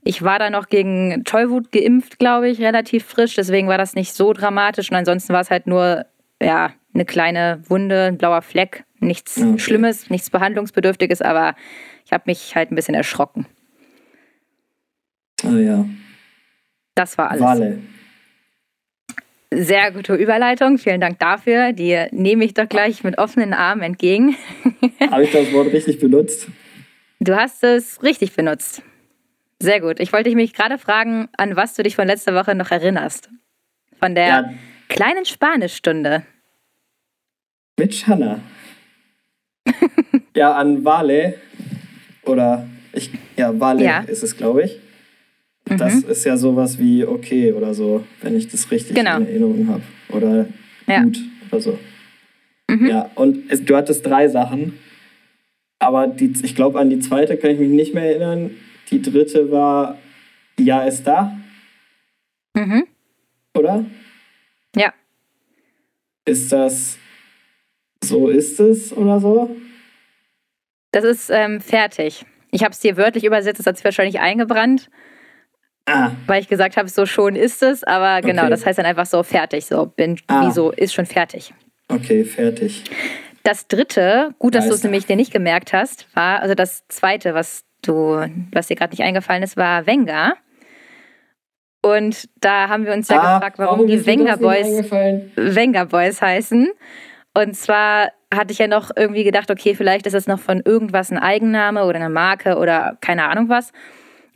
Ich 0.07 0.23
war 0.23 0.39
da 0.39 0.51
noch 0.51 0.69
gegen 0.69 1.25
Tollwut 1.25 1.73
geimpft, 1.73 2.19
glaube 2.19 2.51
ich, 2.51 2.61
relativ 2.61 3.07
frisch. 3.07 3.37
Deswegen 3.37 3.69
war 3.69 3.79
das 3.79 3.95
nicht 3.95 4.13
so 4.13 4.35
dramatisch. 4.35 4.91
Und 4.91 4.97
ansonsten 4.99 5.33
war 5.33 5.41
es 5.41 5.51
halt 5.51 5.67
nur, 5.67 6.05
ja, 6.43 6.73
eine 6.93 7.07
kleine 7.07 7.63
Wunde, 7.69 8.09
ein 8.09 8.19
blauer 8.19 8.43
Fleck. 8.43 8.85
Nichts 9.01 9.39
Okay. 9.39 9.59
Schlimmes, 9.59 10.11
nichts 10.11 10.29
Behandlungsbedürftiges, 10.29 11.23
aber 11.23 11.55
ich 12.05 12.13
habe 12.13 12.25
mich 12.27 12.55
halt 12.55 12.71
ein 12.71 12.75
bisschen 12.75 12.95
erschrocken. 12.95 13.47
Ah 15.43 15.57
ja. 15.57 15.85
Das 16.95 17.17
war 17.17 17.31
alles. 17.31 17.43
Wale. 17.43 17.79
Sehr 19.55 19.93
gute 19.93 20.15
Überleitung. 20.15 20.79
Vielen 20.79 21.01
Dank 21.01 21.19
dafür. 21.19 21.73
Die 21.73 22.07
nehme 22.11 22.45
ich 22.45 22.55
doch 22.55 22.69
gleich 22.69 23.05
mit 23.05 23.19
offenen 23.19 23.53
Armen 23.53 23.83
entgegen. 23.83 24.37
Habe 25.11 25.25
ich 25.25 25.33
das 25.33 25.53
Wort 25.53 25.73
richtig 25.73 25.99
benutzt? 26.01 26.49
Du 27.21 27.35
hast 27.37 27.63
es 27.65 28.03
richtig 28.03 28.33
benutzt. 28.35 28.83
Sehr 29.61 29.81
gut. 29.81 30.01
Ich 30.01 30.13
wollte 30.13 30.35
mich 30.35 30.53
gerade 30.53 30.79
fragen, 30.79 31.29
an 31.37 31.57
was 31.57 31.75
du 31.75 31.83
dich 31.83 31.95
von 31.97 32.07
letzter 32.07 32.35
Woche 32.35 32.55
noch 32.55 32.71
erinnerst. 32.71 33.31
Von 34.01 34.15
der 34.15 34.27
Ja, 34.27 34.51
kleinen 34.89 35.25
Spanischstunde. 35.25 36.25
mit 37.79 37.95
Shanna. 37.95 38.41
ja, 40.35 40.55
an 40.55 40.85
Wale. 40.85 41.35
Oder 42.25 42.67
ich, 42.93 43.11
ja, 43.37 43.59
Wale 43.59 43.85
Ja. 43.85 44.01
ist 44.01 44.23
es, 44.23 44.37
glaube 44.37 44.65
ich. 44.65 44.79
Das 45.67 46.05
Mhm. 46.05 46.11
ist 46.11 46.25
ja 46.25 46.37
sowas 46.37 46.79
wie 46.79 47.05
okay 47.07 47.53
oder 47.53 47.73
so, 47.75 48.05
wenn 48.21 48.37
ich 48.37 48.49
das 48.49 48.71
richtig 48.71 48.95
Genau. 48.97 49.17
in 49.17 49.27
Erinnerung 49.27 49.69
habe. 49.69 49.83
Oder 50.11 50.47
Ja. 50.87 51.03
gut 51.03 51.19
oder 51.51 51.61
so. 51.61 51.79
Mhm. 52.71 52.87
Ja, 52.87 53.11
und 53.15 53.51
es, 53.51 53.65
du 53.65 53.75
hattest 53.77 54.05
drei 54.05 54.29
Sachen. 54.29 54.79
Aber 55.79 56.07
die, 56.07 56.33
ich 56.43 56.55
glaube, 56.55 56.79
an 56.79 56.91
die 56.91 56.99
zweite 57.01 57.37
kann 57.37 57.51
ich 57.51 57.59
mich 57.59 57.71
nicht 57.71 57.95
mehr 57.95 58.05
erinnern. 58.05 58.51
Die 58.91 59.01
dritte 59.03 59.51
war 59.51 59.99
Ja 60.59 60.85
ist 60.85 61.05
da, 61.07 61.37
Mhm. 62.55 62.85
oder? 63.55 63.85
Ja. 64.77 64.93
Ist 66.27 66.53
das 66.53 66.99
so 68.05 68.29
ist 68.29 68.61
es 68.61 68.93
oder 68.97 69.19
so? 69.19 69.57
Das 70.93 71.05
ist 71.05 71.31
ähm, 71.31 71.61
fertig. 71.61 72.25
Ich 72.51 72.62
habe 72.62 72.73
es 72.73 72.81
dir 72.81 72.97
wörtlich 72.97 73.25
übersetzt, 73.25 73.59
das 73.59 73.67
hat 73.67 73.77
sich 73.77 73.85
wahrscheinlich 73.85 74.21
eingebrannt, 74.21 74.91
Ah, 75.87 76.12
weil 76.26 76.41
ich 76.41 76.49
gesagt 76.49 76.76
habe, 76.76 76.89
so 76.89 77.05
schon 77.07 77.37
ist 77.37 77.62
es. 77.62 77.85
Aber 77.85 78.20
genau, 78.22 78.43
Okay. 78.43 78.51
das 78.51 78.64
heißt 78.66 78.78
dann 78.78 78.87
einfach 78.87 79.07
so 79.07 79.22
fertig. 79.22 79.66
So, 79.66 79.87
bin, 79.87 80.18
Ah. 80.28 80.47
wie 80.47 80.51
so, 80.53 80.70
ist 80.70 80.95
schon 80.95 81.07
fertig. 81.07 81.53
okay, 81.89 82.24
fertig. 82.24 82.85
Das 83.43 83.68
dritte, 83.68 84.30
gut, 84.39 84.55
dass 84.55 84.66
du 84.68 84.72
es 84.74 84.82
nämlich 84.82 85.05
dir 85.05 85.16
nicht 85.16 85.30
gemerkt 85.32 85.74
hast, 85.74 86.07
war, 86.16 86.41
also 86.41 86.55
das 86.55 86.89
zweite, 86.89 87.35
was 87.35 87.64
du, 87.82 88.24
was 88.53 88.68
dir 88.68 88.76
gerade 88.76 88.93
nicht 88.93 89.03
eingefallen 89.03 89.43
ist, 89.43 89.59
war 89.59 89.87
Venga. 89.87 90.32
Und 91.82 92.28
da 92.41 92.68
haben 92.70 92.87
wir 92.87 92.95
uns 92.95 93.09
ja 93.09 93.20
Ah, 93.20 93.35
gefragt, 93.35 93.59
warum, 93.59 93.87
die 93.87 94.07
Venga 94.07 94.37
das 94.37 94.41
nicht 94.70 94.91
Boys? 94.91 95.26
Venga 95.37 95.85
Boys 95.85 96.22
heißen. 96.22 96.70
Und 97.35 97.55
zwar 97.57 98.11
hatte 98.32 98.53
ich 98.53 98.59
ja 98.59 98.66
noch 98.68 98.91
irgendwie 98.97 99.24
gedacht, 99.24 99.51
okay, 99.51 99.74
vielleicht 99.74 100.07
ist 100.07 100.14
es 100.14 100.26
noch 100.26 100.39
von 100.41 100.62
irgendwas 100.64 101.11
ein 101.11 101.18
Eigenname 101.18 101.85
oder 101.85 101.97
eine 101.97 102.09
Marke 102.09 102.57
oder 102.57 102.97
keine 103.03 103.24
Ahnung 103.28 103.51
was. 103.51 103.72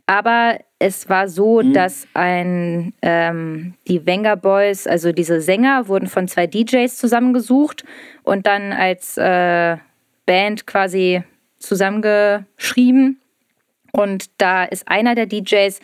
Aber 0.09 0.57
es 0.79 1.07
war 1.07 1.27
so, 1.27 1.61
Mhm. 1.61 1.73
dass 1.73 2.07
ein 2.15 2.93
ähm, 3.03 3.75
die 3.87 4.07
Venga 4.07 4.33
Boys, 4.33 4.87
also 4.87 5.11
diese 5.11 5.39
Sänger, 5.39 5.87
wurden 5.87 6.07
von 6.07 6.27
zwei 6.27 6.47
DJs 6.47 6.97
zusammengesucht 6.97 7.83
und 8.23 8.47
dann 8.47 8.73
als 8.73 9.17
äh, 9.17 9.77
Band 10.25 10.65
quasi 10.65 11.21
zusammengeschrieben. 11.59 13.19
Und 13.91 14.31
da 14.41 14.63
ist 14.63 14.87
einer 14.87 15.13
der 15.13 15.27
DJs 15.27 15.79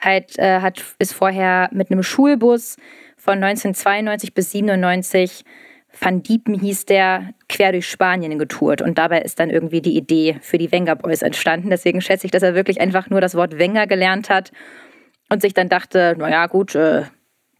halt, 0.00 0.38
äh, 0.38 0.60
hat, 0.60 0.82
ist 0.98 1.12
vorher 1.12 1.68
mit 1.70 1.90
einem 1.90 2.02
Schulbus 2.02 2.78
von 3.18 3.44
1992 3.44 4.32
bis 4.32 4.52
97 4.52 5.44
Van 5.98 6.22
Diepen 6.22 6.54
hieß 6.58 6.86
der, 6.86 7.34
quer 7.48 7.72
durch 7.72 7.88
Spanien 7.88 8.38
getourt. 8.38 8.82
Und 8.82 8.98
dabei 8.98 9.20
ist 9.22 9.40
dann 9.40 9.50
irgendwie 9.50 9.80
die 9.80 9.96
Idee 9.96 10.36
für 10.40 10.58
die 10.58 10.70
Wenger 10.72 10.96
Boys 10.96 11.22
entstanden. 11.22 11.70
Deswegen 11.70 12.00
schätze 12.00 12.26
ich, 12.26 12.30
dass 12.30 12.42
er 12.42 12.54
wirklich 12.54 12.80
einfach 12.80 13.08
nur 13.10 13.20
das 13.20 13.34
Wort 13.34 13.58
Wenger 13.58 13.86
gelernt 13.86 14.28
hat 14.28 14.52
und 15.30 15.42
sich 15.42 15.54
dann 15.54 15.68
dachte, 15.68 16.14
naja 16.18 16.46
gut, 16.46 16.74
äh, 16.74 17.02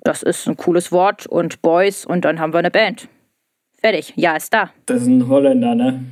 das 0.00 0.22
ist 0.22 0.46
ein 0.46 0.56
cooles 0.56 0.92
Wort 0.92 1.26
und 1.26 1.62
Boys 1.62 2.04
und 2.04 2.24
dann 2.24 2.38
haben 2.38 2.52
wir 2.52 2.58
eine 2.58 2.70
Band. 2.70 3.08
Fertig, 3.80 4.12
ja, 4.16 4.36
ist 4.36 4.52
da. 4.54 4.70
Das 4.86 5.02
ist 5.02 5.08
ein 5.08 5.28
Holländer, 5.28 5.74
ne? 5.74 6.04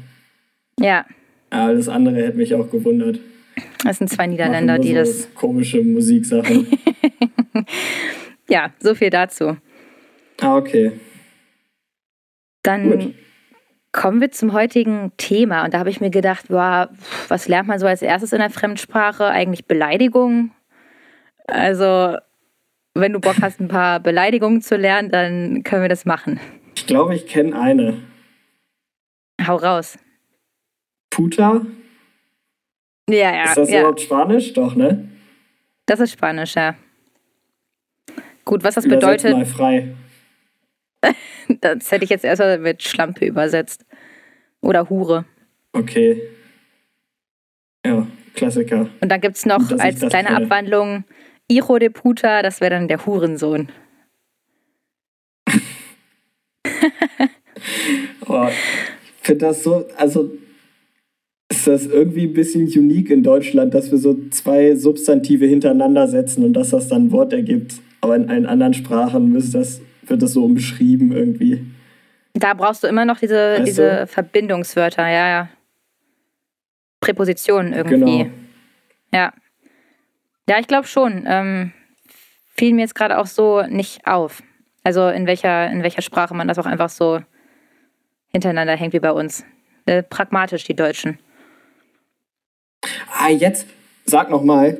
Ja, 0.80 1.04
Ja, 1.52 1.66
alles 1.66 1.88
andere 1.88 2.16
hätte 2.16 2.36
mich 2.36 2.54
auch 2.54 2.68
gewundert. 2.70 3.20
das 3.84 3.98
sind 3.98 4.08
zwei 4.08 4.26
Niederländer, 4.26 4.78
die 4.78 4.88
so 4.88 4.94
das. 4.94 5.34
Komische 5.34 5.82
Musiksachen. 5.82 6.66
Ja, 8.48 8.72
so 8.78 8.94
viel 8.94 9.10
dazu. 9.10 9.56
ah, 10.40 10.56
okay. 10.56 10.92
Dann 12.64 12.90
Gut. 12.90 13.14
kommen 13.92 14.20
wir 14.20 14.32
zum 14.32 14.52
heutigen 14.52 15.12
Thema. 15.16 15.64
Und 15.64 15.74
da 15.74 15.78
habe 15.78 15.90
ich 15.90 16.00
mir 16.00 16.10
gedacht, 16.10 16.48
boah, 16.48 16.90
was 17.28 17.46
lernt 17.46 17.68
man 17.68 17.78
so 17.78 17.86
als 17.86 18.02
erstes 18.02 18.32
in 18.32 18.40
der 18.40 18.50
Fremdsprache? 18.50 19.26
Eigentlich 19.26 19.66
Beleidigungen. 19.66 20.50
Also, 21.46 22.16
wenn 22.94 23.12
du 23.12 23.20
Bock 23.20 23.36
hast, 23.40 23.60
ein 23.60 23.68
paar 23.68 24.00
Beleidigungen 24.00 24.62
zu 24.62 24.76
lernen, 24.76 25.10
dann 25.10 25.62
können 25.62 25.82
wir 25.82 25.88
das 25.88 26.04
machen. 26.04 26.40
Ich 26.74 26.86
glaube, 26.86 27.14
ich 27.14 27.26
kenne 27.26 27.60
eine. 27.60 28.02
Hau 29.46 29.56
raus. 29.56 29.98
Puta? 31.10 31.60
Ja, 33.08 33.34
ja, 33.34 33.44
ist 33.44 33.56
das 33.58 33.70
ja. 33.70 33.80
überhaupt 33.80 34.00
Spanisch? 34.00 34.52
Doch, 34.54 34.74
ne? 34.74 35.08
Das 35.86 36.00
ist 36.00 36.12
Spanisch, 36.12 36.54
ja. 36.54 36.74
Gut, 38.44 38.64
was 38.64 38.74
das 38.74 38.86
Übersetzt 38.86 39.22
bedeutet, 39.22 39.36
mal 39.36 39.46
frei. 39.46 39.94
das 41.60 41.90
hätte 41.90 42.04
ich 42.04 42.10
jetzt 42.10 42.24
erstmal 42.24 42.58
mit 42.58 42.82
Schlampe 42.82 43.26
übersetzt. 43.26 43.84
Oder 44.60 44.88
Hure. 44.88 45.24
Okay. 45.72 46.22
Ja, 47.84 48.06
Klassiker. 48.34 48.88
Und 49.00 49.08
dann 49.10 49.20
gibt 49.20 49.36
es 49.36 49.46
noch 49.46 49.66
dass 49.68 49.78
als 49.78 50.00
kleine 50.00 50.28
kenne. 50.28 50.44
Abwandlung 50.44 51.04
Hijo 51.50 51.78
de 51.78 51.90
Puta, 51.90 52.42
das 52.42 52.60
wäre 52.60 52.70
dann 52.70 52.88
der 52.88 53.04
Hurensohn. 53.04 53.68
Oh, 58.26 58.46
ich 58.48 59.26
finde 59.26 59.46
das 59.46 59.62
so, 59.62 59.86
also 59.96 60.30
ist 61.50 61.66
das 61.66 61.86
irgendwie 61.86 62.26
ein 62.26 62.32
bisschen 62.32 62.66
unique 62.66 63.10
in 63.10 63.22
Deutschland, 63.22 63.74
dass 63.74 63.90
wir 63.90 63.98
so 63.98 64.16
zwei 64.30 64.74
Substantive 64.74 65.46
hintereinander 65.46 66.08
setzen 66.08 66.44
und 66.44 66.54
dass 66.54 66.70
das 66.70 66.88
dann 66.88 67.06
ein 67.06 67.12
Wort 67.12 67.32
ergibt. 67.32 67.74
Aber 68.00 68.16
in 68.16 68.28
allen 68.28 68.46
anderen 68.46 68.74
Sprachen 68.74 69.34
ist 69.36 69.54
das, 69.54 69.80
wird 70.10 70.22
das 70.22 70.32
so 70.32 70.44
umschrieben 70.44 71.12
irgendwie. 71.12 71.64
Da 72.34 72.54
brauchst 72.54 72.82
du 72.82 72.88
immer 72.88 73.04
noch 73.04 73.18
diese, 73.18 73.58
Weißt 73.58 73.66
diese 73.66 73.90
du? 73.90 74.06
Verbindungswörter, 74.06 75.06
ja, 75.08 75.28
ja. 75.28 75.48
Präpositionen 77.00 77.72
irgendwie. 77.72 78.24
Genau. 78.24 78.30
Ja. 79.12 79.32
Ja, 80.48 80.58
ich 80.58 80.66
glaube 80.66 80.86
schon. 80.86 81.24
Ähm, 81.26 81.72
fiel 82.54 82.74
mir 82.74 82.82
jetzt 82.82 82.94
gerade 82.94 83.18
auch 83.18 83.26
so 83.26 83.62
nicht 83.62 84.06
auf. 84.06 84.42
Also 84.82 85.08
in 85.08 85.26
welcher, 85.26 85.70
in 85.70 85.82
welcher 85.82 86.02
Sprache 86.02 86.34
man 86.34 86.48
das 86.48 86.58
auch 86.58 86.66
einfach 86.66 86.90
so 86.90 87.20
hintereinander 88.28 88.76
hängt 88.76 88.92
wie 88.92 89.00
bei 89.00 89.12
uns. 89.12 89.44
Äh, 89.86 90.02
pragmatisch, 90.02 90.64
die 90.64 90.74
Deutschen. 90.74 91.18
Ah, 93.12 93.30
jetzt 93.30 93.66
sag 94.04 94.30
noch 94.30 94.42
mal. 94.42 94.78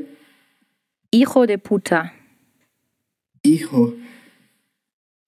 Hijo 1.15 1.47
de 1.47 1.57
puta. 1.57 2.11
Icho. 3.43 3.93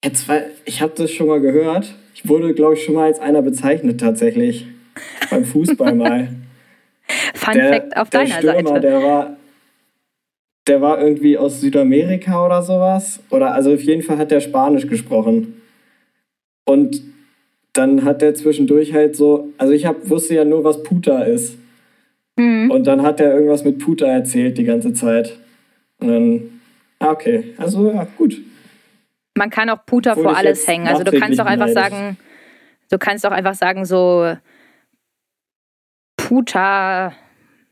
Jetzt, 0.06 0.28
weil 0.28 0.52
ich 0.64 0.82
habe 0.82 0.92
das 0.94 1.10
schon 1.10 1.26
mal 1.26 1.40
gehört. 1.40 1.92
Ich 2.14 2.28
wurde, 2.28 2.54
glaube 2.54 2.74
ich, 2.74 2.84
schon 2.84 2.94
mal 2.94 3.06
als 3.06 3.18
einer 3.18 3.42
bezeichnet 3.42 4.00
tatsächlich. 4.00 4.66
Beim 5.30 5.44
Fußball 5.44 5.94
mal. 5.96 6.28
Fun 7.34 7.54
Fact 7.54 7.96
auf 7.96 8.10
der 8.10 8.20
deiner 8.20 8.38
Stürmer, 8.38 8.68
Seite. 8.68 8.80
Der 8.80 9.02
war, 9.02 9.36
der 10.68 10.80
war 10.80 11.00
irgendwie 11.00 11.36
aus 11.36 11.60
Südamerika 11.60 12.46
oder 12.46 12.62
sowas. 12.62 13.20
Oder 13.30 13.52
also 13.52 13.74
auf 13.74 13.82
jeden 13.82 14.02
Fall 14.02 14.18
hat 14.18 14.30
der 14.30 14.40
Spanisch 14.40 14.86
gesprochen. 14.86 15.60
Und 16.64 17.02
dann 17.72 18.04
hat 18.04 18.22
der 18.22 18.34
zwischendurch 18.34 18.94
halt 18.94 19.16
so, 19.16 19.48
also 19.58 19.72
ich 19.72 19.86
hab, 19.86 20.08
wusste 20.08 20.36
ja 20.36 20.44
nur, 20.44 20.62
was 20.62 20.84
Puta 20.84 21.22
ist. 21.24 21.58
Mhm. 22.36 22.70
Und 22.70 22.86
dann 22.86 23.02
hat 23.02 23.20
er 23.20 23.34
irgendwas 23.34 23.64
mit 23.64 23.80
Puta 23.80 24.06
erzählt 24.06 24.56
die 24.56 24.64
ganze 24.64 24.92
Zeit. 24.92 25.36
Und 25.98 26.08
dann, 26.08 26.60
ah, 27.00 27.10
okay, 27.10 27.54
also 27.58 27.90
ja, 27.90 28.06
gut. 28.16 28.40
Man 29.36 29.50
kann 29.50 29.68
auch 29.70 29.84
Puta 29.86 30.12
Obwohl 30.12 30.24
vor 30.24 30.36
alles 30.36 30.66
hängen. 30.66 30.88
Also 30.88 31.04
du 31.04 31.18
kannst 31.18 31.40
auch 31.40 31.46
einfach 31.46 31.68
sagen, 31.68 32.16
du 32.90 32.98
kannst 32.98 33.26
auch 33.26 33.30
einfach 33.32 33.54
sagen 33.54 33.84
so 33.84 34.34
Puta, 36.16 37.12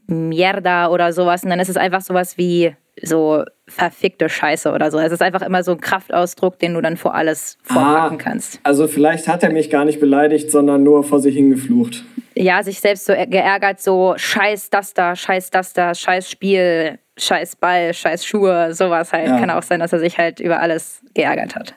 Mierda 0.07 0.89
oder 0.89 1.13
sowas. 1.13 1.43
Und 1.45 1.51
dann 1.51 1.61
ist 1.61 1.69
es 1.71 1.77
einfach 1.77 2.03
sowas 2.03 2.37
wie 2.39 2.75
so 3.03 3.43
verfickte 3.67 4.29
Scheiße 4.29 4.71
oder 4.71 4.91
so. 4.91 4.99
Es 4.99 5.11
ist 5.11 5.23
einfach 5.23 5.43
immer 5.43 5.65
so 5.65 5.73
ein 5.73 5.81
Kraftausdruck, 5.81 6.59
den 6.59 6.75
du 6.75 6.81
dann 6.81 6.97
vor 6.97 7.15
alles 7.15 7.59
vorpacken 7.63 8.19
Ah. 8.21 8.23
kannst. 8.23 8.61
Also 8.63 8.87
vielleicht 8.87 9.27
hat 9.27 9.43
er 9.43 9.51
mich 9.51 9.71
gar 9.71 9.85
nicht 9.85 9.99
beleidigt, 9.99 10.51
sondern 10.51 10.85
nur 10.85 11.03
vor 11.03 11.19
sich 11.21 11.35
hingeflucht. 11.35 12.05
ja, 12.37 12.63
sich 12.63 12.81
selbst 12.81 13.07
so 13.07 13.13
geärgert, 13.15 13.81
so 13.81 14.15
scheiß 14.17 14.69
das 14.71 14.93
da, 14.95 15.17
scheiß 15.17 15.51
das 15.51 15.73
da, 15.73 15.95
scheiß 15.95 16.31
Spiel, 16.31 16.99
scheiß 17.19 17.57
Ball, 17.57 17.95
scheiß 17.95 18.25
Schuhe, 18.27 18.75
sowas 18.75 19.13
halt. 19.13 19.29
Ja. 19.29 19.39
Kann 19.39 19.51
auch 19.51 19.63
sein, 19.63 19.81
dass 19.81 19.93
er 19.93 20.01
sich 20.01 20.19
halt 20.19 20.41
über 20.41 20.61
alles 20.61 21.03
geärgert 21.15 21.55
hat. 21.55 21.75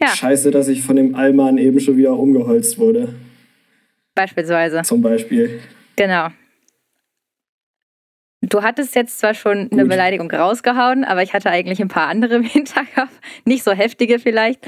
Ja. 0.00 0.08
Scheiße, 0.08 0.50
dass 0.50 0.68
ich 0.68 0.82
von 0.82 0.96
dem 0.96 1.14
Allmann 1.14 1.58
eben 1.58 1.78
schon 1.80 1.96
wieder 1.96 2.18
umgeholzt 2.18 2.78
wurde, 2.78 3.14
Beispielsweise. 4.14 4.82
zum 4.82 5.00
Beispiel. 5.00 5.60
Genau. 5.96 6.28
Du 8.40 8.62
hattest 8.62 8.96
jetzt 8.96 9.20
zwar 9.20 9.34
schon 9.34 9.68
eine 9.70 9.82
Gut. 9.82 9.90
Beleidigung 9.90 10.30
rausgehauen, 10.30 11.04
aber 11.04 11.22
ich 11.22 11.32
hatte 11.32 11.50
eigentlich 11.50 11.80
ein 11.80 11.88
paar 11.88 12.08
andere 12.08 12.34
im 12.36 12.42
Hinterkopf. 12.42 13.12
Nicht 13.44 13.62
so 13.62 13.70
heftige 13.72 14.18
vielleicht. 14.18 14.66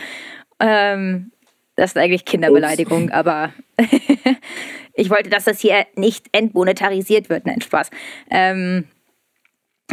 Ähm, 0.61 1.33
das 1.77 1.91
ist 1.91 1.97
eigentlich 1.97 2.25
Kinderbeleidigung, 2.25 3.11
aber 3.11 3.53
ich 4.95 5.11
wollte, 5.11 5.31
dass 5.31 5.45
das 5.45 5.61
hier 5.61 5.87
nicht 5.97 6.27
entmonetarisiert 6.33 7.29
wird. 7.29 7.47
Nein, 7.47 7.61
Spaß. 7.61 7.91
Ähm, 8.31 8.85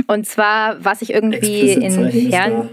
und 0.08 0.26
zwar, 0.28 0.84
was 0.84 1.02
ich 1.02 1.14
irgendwie 1.14 1.72
in 1.72 2.30
Fern. 2.30 2.70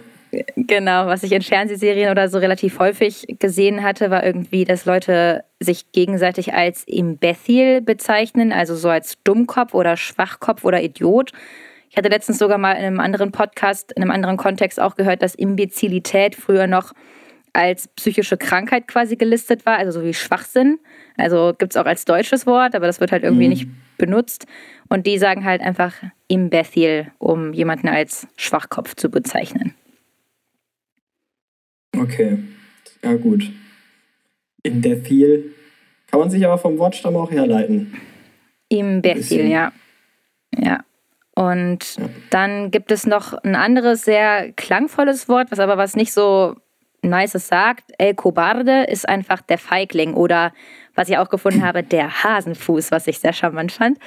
Genau, 0.56 1.06
was 1.06 1.22
ich 1.22 1.32
in 1.32 1.40
Fernsehserien 1.40 2.10
oder 2.10 2.28
so 2.28 2.38
relativ 2.38 2.78
häufig 2.78 3.36
gesehen 3.38 3.82
hatte, 3.82 4.10
war 4.10 4.24
irgendwie, 4.24 4.66
dass 4.66 4.84
Leute 4.84 5.44
sich 5.58 5.90
gegenseitig 5.92 6.52
als 6.52 6.84
Imbecil 6.84 7.80
bezeichnen, 7.80 8.52
also 8.52 8.76
so 8.76 8.90
als 8.90 9.16
Dummkopf 9.24 9.72
oder 9.72 9.96
Schwachkopf 9.96 10.64
oder 10.64 10.82
Idiot. 10.82 11.32
Ich 11.90 11.96
hatte 11.96 12.10
letztens 12.10 12.38
sogar 12.38 12.58
mal 12.58 12.72
in 12.72 12.84
einem 12.84 13.00
anderen 13.00 13.32
Podcast, 13.32 13.92
in 13.92 14.02
einem 14.02 14.10
anderen 14.10 14.36
Kontext 14.36 14.78
auch 14.78 14.96
gehört, 14.96 15.22
dass 15.22 15.34
Imbezilität 15.34 16.34
früher 16.34 16.66
noch 16.66 16.92
als 17.58 17.88
psychische 17.88 18.36
Krankheit 18.36 18.86
quasi 18.86 19.16
gelistet 19.16 19.66
war, 19.66 19.78
also 19.78 19.90
so 20.00 20.04
wie 20.06 20.14
Schwachsinn. 20.14 20.78
Also 21.16 21.54
gibt 21.58 21.72
es 21.72 21.76
auch 21.76 21.86
als 21.86 22.04
deutsches 22.04 22.46
Wort, 22.46 22.76
aber 22.76 22.86
das 22.86 23.00
wird 23.00 23.10
halt 23.10 23.24
irgendwie 23.24 23.44
Mhm. 23.44 23.50
nicht 23.50 23.68
benutzt. 23.98 24.46
Und 24.88 25.06
die 25.08 25.18
sagen 25.18 25.44
halt 25.44 25.60
einfach 25.60 25.92
Imbecil, 26.28 27.10
um 27.18 27.52
jemanden 27.52 27.88
als 27.88 28.28
Schwachkopf 28.36 28.94
zu 28.94 29.10
bezeichnen. 29.10 29.74
Okay, 31.96 32.38
ja 33.02 33.14
gut. 33.14 33.50
Viel 34.64 35.54
kann 36.10 36.20
man 36.20 36.30
sich 36.30 36.44
aber 36.44 36.58
vom 36.58 36.78
Wortstamm 36.78 37.16
auch 37.16 37.30
herleiten. 37.30 37.92
Imbecil, 38.68 39.46
ja. 39.48 39.72
Ja. 40.56 40.84
Und 41.34 41.96
Ja. 41.96 42.08
dann 42.30 42.70
gibt 42.70 42.92
es 42.92 43.06
noch 43.06 43.32
ein 43.42 43.56
anderes 43.56 44.04
sehr 44.04 44.52
klangvolles 44.52 45.28
Wort, 45.28 45.50
was 45.50 45.58
aber 45.58 45.76
was 45.76 45.96
nicht 45.96 46.12
so 46.12 46.56
Nices 47.02 47.48
sagt. 47.48 47.92
El 47.98 48.14
Cobarde 48.14 48.84
ist 48.84 49.08
einfach 49.08 49.40
der 49.42 49.58
Feigling 49.58 50.14
oder 50.14 50.52
was 50.94 51.08
ich 51.08 51.16
auch 51.18 51.28
gefunden 51.28 51.64
habe, 51.64 51.82
der 51.82 52.24
Hasenfuß, 52.24 52.90
was 52.90 53.06
ich 53.06 53.18
sehr 53.18 53.32
charmant 53.32 53.72
fand. 53.72 53.98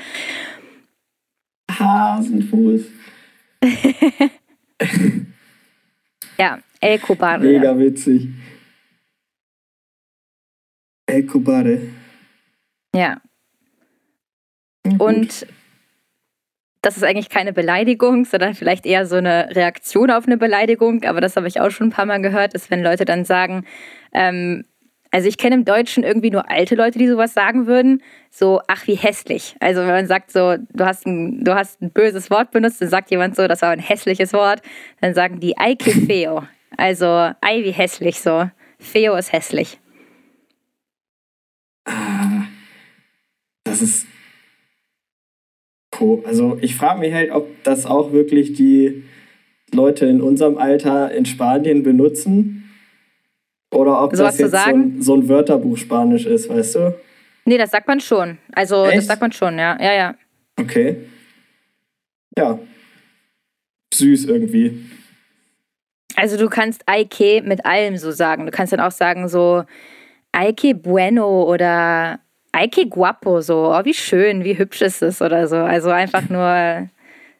Hasenfuß. 1.72 2.82
Ja, 6.42 6.60
El 6.80 6.98
Cobarde. 6.98 7.46
Mega 7.46 7.78
witzig. 7.78 8.30
El 11.06 11.26
Cobare. 11.28 11.90
Ja. 12.96 13.22
Und 14.98 15.46
das 16.82 16.98
ist 16.98 17.04
eigentlich 17.04 17.30
keine 17.30 17.54
Beleidigung, 17.54 18.26
sondern 18.26 18.56
vielleicht 18.56 18.86
eher 18.86 19.06
so 19.06 19.16
eine 19.16 19.56
Reaktion 19.56 20.10
auf 20.10 20.26
eine 20.26 20.38
Beleidigung. 20.38 21.04
Aber 21.04 21.22
das 21.22 21.36
habe 21.36 21.48
ich 21.48 21.62
auch 21.62 21.70
schon 21.70 21.88
ein 21.88 21.92
paar 21.92 22.06
Mal 22.06 22.22
gehört, 22.22 22.54
ist, 22.54 22.72
wenn 22.72 22.84
Leute 22.84 23.06
dann 23.06 23.24
sagen, 23.24 23.66
ähm, 24.14 24.66
also 25.12 25.28
ich 25.28 25.38
kenne 25.38 25.56
im 25.56 25.66
Deutschen 25.66 26.04
irgendwie 26.04 26.32
nur 26.32 26.50
alte 26.50 26.76
Leute, 26.76 26.98
die 26.98 27.08
sowas 27.08 27.34
sagen 27.34 27.68
würden, 27.68 28.02
so, 28.30 28.62
ach, 28.68 28.88
wie 28.88 28.96
hässlich. 28.96 29.56
Also 29.60 29.82
wenn 29.82 29.90
man 29.90 30.08
sagt 30.08 30.32
so, 30.32 30.56
du 30.58 30.86
hast 30.86 31.06
ein, 31.06 31.44
du 31.44 31.54
hast 31.54 31.82
ein 31.82 31.92
böses 31.92 32.32
Wort 32.32 32.52
benutzt, 32.52 32.82
dann 32.82 32.90
sagt 32.90 33.12
jemand 33.12 33.36
so, 33.36 33.48
das 33.48 33.62
war 33.62 33.72
ein 33.72 33.80
hässliches 33.80 34.32
Wort, 34.34 34.62
dann 35.02 35.14
sagen 35.14 35.40
die, 35.40 35.58
ay, 35.58 35.76
que 35.76 35.92
feo. 35.92 36.44
Also, 36.78 37.06
ei, 37.42 37.64
wie 37.64 37.72
hässlich 37.72 38.22
so. 38.22 38.50
Feo 38.80 39.16
ist 39.16 39.34
hässlich. 39.34 39.80
Ah, 41.86 42.46
das 43.66 43.82
ist. 43.82 44.08
Co- 46.02 46.24
Also, 46.26 46.58
ich 46.62 46.76
frage 46.76 47.00
mich 47.00 47.14
halt, 47.14 47.32
ob 47.32 47.48
das 47.64 47.86
auch 47.86 48.12
wirklich 48.12 48.54
die 48.54 49.04
Leute 49.72 50.08
in 50.08 50.20
unserem 50.20 50.58
Alter 50.58 51.12
in 51.12 51.26
Spanien 51.26 51.84
benutzen. 51.84 52.70
Oder 53.74 54.04
ob 54.04 54.16
Sowas 54.16 54.38
das 54.38 54.52
jetzt 54.52 54.64
so 54.66 54.70
ein, 54.74 55.02
so 55.02 55.14
ein 55.16 55.30
Wörterbuch 55.30 55.78
Spanisch 55.78 56.26
ist, 56.26 56.50
weißt 56.50 56.76
du? 56.76 56.96
Nee, 57.46 57.58
das 57.58 57.72
sagt 57.72 57.88
man 57.88 58.00
schon. 58.00 58.38
Also, 58.54 58.86
das 58.86 58.96
Echt? 58.96 59.08
sagt 59.08 59.22
man 59.22 59.32
schon, 59.32 59.58
ja. 59.60 59.78
Ja, 59.80 59.94
ja. 59.94 60.16
Okay. 60.60 60.98
Ja. 62.38 62.60
Süß 63.94 64.26
irgendwie. 64.26 64.84
Also 66.16 66.38
du 66.38 66.50
kannst 66.50 66.82
Aike 66.88 67.42
mit 67.44 67.66
allem 67.66 67.98
so 67.98 68.12
sagen. 68.12 68.46
Du 68.46 68.52
kannst 68.52 68.74
dann 68.74 68.80
auch 68.80 68.92
sagen 68.92 69.28
so 69.28 69.64
Aike 70.32 70.74
bueno 70.76 71.44
oder 71.44 72.21
Aike 72.52 72.88
guapo, 72.88 73.42
so, 73.42 73.74
oh, 73.74 73.86
wie 73.86 73.94
schön, 73.94 74.44
wie 74.44 74.58
hübsch 74.58 74.82
ist 74.82 75.02
es 75.02 75.22
oder 75.22 75.48
so. 75.48 75.58
Also 75.58 75.90
einfach 75.90 76.30
nur 76.30 76.90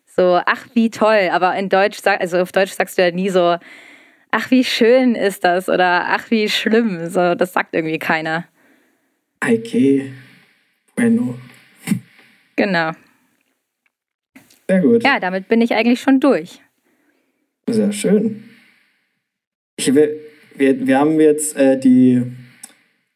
so, 0.06 0.40
ach, 0.46 0.68
wie 0.74 0.90
toll. 0.90 1.30
Aber 1.32 1.56
in 1.56 1.70
Deutsch, 1.70 2.00
also 2.06 2.38
auf 2.40 2.52
Deutsch 2.52 2.72
sagst 2.72 2.98
du 2.98 3.02
ja 3.02 3.12
nie 3.12 3.30
so, 3.30 3.58
ach, 4.32 4.52
wie 4.52 4.64
schön 4.64 5.16
ist 5.16 5.44
das 5.44 5.68
oder 5.68 6.06
ach, 6.08 6.32
wie 6.32 6.50
schlimm. 6.50 7.10
So, 7.10 7.36
das 7.36 7.54
sagt 7.54 7.74
irgendwie 7.74 8.00
keiner. 8.00 8.46
Aike. 9.42 10.12
Bueno. 10.96 11.38
Genau. 12.56 12.92
Sehr 14.68 14.82
gut. 14.82 15.04
Ja, 15.04 15.20
damit 15.20 15.48
bin 15.48 15.62
ich 15.62 15.74
eigentlich 15.74 16.00
schon 16.00 16.20
durch. 16.20 16.62
Sehr 17.68 17.92
schön. 17.92 18.44
Ich 19.78 19.94
will, 19.94 20.20
wir, 20.56 20.86
wir 20.86 21.00
haben 21.00 21.20
jetzt 21.20 21.56
äh, 21.58 21.80
die 21.80 22.24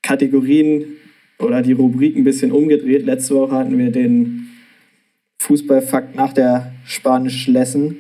Kategorien 0.02 0.98
oder 1.46 1.62
die 1.62 1.74
Rubrik 1.74 2.16
ein 2.16 2.24
bisschen 2.24 2.52
umgedreht. 2.52 3.06
Letzte 3.06 3.36
Woche 3.36 3.56
hatten 3.56 3.78
wir 3.78 3.92
den 3.92 4.50
Fußballfakt 5.40 6.16
nach 6.16 6.34
der 6.34 6.74
Spanisch-Lesson, 6.86 7.98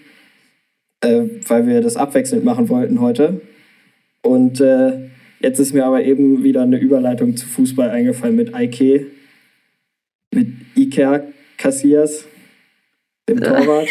äh, 1.01 1.23
weil 1.47 1.67
wir 1.67 1.81
das 1.81 1.95
abwechselnd 1.95 2.43
machen 2.43 2.69
wollten 2.69 2.99
heute. 3.01 3.41
Und 4.21 4.59
äh, 4.61 5.09
jetzt 5.39 5.59
ist 5.59 5.73
mir 5.73 5.85
aber 5.85 6.03
eben 6.03 6.43
wieder 6.43 6.63
eine 6.63 6.77
Überleitung 6.77 7.37
zu 7.37 7.45
Fußball 7.47 7.89
eingefallen 7.89 8.35
mit 8.35 8.53
Ike, 8.55 9.07
mit 10.33 10.47
Iker 10.75 11.23
Casillas, 11.57 12.25
dem 13.29 13.39
Torwart. 13.39 13.87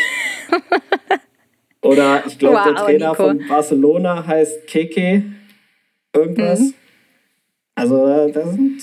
Oder 1.82 2.24
ich 2.26 2.38
glaube, 2.38 2.60
der 2.64 2.74
Wow, 2.74 2.84
Trainer 2.84 3.10
Nico. 3.10 3.26
von 3.26 3.46
Barcelona 3.46 4.26
heißt 4.26 4.66
Keke 4.66 5.22
irgendwas. 6.14 6.60
Mhm. 6.60 6.74
Also 7.74 8.06
äh, 8.06 8.32
das 8.32 8.52
sind 8.52 8.80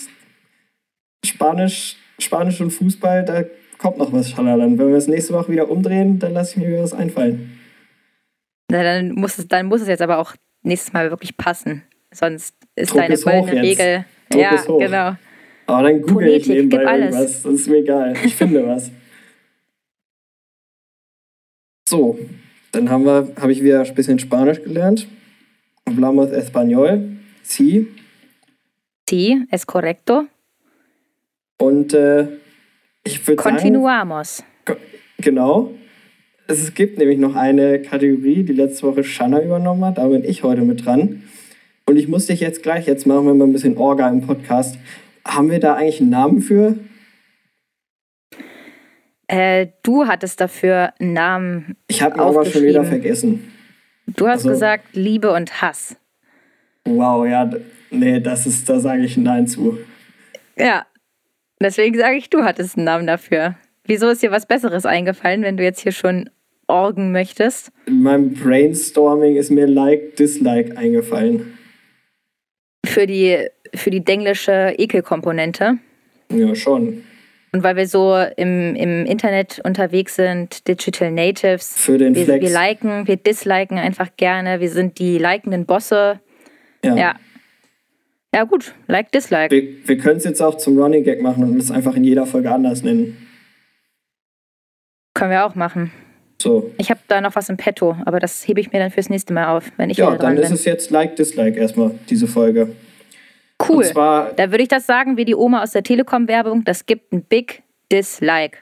Spanisch, 1.26 1.98
Spanisch 2.20 2.62
und 2.62 2.72
Fußball, 2.72 3.26
da 3.26 3.44
kommt 3.78 3.98
noch 3.98 4.12
was 4.14 4.30
Schalalan. 4.30 4.78
Wenn 4.78 4.90
wir 4.90 4.96
es 4.96 5.08
nächste 5.08 5.34
Woche 5.34 5.52
wieder 5.52 5.70
umdrehen, 5.70 6.20
dann 6.20 6.34
lasse 6.34 6.52
ich 6.52 6.58
mir 6.58 6.70
wieder 6.70 6.84
was 6.84 6.94
einfallen. 6.94 7.58
Na, 8.72 8.84
dann, 8.84 9.12
muss 9.12 9.38
es, 9.38 9.48
dann 9.48 9.66
muss 9.66 9.82
es 9.82 9.88
jetzt 9.88 10.02
aber 10.02 10.18
auch 10.18 10.34
nächstes 10.64 10.94
Mal 10.94 11.10
wirklich 11.10 11.36
passen. 11.36 11.84
Sonst 12.12 12.56
ist 12.76 12.92
Druck 12.92 13.02
deine 13.02 13.14
ist 13.14 13.24
goldene. 13.24 13.62
Regel. 13.62 14.06
Druck 14.30 14.42
ja, 14.42 14.56
ist 14.56 14.68
hoch. 14.68 14.80
genau. 14.80 15.16
Aber 15.68 15.84
dann 15.84 16.02
google 16.02 16.28
ich 16.30 16.46
Phonetik, 16.46 16.70
nebenbei 16.72 16.88
alles. 16.88 17.16
irgendwas. 17.16 17.44
Das 17.44 17.54
ist 17.54 17.68
mir 17.68 17.78
egal. 17.78 18.14
Ich 18.24 18.36
finde 18.36 18.66
was. 18.68 18.92
So, 21.88 22.18
dann 22.72 22.90
haben 22.90 23.06
wir, 23.06 23.34
habe 23.40 23.52
ich 23.52 23.62
wieder 23.62 23.84
ein 23.84 23.96
bisschen 23.96 24.20
Spanisch 24.20 24.62
gelernt. 24.64 25.08
Hablamos 25.88 26.32
español. 26.32 27.18
Sí. 27.44 27.88
Sí, 29.10 29.46
es 29.52 29.68
correcto. 29.68 30.26
Und 31.62 31.94
äh, 31.94 32.28
ich 33.04 33.26
würde 33.28 33.42
sagen, 33.42 33.56
Continuamos. 33.58 34.44
genau. 35.18 35.72
Es 36.48 36.74
gibt 36.74 36.98
nämlich 36.98 37.20
noch 37.20 37.36
eine 37.36 37.82
Kategorie, 37.82 38.44
die 38.44 38.54
letzte 38.54 38.88
Woche 38.88 39.04
Shanna 39.04 39.42
übernommen 39.42 39.86
hat. 39.86 39.98
Da 39.98 40.08
bin 40.08 40.24
ich 40.24 40.44
heute 40.44 40.62
mit 40.64 40.86
dran. 40.86 41.24
Und 41.86 41.98
ich 41.98 42.08
muss 42.08 42.26
dich 42.26 42.40
jetzt 42.40 42.64
gleich, 42.64 42.88
jetzt 42.88 43.06
machen 43.06 43.26
wir 43.26 43.34
mal 43.34 43.46
ein 43.46 43.54
bisschen 43.54 43.78
Orga 43.78 44.10
im 44.10 44.22
Podcast. 44.22 44.78
Haben 45.26 45.52
wir 45.52 45.60
da 45.60 45.76
eigentlich 45.76 46.02
einen 46.02 46.10
Namen 46.10 46.42
für? 46.42 46.76
Äh, 49.28 49.68
du 49.84 50.08
hattest 50.08 50.42
dafür 50.42 50.94
einen 51.00 51.14
Namen. 51.14 51.78
Ich 51.88 52.02
habe 52.02 52.16
ihn 52.16 52.22
aber 52.22 52.44
schon 52.46 52.64
wieder 52.64 52.84
vergessen. 52.84 53.52
Du 54.08 54.28
hast 54.28 54.40
Also- 54.40 54.50
gesagt 54.50 54.94
Liebe 54.94 55.32
und 55.32 55.62
Hass. 55.62 55.96
Wow, 56.86 57.28
ja, 57.28 57.50
nee, 57.92 58.20
das 58.20 58.48
ist, 58.48 58.68
da 58.68 58.80
sage 58.80 59.04
ich 59.04 59.16
Nein 59.16 59.46
zu. 59.48 59.78
Ja. 60.58 60.86
Deswegen 61.62 61.98
sage 61.98 62.18
ich, 62.18 62.30
du 62.30 62.44
hattest 62.44 62.78
einen 62.78 62.86
Namen 62.86 63.08
dafür. 63.08 63.56
Wieso 63.86 64.10
ist 64.10 64.22
dir 64.24 64.32
was 64.32 64.46
Besseres 64.48 64.86
eingefallen, 64.86 65.44
wenn 65.44 65.58
du 65.58 65.64
jetzt 65.64 65.82
hier 65.82 65.92
schon 65.92 66.30
orgen 66.68 67.12
möchtest? 67.12 67.72
In 67.86 68.02
meinem 68.04 68.34
Brainstorming 68.34 69.36
ist 69.36 69.52
mir 69.52 69.68
Like, 69.68 70.16
Dislike 70.16 70.78
eingefallen. 70.78 71.58
für 72.86 73.06
die, 73.08 73.38
für 73.76 73.90
die 73.90 74.04
denglische 74.04 74.74
Ekelkomponente. 74.78 75.78
Ja, 76.32 76.56
schon. 76.56 77.04
Und 77.54 77.64
weil 77.64 77.76
wir 77.76 77.88
so 77.88 78.16
im, 78.38 78.76
im 78.76 79.06
Internet 79.06 79.60
unterwegs 79.66 80.16
sind, 80.16 80.68
Digital 80.68 81.12
Natives. 81.12 81.74
Für 81.78 81.98
den 81.98 82.16
wir, 82.16 82.24
Flex. 82.24 82.46
wir 82.46 82.50
liken, 82.50 83.08
wir 83.08 83.18
disliken 83.18 83.78
einfach 83.78 84.10
gerne. 84.16 84.62
Wir 84.62 84.70
sind 84.70 85.00
die 85.00 85.18
likenden 85.18 85.66
Bosse. 85.66 86.22
Ja. 86.84 86.96
Ja. 86.96 87.16
Ja, 88.34 88.44
gut. 88.46 88.74
Like, 88.88 89.12
dislike. 89.12 89.52
Wir, 89.54 89.88
wir 89.88 89.98
können 89.98 90.18
es 90.18 90.24
jetzt 90.24 90.42
auch 90.42 90.56
zum 90.56 90.78
Running 90.78 91.04
Gag 91.04 91.22
machen 91.22 91.44
und 91.44 91.58
es 91.58 91.70
einfach 91.72 91.96
in 91.96 92.04
jeder 92.04 92.26
Folge 92.26 92.52
anders 92.52 92.82
nennen. 92.84 93.28
Können 95.14 95.32
wir 95.32 95.46
auch 95.46 95.56
machen. 95.56 95.92
So. 96.42 96.72
Ich 96.78 96.90
habe 96.90 97.02
da 97.08 97.20
noch 97.22 97.36
was 97.36 97.50
im 97.50 97.58
Petto, 97.58 97.98
aber 98.06 98.20
das 98.20 98.48
hebe 98.48 98.60
ich 98.62 98.72
mir 98.72 98.80
dann 98.80 98.90
fürs 98.90 99.10
nächste 99.10 99.34
Mal 99.34 99.56
auf, 99.56 99.72
wenn 99.78 99.90
ich 99.90 99.98
Ja, 99.98 100.16
dann 100.18 100.38
ist 100.38 100.46
bin. 100.48 100.54
es 100.54 100.66
jetzt 100.66 100.90
Like, 100.90 101.16
Dislike 101.18 101.60
erstmal, 101.60 101.92
diese 102.10 102.26
Folge. 102.28 102.74
cool. 103.68 103.78
Und 103.78 103.86
zwar, 103.86 104.34
Da 104.34 104.50
würde 104.50 104.64
ich 104.64 104.70
das 104.70 104.88
sagen, 104.88 105.18
wie 105.18 105.26
die 105.26 105.36
Oma 105.36 105.62
aus 105.62 105.72
der 105.72 105.84
Telekom-Werbung, 105.84 106.64
das 106.64 106.86
gibt 106.86 107.12
ein 107.14 107.24
Big 107.24 107.62
Dislike. 107.92 108.60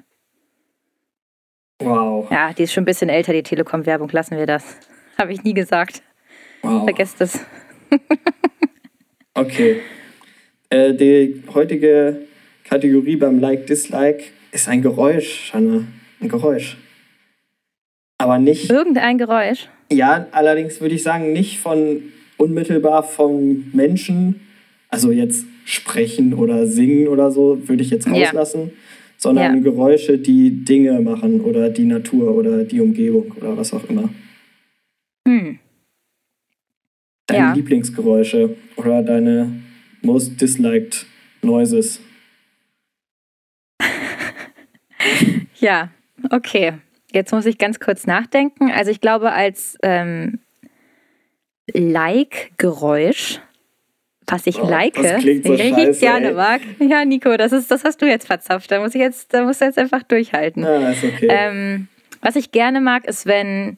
wow. 1.82 2.30
Ja, 2.32 2.52
die 2.54 2.64
ist 2.64 2.74
schon 2.74 2.82
ein 2.82 2.86
bisschen 2.86 3.08
älter, 3.10 3.32
die 3.32 3.44
Telekom-Werbung, 3.44 4.10
lassen 4.12 4.36
wir 4.38 4.46
das. 4.48 4.76
Habe 5.18 5.32
ich 5.32 5.44
nie 5.44 5.54
gesagt. 5.54 6.02
wow. 6.64 6.84
Vergesst 6.84 7.22
es. 7.22 7.40
Okay. 9.34 9.78
Äh, 10.70 10.94
die 10.94 11.42
heutige 11.54 12.22
Kategorie 12.64 13.16
beim 13.16 13.40
Like, 13.40 13.68
Dislike 13.68 14.24
ist 14.52 14.68
ein 14.68 14.82
Geräusch, 14.82 15.50
Shanna. 15.52 15.86
Ein 16.22 16.30
Geräusch. 16.30 16.78
Aber 18.18 18.38
nicht, 18.38 18.70
Irgendein 18.70 19.18
Geräusch. 19.18 19.70
ja, 19.92 20.28
allerdings 20.32 20.82
würde 20.82 20.96
ich 20.96 21.04
sagen, 21.04 21.32
nicht 21.32 21.60
von 21.60 22.04
unmittelbar 22.38 23.04
vom 23.04 23.70
Menschen, 23.74 24.42
also 24.90 25.12
jetzt 25.12 25.46
sprechen 25.66 26.34
oder 26.34 26.68
singen 26.68 27.08
oder 27.08 27.32
so, 27.32 27.68
würde 27.70 27.82
ich 27.82 27.90
jetzt 27.90 28.08
Ja. 28.08 28.14
rauslassen, 28.14 28.72
sondern 29.18 29.56
Ja. 29.56 29.62
Geräusche, 29.62 30.18
die 30.18 30.66
Dinge 30.66 31.00
machen 31.00 31.42
oder 31.42 31.70
die 31.70 31.86
Natur 31.86 32.36
oder 32.36 32.64
die 32.66 32.82
Umgebung 32.82 33.32
oder 33.38 33.56
was 33.56 33.74
auch 33.74 33.88
immer. 33.90 34.10
Hm. 35.28 35.59
Deine 37.30 37.40
Ja. 37.40 37.54
Lieblingsgeräusche 37.54 38.56
oder 38.76 39.04
deine 39.04 39.52
most 40.02 40.40
disliked 40.42 41.06
noises. 41.42 42.00
Ja, 45.60 45.90
okay. 46.32 46.74
Jetzt 47.12 47.32
muss 47.34 47.46
ich 47.46 47.58
ganz 47.58 47.80
kurz 47.80 48.06
nachdenken. 48.08 48.72
Also 48.72 48.92
ich 48.92 49.02
glaube, 49.02 49.32
als 49.34 49.78
ähm, 49.84 50.40
Like-Geräusch, 51.74 53.40
was 54.28 54.48
ich 54.48 54.60
Oh, 54.62 54.70
like, 54.70 54.94
das 54.94 55.22
klingt 55.22 55.46
so 55.46 55.52
richtig 55.54 55.74
scheiße, 55.76 56.00
gerne 56.00 56.28
ey. 56.28 56.34
mag. 56.34 56.62
Ja, 56.80 57.04
Nico, 57.04 57.36
das, 57.36 57.52
ist, 57.52 57.72
das 57.72 57.84
hast 57.84 58.02
du 58.02 58.06
jetzt 58.08 58.28
verzapft. 58.28 58.72
Da 58.72 58.80
muss 58.80 58.96
ich 58.96 59.02
jetzt, 59.02 59.34
da 59.34 59.44
musst 59.44 59.60
du 59.62 59.66
jetzt 59.66 59.78
einfach 59.80 60.04
durchhalten. 60.04 60.64
Ah, 60.64 60.92
ist 60.92 61.04
okay. 61.04 61.28
Ähm, 61.30 61.88
was 62.22 62.36
ich 62.36 62.52
gerne 62.52 62.80
mag, 62.80 63.06
ist, 63.06 63.26
wenn 63.26 63.78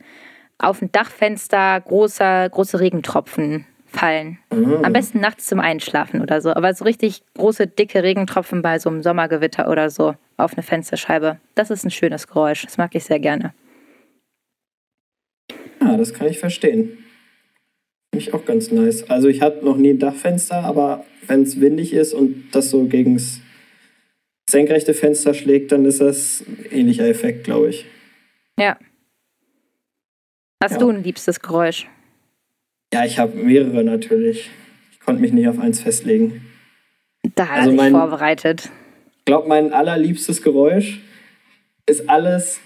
auf 0.62 0.82
ein 0.82 0.92
Dachfenster 0.92 1.80
große, 1.82 2.50
große 2.52 2.80
Regentropfen 2.80 3.66
fallen. 3.86 4.40
Mhm. 4.54 4.86
Am 4.86 4.94
besten 4.94 5.20
nachts 5.20 5.48
zum 5.48 5.60
Einschlafen 5.60 6.22
oder 6.22 6.42
so. 6.42 6.54
Aber 6.54 6.74
so 6.74 6.86
richtig 6.86 7.24
große, 7.36 7.68
dicke 7.68 8.04
Regentropfen 8.04 8.62
bei 8.62 8.80
so 8.80 8.90
einem 8.90 9.04
Sommergewitter 9.04 9.70
oder 9.70 9.90
so 9.90 10.16
auf 10.38 10.54
eine 10.54 10.64
Fensterscheibe. 10.64 11.40
Das 11.56 11.70
ist 11.70 11.84
ein 11.84 11.92
schönes 11.92 12.28
Geräusch. 12.28 12.64
Das 12.64 12.78
mag 12.78 12.96
ich 12.96 13.04
sehr 13.04 13.20
gerne. 13.20 13.54
Ja, 15.82 15.98
das 15.98 16.14
kann 16.14 16.28
ich 16.28 16.40
verstehen. 16.40 16.98
Finde 18.14 18.26
ich 18.26 18.34
auch 18.34 18.46
ganz 18.46 18.72
nice. 18.72 19.10
Also 19.10 19.28
ich 19.28 19.42
hatte 19.42 19.66
noch 19.66 19.78
nie 19.78 19.92
ein 19.92 20.00
Dachfenster, 20.00 20.64
aber 20.64 21.06
wenn 21.28 21.44
es 21.44 21.60
windig 21.60 21.94
ist 21.94 22.14
und 22.14 22.50
das 22.52 22.70
so 22.70 22.86
gegen 22.86 23.16
das 23.16 23.40
senkrechte 24.50 24.94
Fenster 24.94 25.34
schlägt, 25.34 25.72
dann 25.72 25.86
ist 25.86 26.02
das 26.02 26.44
ein 26.48 26.66
ähnlicher 26.72 27.08
Effekt, 27.08 27.44
glaube 27.46 27.70
ich. 27.70 27.86
Ja. 28.60 28.78
Hast 30.62 30.74
Ja. 30.74 30.78
du 30.78 30.90
ein 30.90 31.04
liebstes 31.04 31.40
Geräusch? 31.40 31.88
Ja, 32.94 33.04
ich 33.06 33.18
habe 33.20 33.36
mehrere 33.38 33.84
natürlich. 33.84 34.50
Ich 34.92 35.00
konnte 35.00 35.22
mich 35.22 35.32
nicht 35.34 35.48
auf 35.48 35.60
eins 35.60 35.82
festlegen. 35.82 36.46
Da 37.36 37.48
hat 37.48 37.58
Also 37.58 37.70
er 37.70 37.72
sich 37.72 37.78
mein- 37.78 37.92
vorbereitet. 37.94 38.70
Ich 39.20 39.26
glaube, 39.26 39.48
mein 39.48 39.74
allerliebstes 39.74 40.42
Geräusch 40.42 41.00
ist 41.86 42.10
alles, 42.10 42.60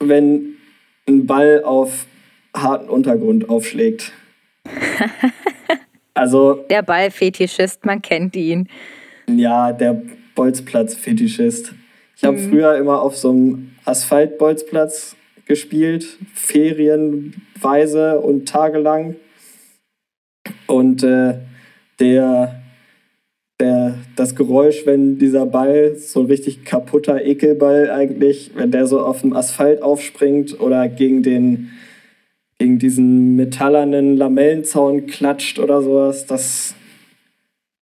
wenn 0.00 0.56
ein 1.08 1.26
Ball 1.26 1.62
auf 1.64 2.06
harten 2.54 2.88
Untergrund 2.88 3.48
aufschlägt. 3.48 4.12
Also 6.14 6.66
Der 6.68 6.82
Ballfetischist, 6.82 7.86
man 7.86 8.02
kennt 8.02 8.36
ihn. 8.36 8.68
Ja, 9.28 9.72
der 9.72 10.02
Bolzplatz-Fetischist. 10.34 11.72
Ich 12.16 12.22
habe 12.24 12.36
Mhm. 12.36 12.50
früher 12.50 12.76
immer 12.76 13.00
auf 13.00 13.16
so 13.16 13.30
einem 13.30 13.70
Asphalt-Bolzplatz 13.86 15.16
gespielt, 15.46 16.18
ferienweise 16.34 18.20
und 18.20 18.48
tagelang. 18.48 19.16
Und 20.66 21.02
äh, 21.02 21.34
der, 22.00 22.62
der, 23.60 23.98
das 24.16 24.34
Geräusch, 24.34 24.86
wenn 24.86 25.18
dieser 25.18 25.46
Ball, 25.46 25.96
so 25.96 26.20
ein 26.20 26.26
richtig 26.26 26.64
kaputter 26.64 27.24
Ekelball 27.24 27.90
eigentlich, 27.90 28.52
wenn 28.54 28.70
der 28.70 28.86
so 28.86 29.00
auf 29.00 29.20
dem 29.20 29.34
Asphalt 29.34 29.82
aufspringt 29.82 30.60
oder 30.60 30.88
gegen 30.88 31.22
den 31.22 31.70
gegen 32.62 32.78
diesen 32.78 33.34
metallernen 33.34 34.16
Lamellenzaun 34.16 35.08
klatscht 35.08 35.58
oder 35.58 35.82
sowas, 35.82 36.26
das, 36.26 36.76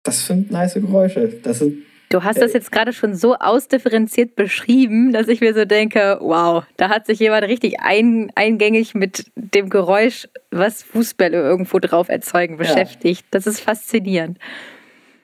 das 0.02 0.26
sind 0.26 0.50
nice 0.50 0.74
Geräusche. 0.74 1.28
Das 1.44 1.60
sind 1.60 1.84
Du 2.10 2.24
hast 2.24 2.42
das 2.42 2.54
jetzt 2.54 2.72
gerade 2.72 2.94
schon 2.94 3.16
so 3.16 3.36
ausdifferenziert 3.36 4.36
beschrieben, 4.36 5.12
dass 5.12 5.28
ich 5.28 5.42
mir 5.42 5.54
so 5.54 5.66
denke, 5.66 6.18
wow, 6.22 6.64
da 6.78 6.90
hat 6.90 7.08
sich 7.08 7.20
jemand 7.20 7.46
richtig 7.46 7.80
ein, 7.80 8.32
eingängig 8.36 8.94
mit 8.94 9.26
dem 9.36 9.70
Geräusch, 9.70 10.28
was 10.52 10.84
Fußbälle 10.84 11.38
irgendwo 11.38 11.80
drauf 11.80 12.10
erzeugen, 12.10 12.58
beschäftigt. 12.58 13.26
Das 13.32 13.48
ist 13.48 13.60
faszinierend. 13.60 14.38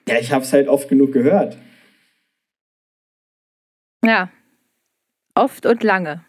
Ja, 0.07 0.17
ich 0.19 0.32
habe 0.32 0.43
es 0.43 0.51
halt 0.51 0.67
oft 0.67 0.89
genug 0.89 1.13
gehört. 1.13 1.57
Ja. 4.03 4.29
Oft 5.36 5.65
und 5.65 5.84
lange. 5.84 6.25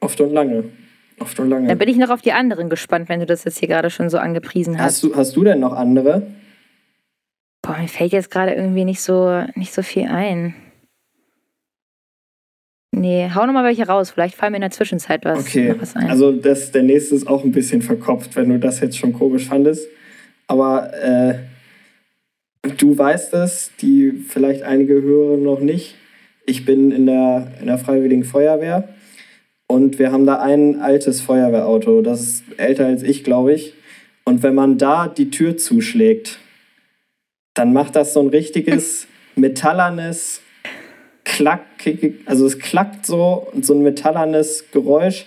Oft 0.00 0.20
und 0.20 0.32
lange. 0.32 0.64
Oft 1.18 1.40
und 1.40 1.48
lange. 1.48 1.68
Dann 1.68 1.78
bin 1.78 1.88
ich 1.88 1.96
noch 1.96 2.10
auf 2.10 2.20
die 2.20 2.32
anderen 2.32 2.68
gespannt, 2.68 3.08
wenn 3.08 3.20
du 3.20 3.26
das 3.26 3.44
jetzt 3.44 3.58
hier 3.58 3.68
gerade 3.68 3.90
schon 3.90 4.10
so 4.10 4.18
angepriesen 4.18 4.78
hast. 4.78 4.84
hast, 4.84 5.02
du, 5.02 5.16
hast 5.16 5.36
du 5.36 5.44
denn 5.44 5.60
noch 5.60 5.72
andere? 5.72 6.22
Boah, 7.66 7.78
mir 7.78 7.88
fällt 7.88 8.12
jetzt 8.12 8.30
gerade 8.30 8.52
irgendwie 8.54 8.84
nicht 8.84 9.00
so, 9.00 9.42
nicht 9.56 9.74
so 9.74 9.82
viel 9.82 10.04
ein. 10.06 10.54
Nee, 12.92 13.28
hau 13.34 13.44
nochmal 13.44 13.64
welche 13.64 13.86
raus. 13.86 14.10
Vielleicht 14.12 14.36
fallen 14.36 14.52
mir 14.52 14.58
in 14.58 14.62
der 14.62 14.70
Zwischenzeit 14.70 15.24
was, 15.24 15.40
Okay, 15.40 15.74
was 15.78 15.96
ein. 15.96 16.08
also 16.08 16.32
das, 16.32 16.70
der 16.70 16.84
nächste 16.84 17.14
ist 17.16 17.26
auch 17.26 17.44
ein 17.44 17.52
bisschen 17.52 17.82
verkopft, 17.82 18.36
wenn 18.36 18.48
du 18.48 18.58
das 18.58 18.80
jetzt 18.80 18.96
schon 18.96 19.12
komisch 19.12 19.46
fandest. 19.46 19.88
Aber 20.46 20.94
äh, 20.94 21.34
du 22.78 22.96
weißt 22.96 23.34
es, 23.34 23.72
die 23.80 24.12
vielleicht 24.12 24.62
einige 24.62 25.02
hören 25.02 25.42
noch 25.42 25.60
nicht. 25.60 25.96
Ich 26.46 26.64
bin 26.64 26.92
in 26.92 27.06
der, 27.06 27.48
in 27.60 27.66
der 27.66 27.78
Freiwilligen 27.78 28.24
Feuerwehr 28.24 28.88
und 29.66 29.98
wir 29.98 30.12
haben 30.12 30.24
da 30.24 30.40
ein 30.40 30.80
altes 30.80 31.20
Feuerwehrauto. 31.20 32.00
Das 32.00 32.20
ist 32.20 32.44
älter 32.56 32.86
als 32.86 33.02
ich, 33.02 33.24
glaube 33.24 33.52
ich. 33.52 33.74
Und 34.24 34.44
wenn 34.44 34.54
man 34.54 34.78
da 34.78 35.08
die 35.08 35.30
Tür 35.30 35.56
zuschlägt, 35.56 36.38
dann 37.56 37.72
macht 37.72 37.96
das 37.96 38.12
so 38.12 38.20
ein 38.20 38.28
richtiges 38.28 39.08
metallernes 39.34 40.40
Klack, 41.24 41.62
also 42.26 42.46
es 42.46 42.60
klackt 42.60 43.04
so 43.04 43.48
und 43.52 43.66
so 43.66 43.74
ein 43.74 43.82
metallernes 43.82 44.70
Geräusch, 44.70 45.26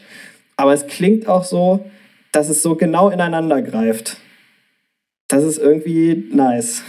aber 0.56 0.74
es 0.74 0.88
klingt 0.88 1.28
auch 1.28 1.44
so, 1.44 1.90
dass 2.32 2.48
es 2.48 2.64
so 2.64 2.76
genau 2.76 3.10
ineinander 3.10 3.62
greift. 3.62 4.16
Das 5.28 5.44
ist 5.44 5.58
irgendwie 5.58 6.30
nice. 6.32 6.84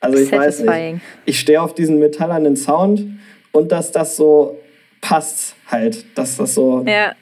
Also 0.00 0.18
ich 0.18 0.30
weiß 0.30 0.60
nicht. 0.60 0.68
Satisfying. 0.68 1.00
Ich 1.24 1.40
stehe 1.40 1.60
auf 1.60 1.74
diesen 1.74 1.98
metallernen 1.98 2.56
Sound 2.56 3.04
und 3.50 3.72
dass 3.72 3.90
das 3.90 4.16
so 4.16 4.60
passt 5.00 5.56
halt, 5.66 6.04
dass 6.16 6.36
das 6.36 6.54
so, 6.54 6.84
Ja, 6.86 7.14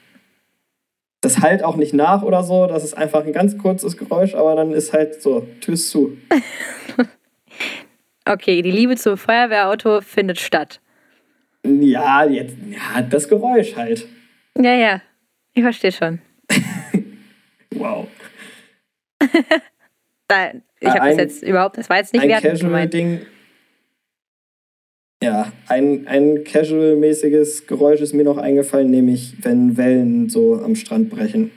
das 1.21 1.39
halt 1.39 1.63
auch 1.63 1.75
nicht 1.75 1.93
nach 1.93 2.23
oder 2.23 2.43
so, 2.43 2.67
das 2.67 2.83
ist 2.83 2.95
einfach 2.95 3.25
ein 3.25 3.33
ganz 3.33 3.57
kurzes 3.57 3.95
Geräusch, 3.95 4.35
aber 4.35 4.55
dann 4.55 4.73
ist 4.73 4.91
halt 4.91 5.21
so, 5.21 5.47
ist 5.67 5.89
zu. 5.89 6.17
okay, 8.25 8.61
die 8.61 8.71
Liebe 8.71 8.95
zum 8.95 9.17
Feuerwehrauto 9.17 10.01
findet 10.01 10.39
statt. 10.39 10.79
Ja, 11.65 12.23
jetzt, 12.25 12.55
ja, 12.69 13.01
das 13.01 13.27
Geräusch 13.27 13.75
halt. 13.75 14.07
Ja, 14.57 14.73
ja, 14.73 15.01
ich 15.53 15.63
verstehe 15.63 15.91
schon. 15.91 16.19
Wow. 17.73 18.07
Da, 20.27 20.51
ich 20.79 20.87
Äh, 20.87 20.89
habe 20.89 20.99
das 20.99 21.07
ein- 21.09 21.17
jetzt 21.19 21.43
überhaupt, 21.43 21.77
das 21.77 21.89
war 21.89 21.97
jetzt 21.97 22.13
nicht 22.13 22.21
ein. 22.23 22.29
Casual-Ding. 22.41 23.21
Ja, 25.23 25.51
ein, 25.67 26.07
ein 26.07 26.43
casual-mäßiges 26.43 27.67
Geräusch 27.67 28.01
ist 28.01 28.13
mir 28.13 28.23
noch 28.23 28.37
eingefallen, 28.37 28.89
nämlich 28.89 29.35
wenn 29.41 29.77
Wellen 29.77 30.29
so 30.29 30.55
am 30.63 30.75
Strand 30.75 31.09
brechen. 31.09 31.51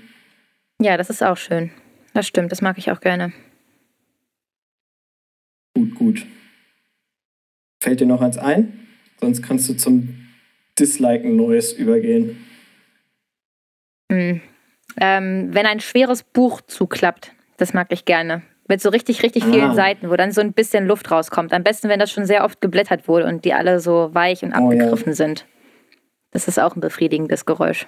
Ja, 0.81 0.97
das 0.97 1.09
ist 1.09 1.23
auch 1.23 1.37
schön. 1.37 1.71
Das 2.15 2.27
stimmt, 2.27 2.53
das 2.53 2.61
mag 2.63 2.77
ich 2.79 2.91
auch 2.91 3.01
gerne. 3.01 3.33
Gut, 5.75 5.95
gut. 5.95 6.27
Fällt 7.83 8.01
dir 8.01 8.07
noch 8.07 8.21
eins 8.23 8.39
ein? 8.39 8.87
Sonst 9.21 9.43
kannst 9.43 9.69
du 9.69 9.75
zum 9.75 10.27
Disliken 10.79 11.37
Neues 11.37 11.73
übergehen. 11.73 12.45
Hm. 14.11 14.41
Ähm, 15.01 15.49
wenn 15.53 15.67
ein 15.67 15.81
schweres 15.81 16.23
Buch 16.23 16.61
zuklappt, 16.63 17.33
das 17.57 17.75
mag 17.75 17.89
ich 17.91 18.05
gerne. 18.05 18.43
Mit 18.69 18.81
so 18.81 18.89
richtig, 18.89 19.23
richtig 19.23 19.45
vielen 19.45 19.71
Ah. 19.71 19.75
Seiten, 19.75 20.09
wo 20.11 20.17
dann 20.17 20.33
so 20.33 20.41
ein 20.41 20.53
bisschen 20.53 20.87
Luft 20.87 21.11
rauskommt. 21.11 21.53
Am 21.53 21.63
besten, 21.65 21.89
wenn 21.89 21.99
das 22.01 22.11
schon 22.11 22.25
sehr 22.25 22.45
oft 22.45 22.61
geblättert 22.61 23.09
wurde 23.09 23.27
und 23.27 23.45
die 23.45 23.53
alle 23.53 23.81
so 23.81 24.11
weich 24.15 24.43
und 24.43 24.53
Oh, 24.55 24.73
ja. 24.73 24.79
abgegriffen 24.79 25.13
sind. 25.13 25.47
Das 26.31 26.49
ist 26.49 26.59
auch 26.59 26.75
ein 26.75 26.81
befriedigendes 26.81 27.45
Geräusch. 27.45 27.87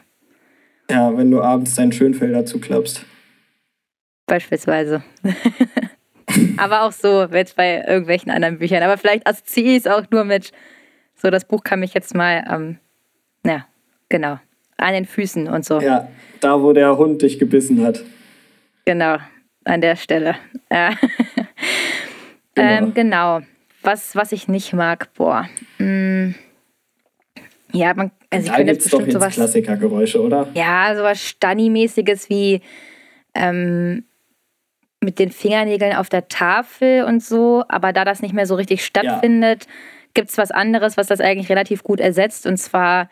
Ja, 0.91 1.17
wenn 1.17 1.31
du 1.31 1.41
abends 1.43 1.75
deinen 1.75 1.93
Schönfelder 1.93 2.45
zuklappst. 2.45 3.05
Beispielsweise. 4.27 5.03
Aber 6.57 6.83
auch 6.83 6.93
so, 6.93 7.25
jetzt 7.25 7.57
bei 7.57 7.85
irgendwelchen 7.87 8.31
anderen 8.31 8.59
Büchern. 8.59 8.83
Aber 8.83 8.99
vielleicht 8.99 9.27
assoziiere 9.27 9.77
ich 9.77 9.79
es 9.79 9.87
auch 9.87 10.03
nur 10.11 10.25
mit, 10.25 10.53
so 11.15 11.31
das 11.31 11.47
Buch 11.47 11.63
kann 11.63 11.81
mich 11.81 11.95
jetzt 11.95 12.15
mal, 12.15 12.45
ähm, 12.51 12.79
ja, 13.45 13.67
genau, 14.09 14.39
an 14.77 14.93
den 14.93 15.05
Füßen 15.05 15.49
und 15.49 15.65
so. 15.65 15.81
Ja, 15.81 16.09
da 16.41 16.61
wo 16.61 16.73
der 16.73 16.97
Hund 16.99 17.23
dich 17.23 17.39
gebissen 17.39 17.85
hat. 17.85 18.03
Genau, 18.85 19.19
an 19.65 19.81
der 19.81 19.97
Stelle. 19.97 20.37
Ja. 20.71 20.91
Genau. 22.57 22.87
Ähm, 22.87 22.95
genau. 22.95 23.41
Was, 23.83 24.17
was 24.17 24.33
ich 24.33 24.49
nicht 24.49 24.73
mag, 24.73 25.13
boah. 25.15 25.49
Mm. 25.79 26.31
Ja, 27.73 27.93
man, 27.95 28.11
also 28.31 28.45
ich 28.45 28.51
da 28.51 28.57
könnte 28.57 28.73
gibt's 28.73 28.85
jetzt 28.87 28.95
doch 28.95 28.99
bestimmt 28.99 29.07
jetzt 29.07 29.13
sowas. 29.13 29.35
Klassikergeräusche, 29.35 30.23
oder? 30.23 30.49
Ja, 30.55 30.95
sowas 30.97 31.21
Stanni-mäßiges 31.21 32.31
wie 32.31 32.63
ähm, 33.35 34.05
mit 35.07 35.19
den 35.19 35.31
Fingernägeln 35.31 35.97
auf 35.97 36.11
der 36.11 36.29
Tafel 36.29 37.05
und 37.05 37.23
so. 37.23 37.65
Aber 37.69 37.95
da 37.95 38.05
das 38.05 38.21
nicht 38.21 38.35
mehr 38.35 38.47
so 38.47 38.57
richtig 38.57 38.85
stattfindet, 38.85 39.67
gibt 40.13 40.29
es 40.29 40.37
was 40.37 40.51
anderes, 40.51 40.97
was 40.99 41.07
das 41.07 41.21
eigentlich 41.21 41.49
relativ 41.49 41.83
gut 41.83 42.01
ersetzt. 42.01 42.45
Und 42.47 42.59
zwar 42.59 43.09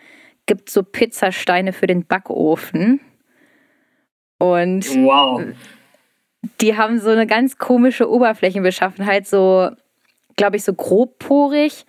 gibt 0.46 0.68
es 0.68 0.74
so 0.74 0.82
Pizzasteine 0.82 1.72
für 1.72 1.86
den 1.86 2.04
Backofen. 2.04 3.00
Und 4.38 4.84
Wow. 4.96 5.42
die 6.60 6.76
haben 6.76 6.98
so 6.98 7.10
eine 7.10 7.26
ganz 7.26 7.56
komische 7.56 8.10
Oberflächenbeschaffenheit, 8.10 9.26
so, 9.26 9.70
glaube 10.36 10.56
ich, 10.56 10.64
so 10.64 10.74
grobporig. 10.74 11.86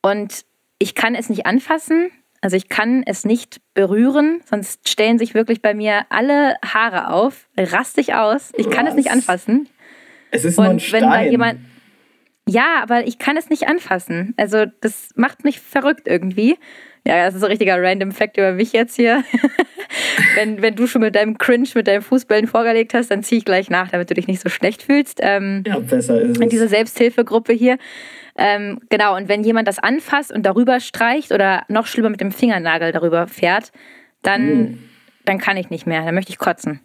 Und 0.00 0.44
ich 0.78 0.94
kann 0.94 1.14
es 1.14 1.28
nicht 1.28 1.44
anfassen. 1.44 2.10
Also 2.40 2.56
ich 2.56 2.68
kann 2.68 3.02
es 3.04 3.24
nicht 3.24 3.60
berühren, 3.78 4.40
sonst 4.44 4.88
stellen 4.88 5.20
sich 5.20 5.34
wirklich 5.34 5.62
bei 5.62 5.72
mir 5.72 6.04
alle 6.08 6.56
Haare 6.64 7.12
auf, 7.12 7.46
rastig 7.56 8.12
aus. 8.12 8.50
Ich 8.56 8.70
kann 8.70 8.88
es 8.88 8.94
nicht 8.94 9.06
Was? 9.06 9.12
anfassen. 9.14 9.68
Es 10.32 10.44
ist 10.44 10.56
nur 10.56 10.66
ein 10.66 10.72
Und 10.72 10.92
wenn 10.92 11.02
da 11.04 11.12
Stein. 11.12 11.30
jemand. 11.30 11.60
Ja, 12.48 12.82
aber 12.82 13.06
ich 13.06 13.18
kann 13.18 13.36
es 13.36 13.50
nicht 13.50 13.68
anfassen. 13.68 14.34
Also 14.36 14.64
das 14.80 15.10
macht 15.16 15.44
mich 15.44 15.60
verrückt 15.60 16.06
irgendwie. 16.08 16.56
Ja, 17.06 17.24
das 17.24 17.34
ist 17.34 17.42
ein 17.42 17.50
richtiger 17.50 17.80
random 17.80 18.12
Fact 18.12 18.36
über 18.36 18.52
mich 18.52 18.72
jetzt 18.72 18.96
hier. 18.96 19.22
wenn, 20.34 20.60
wenn 20.60 20.74
du 20.74 20.86
schon 20.86 21.00
mit 21.02 21.14
deinem 21.14 21.38
Cringe, 21.38 21.68
mit 21.74 21.86
deinem 21.86 22.02
Fußballen 22.02 22.46
vorgelegt 22.46 22.92
hast, 22.94 23.10
dann 23.10 23.22
ziehe 23.22 23.38
ich 23.38 23.44
gleich 23.44 23.70
nach, 23.70 23.88
damit 23.90 24.10
du 24.10 24.14
dich 24.14 24.26
nicht 24.26 24.40
so 24.40 24.48
schlecht 24.48 24.82
fühlst. 24.82 25.20
Ähm, 25.22 25.62
ja, 25.66 25.78
besser 25.78 26.20
ist 26.20 26.36
in 26.36 26.42
es. 26.44 26.48
dieser 26.48 26.68
Selbsthilfegruppe 26.68 27.52
hier. 27.52 27.78
Ähm, 28.36 28.80
genau, 28.90 29.16
und 29.16 29.28
wenn 29.28 29.42
jemand 29.42 29.68
das 29.68 29.78
anfasst 29.78 30.32
und 30.32 30.44
darüber 30.44 30.80
streicht 30.80 31.32
oder 31.32 31.64
noch 31.68 31.86
schlimmer 31.86 32.10
mit 32.10 32.20
dem 32.20 32.30
Fingernagel 32.32 32.92
darüber 32.92 33.26
fährt, 33.26 33.72
dann, 34.22 34.42
Hm. 34.48 34.78
dann 35.24 35.38
kann 35.38 35.56
ich 35.56 35.70
nicht 35.70 35.86
mehr. 35.86 36.04
Dann 36.04 36.14
möchte 36.14 36.30
ich 36.32 36.38
kotzen. 36.38 36.80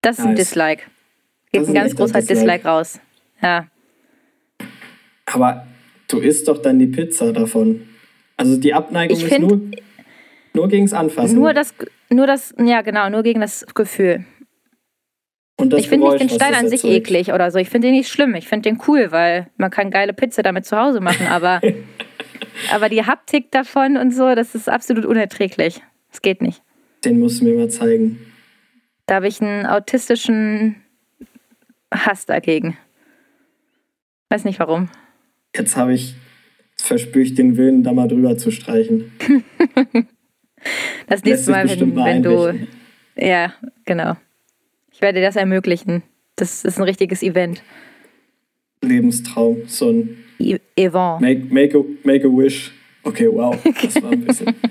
Das 0.00 0.18
ist 0.18 0.24
ein 0.24 0.30
Nice. 0.34 0.48
Dislike. 0.48 0.82
Das 0.84 1.52
Geht 1.52 1.62
ein 1.62 1.68
ein 1.68 1.74
ganz 1.74 1.96
großer 1.96 2.20
Dislike. 2.20 2.40
Dislike 2.40 2.68
raus. 2.68 3.00
Ja. 3.42 3.66
Aber 5.32 5.66
du 6.08 6.18
isst 6.18 6.48
doch 6.48 6.58
dann 6.58 6.78
die 6.78 6.86
Pizza 6.86 7.32
davon. 7.32 7.88
Also 8.36 8.56
die 8.56 8.74
Abneigung 8.74 9.16
Ich 9.16 9.24
ist 9.24 9.38
nur, 9.38 9.60
nur 10.54 10.68
gegens 10.68 10.92
Anfassen. 10.92 11.36
Nur 11.36 11.54
das, 11.54 11.74
nur 12.10 12.26
das, 12.26 12.54
ja 12.58 12.82
genau, 12.82 13.08
nur 13.08 13.22
gegen 13.22 13.40
das 13.40 13.66
Gefühl. 13.74 14.24
Das 15.58 15.80
ich 15.80 15.88
finde 15.88 16.08
nicht 16.08 16.20
den 16.20 16.28
Stein 16.28 16.54
an 16.54 16.68
sich 16.68 16.84
eklig 16.84 17.32
oder 17.32 17.50
so. 17.50 17.58
Ich 17.58 17.70
finde 17.70 17.88
den 17.88 17.94
nicht 17.94 18.08
schlimm. 18.08 18.34
Ich 18.34 18.48
finde 18.48 18.68
den 18.70 18.80
cool, 18.88 19.12
weil 19.12 19.48
man 19.56 19.70
kann 19.70 19.90
geile 19.90 20.12
Pizza 20.12 20.42
damit 20.42 20.66
zu 20.66 20.76
Hause 20.76 21.00
machen. 21.00 21.26
Aber, 21.28 21.60
aber 22.72 22.88
die 22.88 23.04
Haptik 23.04 23.50
davon 23.52 23.96
und 23.96 24.12
so, 24.12 24.34
das 24.34 24.54
ist 24.54 24.68
absolut 24.68 25.04
unerträglich. 25.04 25.80
Das 26.10 26.20
geht 26.20 26.42
nicht. 26.42 26.62
Den 27.04 27.20
musst 27.20 27.40
du 27.40 27.44
mir 27.44 27.54
mal 27.54 27.68
zeigen. 27.68 28.18
Da 29.06 29.16
habe 29.16 29.28
ich 29.28 29.40
einen 29.40 29.66
autistischen 29.66 30.76
Hass 31.92 32.26
dagegen. 32.26 32.76
Weiß 34.30 34.44
nicht 34.44 34.58
warum. 34.58 34.88
Jetzt 35.56 35.76
habe 35.76 35.94
ich, 35.94 36.14
verspüre 36.76 37.24
ich 37.24 37.34
den 37.34 37.56
Willen, 37.56 37.82
da 37.82 37.92
mal 37.92 38.08
drüber 38.08 38.36
zu 38.38 38.50
streichen. 38.50 39.12
Das 41.06 41.22
nächste 41.24 41.50
Mal, 41.50 41.68
wenn, 41.68 41.96
wenn 41.96 42.22
du. 42.22 42.66
Ja, 43.16 43.52
genau. 43.84 44.16
Ich 44.92 45.00
werde 45.02 45.20
dir 45.20 45.26
das 45.26 45.36
ermöglichen. 45.36 46.02
Das 46.36 46.64
ist 46.64 46.78
ein 46.78 46.84
richtiges 46.84 47.22
Event. 47.22 47.62
Lebenstraum. 48.82 49.62
So 49.66 49.90
ein 49.90 50.16
E- 50.38 50.58
Event. 50.76 51.20
make, 51.20 51.52
make, 51.52 51.76
a, 51.78 51.82
make 52.04 52.26
a 52.26 52.30
wish. 52.30 52.72
Okay, 53.04 53.28
wow. 53.30 53.56
Das 53.82 54.02
war 54.02 54.12
ein 54.12 54.24
bisschen. 54.24 54.54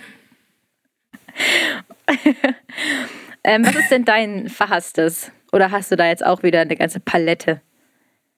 Ähm, 3.44 3.66
was 3.66 3.76
ist 3.76 3.90
denn 3.90 4.06
dein 4.06 4.50
verhasstes? 4.50 5.32
Oder 5.52 5.72
hast 5.72 5.92
du 5.92 5.96
da 5.96 6.08
jetzt 6.08 6.24
auch 6.24 6.44
wieder 6.44 6.62
eine 6.62 6.76
ganze 6.76 7.00
Palette? 7.00 7.62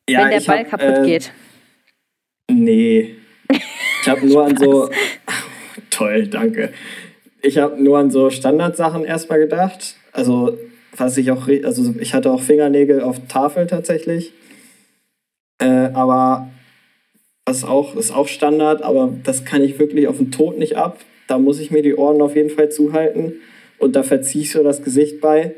Ja, 0.09 0.21
wenn 0.21 0.29
der 0.29 0.39
Ball 0.41 0.59
hab, 0.59 0.69
kaputt 0.79 0.99
äh, 0.99 1.05
geht. 1.05 1.33
Nee. 2.51 3.15
Ich 4.01 4.07
habe 4.07 4.25
nur 4.27 4.45
an 4.45 4.57
so. 4.57 4.89
Toll, 5.89 6.27
danke. 6.27 6.73
Ich 7.41 7.57
habe 7.57 7.81
nur 7.81 7.97
an 7.97 8.09
so 8.11 8.29
Standardsachen 8.29 9.03
erstmal 9.05 9.39
gedacht. 9.39 9.95
Also, 10.11 10.57
was 10.95 11.17
ich 11.17 11.31
auch. 11.31 11.47
Also, 11.63 11.93
ich 11.99 12.13
hatte 12.13 12.31
auch 12.31 12.41
Fingernägel 12.41 13.01
auf 13.01 13.17
Tafel 13.27 13.67
tatsächlich. 13.67 14.33
Äh, 15.59 15.89
aber 15.93 16.49
was 17.45 17.63
auch, 17.63 17.95
ist 17.95 18.11
auch 18.15 18.27
Standard, 18.27 18.81
aber 18.81 19.13
das 19.23 19.45
kann 19.45 19.61
ich 19.61 19.77
wirklich 19.79 20.07
auf 20.07 20.17
den 20.17 20.31
Tod 20.31 20.57
nicht 20.57 20.77
ab. 20.77 20.99
Da 21.27 21.37
muss 21.37 21.59
ich 21.59 21.71
mir 21.71 21.81
die 21.81 21.95
Ohren 21.95 22.21
auf 22.21 22.35
jeden 22.35 22.49
Fall 22.49 22.69
zuhalten. 22.69 23.33
Und 23.79 23.95
da 23.95 24.03
verziehe 24.03 24.43
ich 24.43 24.51
so 24.51 24.63
das 24.63 24.83
Gesicht 24.83 25.19
bei. 25.19 25.53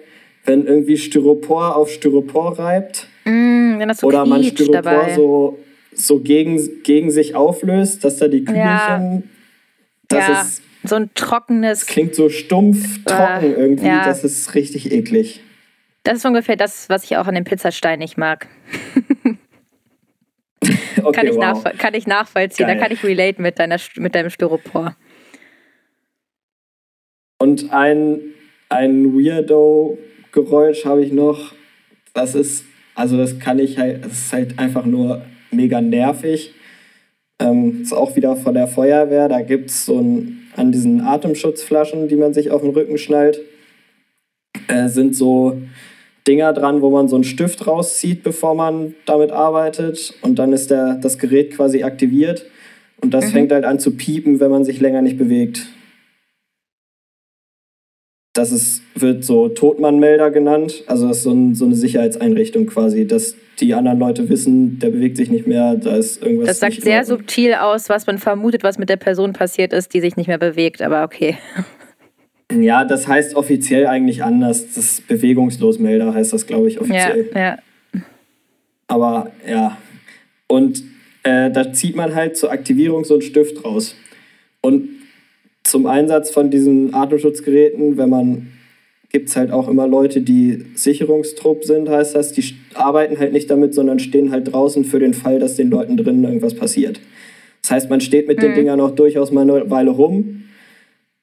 Wenn 0.45 0.65
irgendwie 0.67 0.97
Styropor 0.97 1.75
auf 1.75 1.89
Styropor 1.89 2.59
reibt 2.59 3.07
Mm, 3.27 3.79
das 3.87 4.03
oder 4.03 4.23
man 4.25 4.43
Styropor 4.43 4.81
dabei. 4.83 5.15
so, 5.15 5.57
so 5.95 6.19
gegen, 6.19 6.83
gegen 6.83 7.11
sich 7.11 7.35
auflöst, 7.35 8.03
dass 8.03 8.17
da 8.17 8.27
die 8.27 8.39
Kügelchen, 8.45 8.63
Ja. 8.65 9.21
das 10.07 10.27
ja, 10.27 10.41
ist, 10.41 10.61
so 10.83 10.95
ein 10.95 11.09
trockenes. 11.15 11.85
klingt 11.85 12.15
so 12.15 12.29
stumpf, 12.29 13.03
trocken 13.05 13.45
Äh, 13.45 13.59
irgendwie, 13.59 13.87
ja. 13.87 14.05
das 14.05 14.23
ist 14.23 14.53
richtig 14.55 14.91
eklig. 14.91 15.41
Das 16.03 16.17
ist 16.17 16.25
ungefähr 16.25 16.55
das, 16.55 16.87
was 16.89 17.03
ich 17.05 17.17
auch 17.17 17.25
an 17.25 17.35
dem 17.35 17.43
Pizzastein 17.43 17.99
nicht 17.99 18.17
mag. 18.17 18.47
Okay, 21.03 21.11
Kann, 21.11 21.27
ich, 21.27 21.35
wow. 21.35 21.63
kann 21.77 21.93
ich 21.93 22.07
nachvollziehen. 22.07 22.65
Geil. 22.65 22.75
Da 22.77 22.81
kann 22.81 22.91
ich 22.91 23.03
relate 23.03 23.39
mit, 23.41 23.59
deiner, 23.59 23.77
mit 23.97 24.15
deinem 24.15 24.29
Styropor. 24.31 24.95
Und 27.37 27.71
ein, 27.71 28.21
ein 28.69 29.13
Weirdo-Geräusch 29.13 30.85
habe 30.85 31.03
ich 31.03 31.11
noch. 31.11 31.53
Das 32.13 32.33
ist, 32.33 32.63
also 32.95 33.17
das 33.17 33.37
kann 33.39 33.59
ich 33.59 33.77
halt, 33.77 34.05
das 34.05 34.13
ist 34.13 34.33
halt 34.33 34.57
einfach 34.57 34.85
nur 34.85 35.23
mega 35.55 35.81
nervig. 35.81 36.53
Ähm, 37.41 37.81
ist 37.81 37.93
auch 37.93 38.15
wieder 38.15 38.35
von 38.35 38.53
der 38.53 38.67
Feuerwehr. 38.67 39.27
Da 39.27 39.41
gibt 39.41 39.69
es 39.69 39.85
so 39.85 39.99
ein, 39.99 40.47
an 40.55 40.71
diesen 40.71 41.01
Atemschutzflaschen, 41.01 42.07
die 42.07 42.15
man 42.15 42.33
sich 42.33 42.51
auf 42.51 42.61
den 42.61 42.71
Rücken 42.71 42.97
schnallt, 42.97 43.41
äh, 44.67 44.87
sind 44.87 45.15
so 45.15 45.61
Dinger 46.27 46.53
dran, 46.53 46.81
wo 46.81 46.89
man 46.89 47.07
so 47.07 47.15
einen 47.15 47.23
Stift 47.23 47.67
rauszieht, 47.67 48.23
bevor 48.23 48.55
man 48.55 48.95
damit 49.05 49.31
arbeitet. 49.31 50.13
Und 50.21 50.39
dann 50.39 50.53
ist 50.53 50.71
der, 50.71 50.95
das 50.95 51.17
Gerät 51.19 51.51
quasi 51.55 51.83
aktiviert. 51.83 52.45
Und 53.01 53.13
das 53.13 53.25
Mhm. 53.25 53.31
fängt 53.31 53.51
halt 53.51 53.65
an 53.65 53.79
zu 53.79 53.91
piepen, 53.91 54.39
wenn 54.39 54.49
man 54.49 54.63
sich 54.63 54.79
länger 54.79 55.01
nicht 55.01 55.17
bewegt. 55.17 55.67
Das 58.33 58.51
ist, 58.51 58.81
wird 58.95 59.23
so 59.23 59.49
Totmannmelder 59.49 60.31
genannt. 60.31 60.83
Also 60.87 61.07
das 61.07 61.17
ist 61.17 61.23
so, 61.23 61.31
ein, 61.31 61.55
so 61.55 61.65
eine 61.65 61.75
Sicherheitseinrichtung 61.75 62.65
quasi, 62.65 63.05
dass 63.07 63.35
die 63.59 63.73
anderen 63.73 63.99
Leute 63.99 64.29
wissen, 64.29 64.79
der 64.79 64.89
bewegt 64.89 65.17
sich 65.17 65.29
nicht 65.29 65.47
mehr, 65.47 65.75
da 65.75 65.95
ist 65.95 66.21
irgendwas. 66.21 66.47
Das 66.47 66.59
sagt 66.59 66.81
sehr 66.81 67.05
subtil 67.05 67.53
aus, 67.53 67.89
was 67.89 68.05
man 68.07 68.17
vermutet, 68.17 68.63
was 68.63 68.77
mit 68.77 68.89
der 68.89 68.97
Person 68.97 69.33
passiert 69.33 69.73
ist, 69.73 69.93
die 69.93 70.01
sich 70.01 70.17
nicht 70.17 70.27
mehr 70.27 70.37
bewegt. 70.37 70.81
Aber 70.81 71.03
okay. 71.03 71.37
Ja, 72.51 72.85
das 72.85 73.07
heißt 73.07 73.35
offiziell 73.35 73.87
eigentlich 73.87 74.23
anders. 74.23 74.73
Das 74.73 75.01
Bewegungslosmelder 75.01 76.13
heißt 76.13 76.33
das, 76.33 76.45
glaube 76.45 76.67
ich, 76.67 76.75
Ja, 76.75 76.81
offiziell. 76.81 77.29
ja. 77.33 77.57
Aber 78.87 79.31
ja. 79.47 79.77
Und 80.47 80.83
äh, 81.23 81.49
da 81.49 81.73
zieht 81.73 81.95
man 81.95 82.13
halt 82.13 82.37
zur 82.37 82.51
Aktivierung 82.51 83.03
so 83.03 83.15
einen 83.15 83.23
Stift 83.23 83.63
raus. 83.65 83.95
Und 84.61 84.89
zum 85.63 85.87
Einsatz 85.87 86.29
von 86.29 86.51
diesen 86.51 86.93
Atemschutzgeräten, 86.93 87.97
wenn 87.97 88.09
man 88.09 88.51
gibt 89.15 89.29
es 89.29 89.37
halt 89.37 89.49
auch 89.49 89.69
immer 89.69 89.87
Leute, 89.87 90.19
die 90.19 90.65
Sicherungstrupp 90.75 91.63
sind, 91.63 91.87
heißt 91.87 92.15
das. 92.15 92.33
Die 92.33 92.43
arbeiten 92.73 93.17
halt 93.17 93.31
nicht 93.31 93.49
damit, 93.49 93.73
sondern 93.73 93.97
stehen 93.97 94.29
halt 94.29 94.51
draußen 94.51 94.83
für 94.83 94.99
den 94.99 95.13
Fall, 95.13 95.39
dass 95.39 95.55
den 95.55 95.69
Leuten 95.69 95.95
drinnen 95.95 96.25
irgendwas 96.25 96.53
passiert. 96.53 96.99
Das 97.61 97.71
heißt, 97.71 97.89
man 97.89 98.01
steht 98.01 98.27
mit 98.27 98.41
den 98.41 98.51
Mhm. 98.51 98.55
Dingern 98.55 98.81
auch 98.81 98.91
durchaus 98.91 99.31
mal 99.31 99.49
eine 99.49 99.69
Weile 99.71 99.91
rum. 99.91 100.43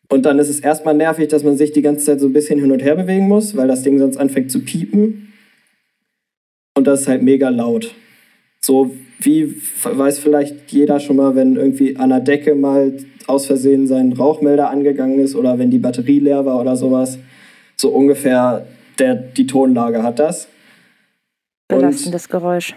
Und 0.08 0.24
dann 0.24 0.38
ist 0.38 0.48
es 0.48 0.60
erstmal 0.60 0.94
nervig, 0.94 1.28
dass 1.28 1.44
man 1.44 1.58
sich 1.58 1.72
die 1.72 1.82
ganze 1.82 2.06
Zeit 2.06 2.20
so 2.20 2.28
ein 2.28 2.32
bisschen 2.32 2.58
hin 2.58 2.72
und 2.72 2.82
her 2.82 2.96
bewegen 2.96 3.28
muss, 3.28 3.58
weil 3.58 3.68
das 3.68 3.82
Ding 3.82 3.98
sonst 3.98 4.16
anfängt 4.16 4.50
zu 4.50 4.60
piepen. 4.60 5.34
Und 6.74 6.86
das 6.86 7.02
ist 7.02 7.08
halt 7.08 7.22
mega 7.22 7.50
laut. 7.50 7.94
So 8.62 8.92
wie 9.20 9.54
weiß 9.82 10.18
vielleicht 10.18 10.72
jeder 10.72 10.98
schon 10.98 11.16
mal, 11.16 11.36
wenn 11.36 11.56
irgendwie 11.56 11.98
an 11.98 12.08
der 12.08 12.20
Decke 12.20 12.54
mal 12.54 12.94
aus 13.26 13.44
Versehen 13.44 13.86
sein 13.86 14.14
Rauchmelder 14.14 14.70
angegangen 14.70 15.18
ist 15.18 15.36
oder 15.36 15.58
wenn 15.58 15.70
die 15.70 15.78
Batterie 15.78 16.20
leer 16.20 16.46
war 16.46 16.58
oder 16.58 16.74
sowas. 16.74 17.18
So 17.82 17.88
ungefähr 17.88 18.64
der, 19.00 19.16
die 19.16 19.48
Tonlage 19.48 20.04
hat 20.04 20.20
das. 20.20 20.46
Belastendes 21.66 22.28
Geräusch. 22.28 22.76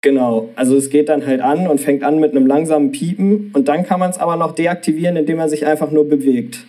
Genau, 0.00 0.50
also 0.54 0.76
es 0.76 0.90
geht 0.90 1.08
dann 1.08 1.26
halt 1.26 1.40
an 1.40 1.66
und 1.66 1.80
fängt 1.80 2.04
an 2.04 2.20
mit 2.20 2.30
einem 2.30 2.46
langsamen 2.46 2.92
Piepen 2.92 3.50
und 3.54 3.66
dann 3.66 3.84
kann 3.84 3.98
man 3.98 4.10
es 4.10 4.18
aber 4.18 4.36
noch 4.36 4.52
deaktivieren, 4.52 5.16
indem 5.16 5.38
man 5.38 5.48
sich 5.48 5.66
einfach 5.66 5.90
nur 5.90 6.08
bewegt. 6.08 6.66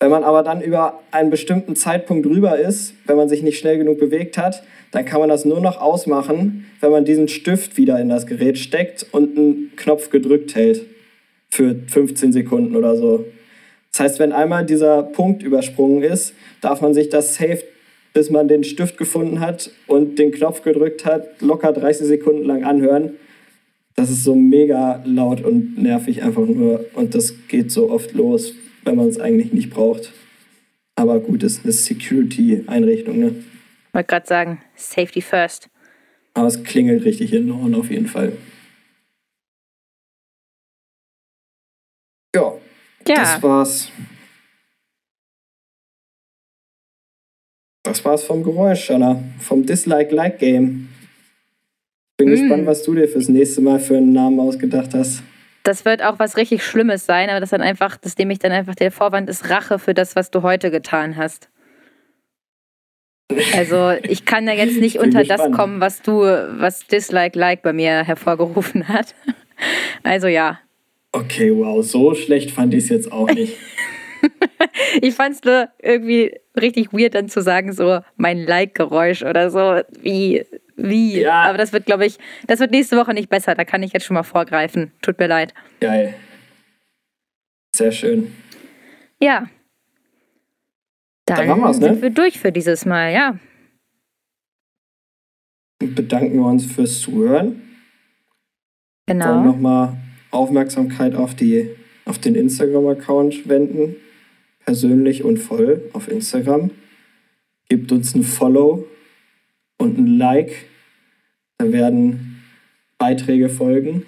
Wenn 0.00 0.10
man 0.10 0.22
aber 0.22 0.42
dann 0.42 0.60
über 0.60 1.00
einen 1.12 1.30
bestimmten 1.30 1.76
Zeitpunkt 1.76 2.26
rüber 2.26 2.58
ist, 2.58 2.92
wenn 3.06 3.16
man 3.16 3.30
sich 3.30 3.42
nicht 3.42 3.58
schnell 3.58 3.78
genug 3.78 3.98
bewegt 3.98 4.36
hat, 4.36 4.64
dann 4.90 5.06
kann 5.06 5.18
man 5.18 5.30
das 5.30 5.46
nur 5.46 5.62
noch 5.62 5.80
ausmachen, 5.80 6.66
wenn 6.82 6.90
man 6.90 7.06
diesen 7.06 7.28
Stift 7.28 7.78
wieder 7.78 7.98
in 7.98 8.10
das 8.10 8.26
Gerät 8.26 8.58
steckt 8.58 9.06
und 9.12 9.38
einen 9.38 9.72
Knopf 9.76 10.10
gedrückt 10.10 10.56
hält. 10.56 10.84
Für 11.48 11.74
15 11.86 12.34
Sekunden 12.34 12.76
oder 12.76 12.96
so. 12.96 13.24
Das 13.92 14.00
heißt, 14.00 14.18
wenn 14.18 14.32
einmal 14.32 14.64
dieser 14.64 15.02
Punkt 15.02 15.42
übersprungen 15.42 16.02
ist, 16.02 16.34
darf 16.62 16.80
man 16.80 16.94
sich 16.94 17.10
das 17.10 17.34
safe, 17.34 17.62
bis 18.14 18.30
man 18.30 18.48
den 18.48 18.64
Stift 18.64 18.96
gefunden 18.96 19.40
hat 19.40 19.70
und 19.86 20.18
den 20.18 20.32
Knopf 20.32 20.62
gedrückt 20.62 21.04
hat, 21.04 21.40
locker 21.40 21.72
30 21.72 22.06
Sekunden 22.06 22.44
lang 22.44 22.64
anhören. 22.64 23.16
Das 23.94 24.10
ist 24.10 24.24
so 24.24 24.34
mega 24.34 25.02
laut 25.04 25.42
und 25.44 25.76
nervig 25.80 26.22
einfach 26.22 26.46
nur. 26.46 26.86
Und 26.94 27.14
das 27.14 27.34
geht 27.48 27.70
so 27.70 27.90
oft 27.90 28.12
los, 28.14 28.54
wenn 28.84 28.96
man 28.96 29.08
es 29.08 29.20
eigentlich 29.20 29.52
nicht 29.52 29.68
braucht. 29.70 30.12
Aber 30.94 31.20
gut, 31.20 31.42
ist 31.42 31.64
eine 31.64 31.72
Security-Einrichtung, 31.72 33.18
ne? 33.18 33.34
Wollte 33.92 34.06
gerade 34.08 34.26
sagen, 34.26 34.62
Safety 34.74 35.20
first. 35.20 35.68
Aber 36.32 36.46
es 36.46 36.64
klingelt 36.64 37.04
richtig 37.04 37.34
in 37.34 37.48
den 37.48 37.52
Ohren 37.52 37.74
auf 37.74 37.90
jeden 37.90 38.06
Fall. 38.06 38.32
Ja, 42.34 42.54
Ja, 43.08 43.14
das 43.16 43.42
war's. 43.42 43.90
Das 47.84 48.04
war's 48.04 48.24
vom 48.24 48.42
Geräusch, 48.42 48.90
Anna. 48.90 49.22
Vom 49.40 49.66
Dislike-Like-Game. 49.66 50.88
Bin 52.18 52.28
Mm. 52.28 52.30
gespannt, 52.30 52.66
was 52.66 52.82
du 52.84 52.94
dir 52.94 53.08
fürs 53.08 53.28
nächste 53.28 53.60
Mal 53.60 53.80
für 53.80 53.96
einen 53.96 54.12
Namen 54.12 54.38
ausgedacht 54.40 54.94
hast. 54.94 55.22
das 55.64 55.84
wird 55.84 56.02
auch 56.02 56.18
was 56.18 56.36
richtig 56.36 56.64
Schlimmes 56.64 57.06
sein, 57.06 57.30
aber 57.30 57.38
das 57.38 57.50
dann 57.50 57.60
einfach, 57.62 57.96
das 57.96 58.18
nehme 58.18 58.32
ich 58.32 58.40
dann 58.40 58.50
einfach 58.50 58.74
der 58.74 58.90
Vorwand 58.90 59.28
ist 59.30 59.48
Rache 59.48 59.78
für 59.78 59.94
das, 59.94 60.16
was 60.16 60.30
du 60.32 60.42
heute 60.42 60.70
getan 60.72 61.16
hast. 61.16 61.50
Also 63.54 63.90
ich 64.02 64.24
kann 64.24 64.46
ja 64.48 64.54
jetzt 64.54 64.78
nicht 64.80 64.98
unter 64.98 65.20
gespannt. 65.20 65.52
das 65.52 65.56
kommen, 65.56 65.80
was 65.80 66.02
du, 66.02 66.20
was 66.22 66.86
Dislike 66.88 67.38
Like 67.38 67.62
bei 67.62 67.72
mir 67.72 68.02
hervorgerufen 68.04 68.88
hat. 68.88 69.14
Also 70.02 70.26
ja. 70.26 70.58
Okay, 71.12 71.54
wow, 71.54 71.84
so 71.84 72.14
schlecht 72.14 72.50
fand 72.50 72.72
ich 72.72 72.84
es 72.84 72.90
jetzt 72.90 73.12
auch 73.12 73.30
nicht. 73.30 73.56
Ich 75.00 75.14
fand 75.14 75.34
es 75.34 75.42
nur 75.42 75.68
irgendwie 75.82 76.34
richtig 76.56 76.92
weird, 76.92 77.14
dann 77.14 77.28
zu 77.28 77.42
sagen, 77.42 77.72
so 77.72 78.00
mein 78.16 78.38
Like-Geräusch 78.46 79.22
oder 79.22 79.50
so. 79.50 79.80
Wie, 80.00 80.46
wie. 80.76 81.20
Ja. 81.20 81.42
Aber 81.42 81.58
das 81.58 81.72
wird, 81.72 81.86
glaube 81.86 82.06
ich, 82.06 82.18
das 82.46 82.60
wird 82.60 82.70
nächste 82.70 82.96
Woche 82.96 83.14
nicht 83.14 83.28
besser. 83.28 83.54
Da 83.54 83.64
kann 83.64 83.82
ich 83.82 83.92
jetzt 83.92 84.04
schon 84.04 84.14
mal 84.14 84.22
vorgreifen. 84.22 84.92
Tut 85.02 85.18
mir 85.18 85.26
leid. 85.26 85.54
Geil. 85.80 86.14
Sehr 87.74 87.90
schön. 87.90 88.32
Ja. 89.20 89.48
Dann, 91.26 91.48
Dann 91.48 91.60
ne? 91.60 91.74
sind 91.74 92.02
wir 92.02 92.10
durch 92.10 92.38
für 92.38 92.52
dieses 92.52 92.84
Mal, 92.84 93.12
ja. 93.12 93.38
Bedanken 95.80 96.34
wir 96.34 96.46
uns 96.46 96.66
fürs 96.66 97.00
Zuhören. 97.00 97.60
Genau. 99.06 99.42
nochmal 99.42 99.96
Aufmerksamkeit 100.32 101.14
auf, 101.14 101.34
die, 101.34 101.70
auf 102.04 102.18
den 102.18 102.34
Instagram-Account 102.34 103.48
wenden. 103.48 103.96
Persönlich 104.64 105.24
und 105.24 105.38
voll 105.38 105.88
auf 105.92 106.08
Instagram. 106.08 106.70
Gebt 107.68 107.92
uns 107.92 108.14
ein 108.14 108.24
Follow 108.24 108.86
und 109.78 109.98
ein 109.98 110.18
Like. 110.18 110.66
Da 111.58 111.70
werden 111.72 112.42
Beiträge 112.98 113.48
folgen. 113.48 114.04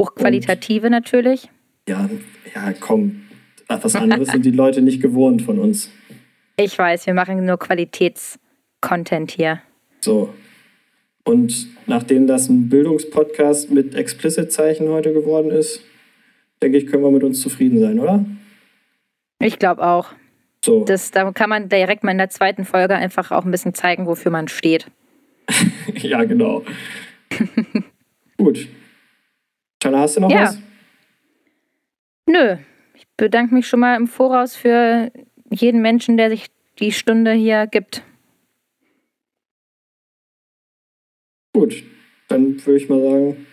Hochqualitative 0.00 0.90
natürlich. 0.90 1.48
Ja, 1.88 2.08
ja, 2.54 2.72
komm. 2.78 3.22
Was 3.68 3.94
anderes 3.94 4.28
sind 4.28 4.44
die 4.44 4.50
Leute 4.50 4.80
nicht 4.82 5.02
gewohnt 5.02 5.42
von 5.42 5.58
uns. 5.58 5.90
Ich 6.56 6.78
weiß, 6.78 7.06
wir 7.06 7.14
machen 7.14 7.44
nur 7.44 7.58
Qualitätscontent 7.58 9.30
hier. 9.30 9.60
So. 10.00 10.32
Und 11.24 11.66
nachdem 11.86 12.26
das 12.26 12.48
ein 12.48 12.68
Bildungspodcast 12.68 13.70
mit 13.70 13.94
Explicit-Zeichen 13.94 14.88
heute 14.88 15.12
geworden 15.12 15.50
ist, 15.50 15.82
denke 16.62 16.78
ich, 16.78 16.86
können 16.86 17.02
wir 17.02 17.10
mit 17.10 17.22
uns 17.22 17.40
zufrieden 17.40 17.78
sein, 17.80 17.98
oder? 18.00 18.24
Ich 19.40 19.58
glaube 19.58 19.82
auch. 19.86 20.12
So. 20.64 20.84
Das, 20.84 21.10
da 21.10 21.30
kann 21.32 21.50
man 21.50 21.68
direkt 21.68 22.02
mal 22.02 22.10
in 22.12 22.18
der 22.18 22.30
zweiten 22.30 22.64
Folge 22.64 22.94
einfach 22.96 23.30
auch 23.30 23.44
ein 23.44 23.50
bisschen 23.50 23.74
zeigen, 23.74 24.06
wofür 24.06 24.30
man 24.32 24.48
steht. 24.48 24.86
Ja, 25.94 26.24
genau. 26.24 26.62
Gut. 28.36 28.68
Jana, 29.82 30.00
hast 30.00 30.16
du 30.16 30.20
noch 30.20 30.30
Ja. 30.30 30.42
was? 30.42 30.58
Nö, 32.26 32.56
ich 32.94 33.06
bedanke 33.16 33.54
mich 33.54 33.66
schon 33.66 33.80
mal 33.80 33.96
im 33.96 34.06
Voraus 34.06 34.54
für 34.54 35.10
jeden 35.50 35.80
Menschen, 35.80 36.18
der 36.18 36.28
sich 36.28 36.46
die 36.78 36.92
Stunde 36.92 37.32
hier 37.32 37.66
gibt. 37.66 38.02
Gut. 41.58 41.82
Dann 42.28 42.64
würde 42.66 42.76
ich 42.78 42.88
mal 42.88 43.00
sagen, 43.02 43.46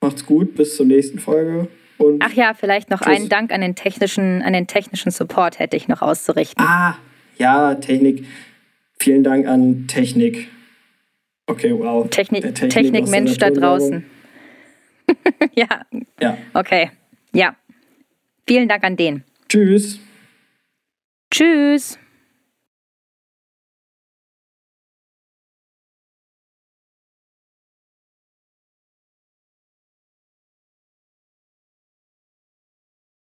macht's 0.00 0.24
gut, 0.26 0.54
bis 0.54 0.76
zur 0.76 0.86
nächsten 0.86 1.18
Folge. 1.18 1.68
Und 1.98 2.22
Ach 2.22 2.32
ja, 2.32 2.54
vielleicht 2.54 2.90
noch 2.90 3.00
Tschüss. 3.00 3.16
einen 3.16 3.28
Dank 3.28 3.52
an 3.52 3.60
den 3.62 3.74
technischen, 3.74 4.42
an 4.42 4.52
den 4.52 4.66
technischen 4.66 5.10
Support 5.10 5.58
hätte 5.58 5.76
ich 5.76 5.88
noch 5.88 6.02
auszurichten. 6.02 6.64
ah, 6.64 6.98
ja, 7.38 7.74
Technik. 7.74 8.26
Vielen 8.98 9.24
Dank 9.24 9.46
an 9.46 9.86
Technik. 9.88 10.48
Okay, 11.46 11.72
wow. 11.76 12.08
Technik 12.08 12.54
Technikmensch 12.54 13.36
da 13.38 13.50
draußen. 13.50 14.04
ja, 15.54 15.66
Ja. 16.20 16.38
okay. 16.54 16.90
Ja. 17.32 17.56
Vielen 18.46 18.68
Dank 18.68 18.84
an 18.84 18.96
den. 18.96 19.24
Tschüss. 19.48 19.98
Tschüss. 21.32 21.98